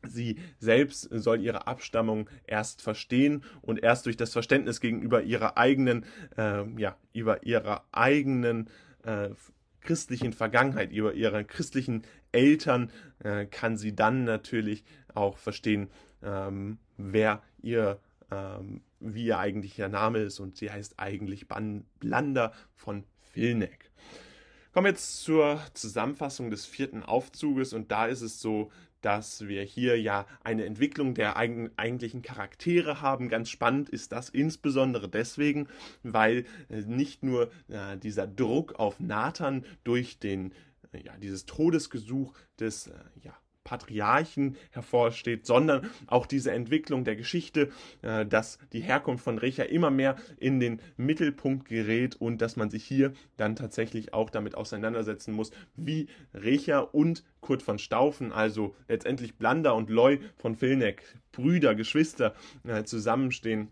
[0.06, 6.04] Sie selbst soll ihre Abstammung erst verstehen und erst durch das Verständnis gegenüber ihrer eigenen,
[6.36, 8.70] äh, ja, über ihrer eigenen
[9.08, 9.30] äh,
[9.80, 12.02] christlichen Vergangenheit, über ihre christlichen
[12.32, 12.90] Eltern,
[13.20, 15.88] äh, kann sie dann natürlich auch verstehen,
[16.22, 17.98] ähm, wer ihr,
[18.30, 23.90] ähm, wie ihr eigentlicher Name ist und sie heißt eigentlich Ban Blander von Vilneck.
[24.72, 29.62] Kommen wir jetzt zur Zusammenfassung des vierten Aufzuges und da ist es so, dass wir
[29.62, 33.28] hier ja eine Entwicklung der eigentlichen Charaktere haben.
[33.28, 35.68] Ganz spannend ist das insbesondere deswegen,
[36.02, 40.52] weil äh, nicht nur äh, dieser Druck auf Nathan durch den
[40.92, 42.90] äh, ja, dieses Todesgesuch des
[43.22, 43.34] ja,
[43.68, 47.68] Patriarchen hervorsteht, sondern auch diese Entwicklung der Geschichte,
[48.00, 52.70] äh, dass die Herkunft von Recha immer mehr in den Mittelpunkt gerät und dass man
[52.70, 58.74] sich hier dann tatsächlich auch damit auseinandersetzen muss, wie Recha und Kurt von Staufen, also
[58.88, 62.34] letztendlich Blanda und Loy von Vilneck, Brüder, Geschwister,
[62.66, 63.68] äh, zusammenstehen.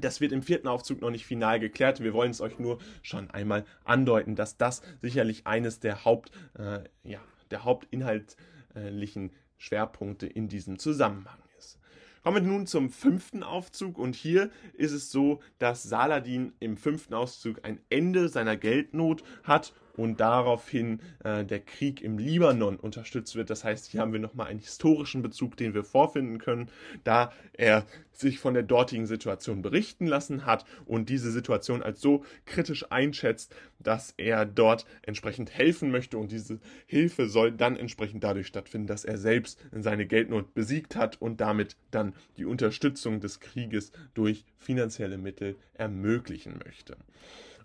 [0.00, 2.02] Das wird im vierten Aufzug noch nicht final geklärt.
[2.02, 6.80] Wir wollen es euch nur schon einmal andeuten, dass das sicherlich eines der Haupt, äh,
[7.04, 8.36] ja, der Hauptinhalt
[8.76, 11.78] inhaltlichen Schwerpunkte in diesem Zusammenhang ist.
[12.22, 17.14] Kommen wir nun zum fünften Aufzug und hier ist es so, dass Saladin im fünften
[17.14, 23.50] Aufzug ein Ende seiner Geldnot hat und daraufhin äh, der Krieg im Libanon unterstützt wird.
[23.50, 26.70] Das heißt, hier haben wir nochmal einen historischen Bezug, den wir vorfinden können,
[27.04, 32.24] da er sich von der dortigen Situation berichten lassen hat und diese Situation als so
[32.46, 38.46] kritisch einschätzt, dass er dort entsprechend helfen möchte und diese Hilfe soll dann entsprechend dadurch
[38.46, 43.92] stattfinden, dass er selbst seine Geldnot besiegt hat und damit dann die Unterstützung des Krieges
[44.14, 46.96] durch finanzielle Mittel ermöglichen möchte.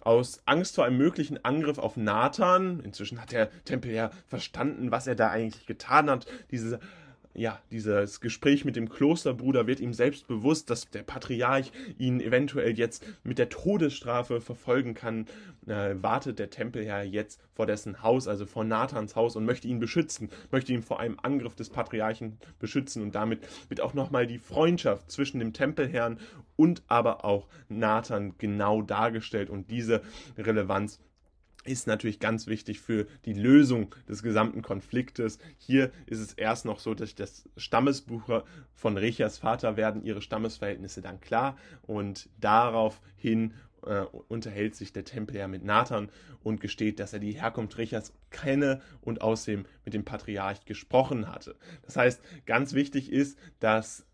[0.05, 5.07] Aus Angst vor einem möglichen Angriff auf Nathan, inzwischen hat der Tempel ja verstanden, was
[5.07, 6.79] er da eigentlich getan hat, diese
[7.33, 12.77] ja, dieses Gespräch mit dem Klosterbruder wird ihm selbst bewusst, dass der Patriarch ihn eventuell
[12.77, 15.27] jetzt mit der Todesstrafe verfolgen kann,
[15.67, 19.79] äh, wartet der Tempelherr jetzt vor dessen Haus, also vor Nathans Haus und möchte ihn
[19.79, 23.01] beschützen, möchte ihn vor einem Angriff des Patriarchen beschützen.
[23.01, 26.19] Und damit wird auch nochmal die Freundschaft zwischen dem Tempelherrn
[26.57, 29.49] und aber auch Nathan genau dargestellt.
[29.49, 30.01] Und diese
[30.37, 30.99] Relevanz
[31.63, 35.39] ist natürlich ganz wichtig für die Lösung des gesamten Konfliktes.
[35.57, 38.43] Hier ist es erst noch so, dass das Stammesbuch
[38.73, 43.53] von Rechas Vater werden ihre Stammesverhältnisse dann klar und daraufhin
[43.85, 46.09] äh, unterhält sich der Tempelherr mit Nathan
[46.43, 51.55] und gesteht, dass er die Herkunft Rechas kenne und außerdem mit dem Patriarch gesprochen hatte.
[51.83, 54.05] Das heißt, ganz wichtig ist, dass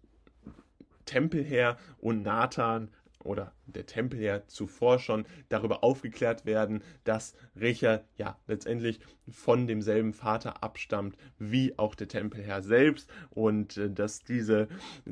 [1.06, 2.90] Tempelherr und Nathan
[3.24, 9.00] oder der Tempel ja zuvor schon darüber aufgeklärt werden, dass Recher ja letztendlich
[9.30, 14.68] von demselben Vater abstammt wie auch der Tempelherr selbst und äh, dass diese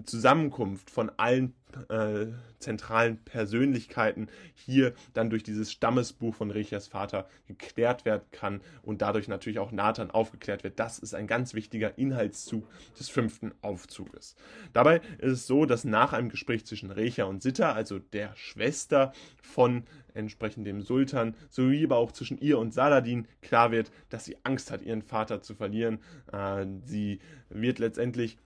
[0.06, 1.54] Zusammenkunft von allen
[1.90, 2.28] äh,
[2.60, 9.28] zentralen Persönlichkeiten hier dann durch dieses Stammesbuch von Rechers Vater geklärt werden kann und dadurch
[9.28, 10.80] natürlich auch Nathan aufgeklärt wird.
[10.80, 12.68] Das ist ein ganz wichtiger Inhaltszug
[12.98, 14.36] des fünften Aufzuges.
[14.74, 19.12] Dabei ist es so, dass nach einem Gespräch zwischen Recher und Sitter, also der Schwester
[19.42, 24.38] von entsprechend dem Sultan, sowie aber auch zwischen ihr und Saladin klar wird, dass sie
[24.44, 26.00] Angst hat, ihren Vater zu verlieren.
[26.32, 27.20] Äh, sie
[27.50, 28.38] wird letztendlich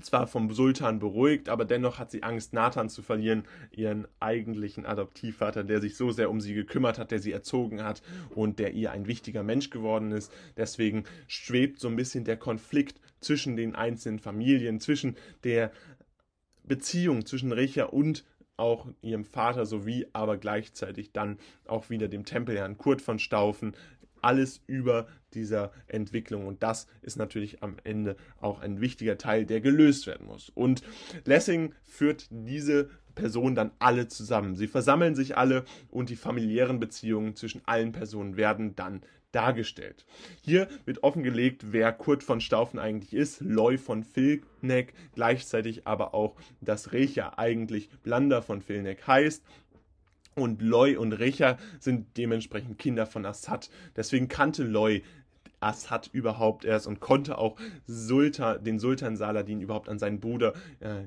[0.00, 5.64] zwar vom Sultan beruhigt, aber dennoch hat sie Angst, Nathan zu verlieren, ihren eigentlichen Adoptivvater,
[5.64, 8.02] der sich so sehr um sie gekümmert hat, der sie erzogen hat
[8.34, 10.32] und der ihr ein wichtiger Mensch geworden ist.
[10.56, 15.72] Deswegen schwebt so ein bisschen der Konflikt zwischen den einzelnen Familien, zwischen der
[16.64, 18.24] Beziehung zwischen Recha und
[18.62, 23.74] auch ihrem Vater sowie aber gleichzeitig dann auch wieder dem Tempelherrn Kurt von Staufen.
[24.20, 29.60] Alles über dieser Entwicklung und das ist natürlich am Ende auch ein wichtiger Teil, der
[29.60, 30.48] gelöst werden muss.
[30.48, 30.82] Und
[31.24, 34.54] Lessing führt diese Personen dann alle zusammen.
[34.54, 39.02] Sie versammeln sich alle und die familiären Beziehungen zwischen allen Personen werden dann
[39.32, 40.04] dargestellt.
[40.42, 46.36] Hier wird offengelegt, wer Kurt von Staufen eigentlich ist, Loy von Filneck, gleichzeitig aber auch,
[46.60, 49.42] dass Recha eigentlich Blander von Filneck heißt
[50.34, 53.70] und Loy und Recha sind dementsprechend Kinder von Assad.
[53.96, 55.02] Deswegen kannte Loy
[55.60, 57.56] Assad überhaupt erst und konnte auch
[57.86, 61.04] Sultan, den Sultan Saladin überhaupt an seinen Bruder äh,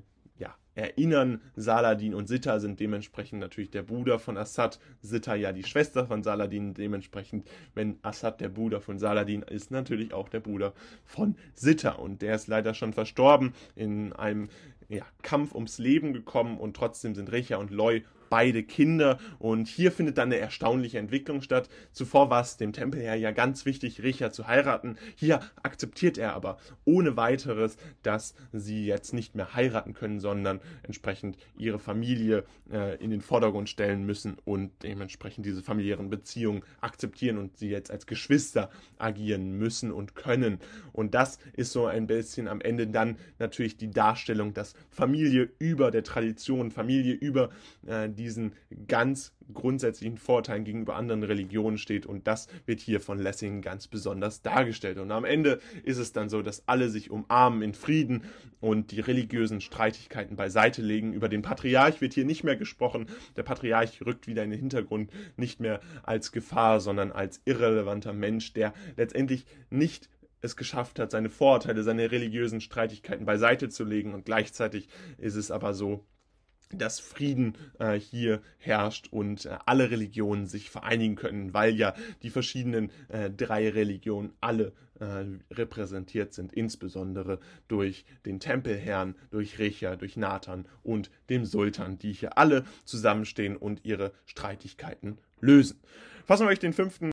[0.75, 1.41] erinnern.
[1.55, 6.21] Saladin und Sitta sind dementsprechend natürlich der Bruder von Assad, Sitta ja die Schwester von
[6.23, 10.73] Saladin, dementsprechend, wenn Assad der Bruder von Saladin ist, natürlich auch der Bruder
[11.05, 14.49] von Sitta und der ist leider schon verstorben in einem
[14.89, 18.03] ja, Kampf ums Leben gekommen und trotzdem sind Recha und Loy
[18.35, 21.69] beide Kinder und hier findet dann eine erstaunliche Entwicklung statt.
[21.93, 24.97] Zuvor war es dem Tempelherr ja ganz wichtig, Richard zu heiraten.
[25.15, 31.37] Hier akzeptiert er aber ohne weiteres, dass sie jetzt nicht mehr heiraten können, sondern entsprechend
[31.57, 37.55] ihre Familie äh, in den Vordergrund stellen müssen und dementsprechend diese familiären Beziehungen akzeptieren und
[37.55, 40.59] sie jetzt als Geschwister agieren müssen und können.
[40.91, 45.89] Und das ist so ein bisschen am Ende dann natürlich die Darstellung, dass Familie über
[45.89, 47.49] der Tradition, Familie über
[47.87, 48.53] äh, diesen
[48.87, 54.41] ganz grundsätzlichen Vorteilen gegenüber anderen Religionen steht und das wird hier von Lessing ganz besonders
[54.41, 54.97] dargestellt.
[54.97, 58.23] Und am Ende ist es dann so, dass alle sich umarmen in Frieden
[58.59, 61.13] und die religiösen Streitigkeiten beiseite legen.
[61.13, 63.05] Über den Patriarch wird hier nicht mehr gesprochen.
[63.35, 68.53] Der Patriarch rückt wieder in den Hintergrund, nicht mehr als Gefahr, sondern als irrelevanter Mensch,
[68.53, 70.09] der letztendlich nicht
[70.41, 74.13] es geschafft hat, seine Vorurteile, seine religiösen Streitigkeiten beiseite zu legen.
[74.13, 74.87] Und gleichzeitig
[75.17, 76.05] ist es aber so,
[76.77, 81.93] dass Frieden äh, hier herrscht und äh, alle Religionen sich vereinigen können, weil ja
[82.23, 89.97] die verschiedenen äh, drei Religionen alle äh, repräsentiert sind, insbesondere durch den Tempelherrn, durch Recha,
[89.97, 95.81] durch Nathan und dem Sultan, die hier alle zusammenstehen und ihre Streitigkeiten lösen.
[96.25, 97.03] Fassen wir euch den fünften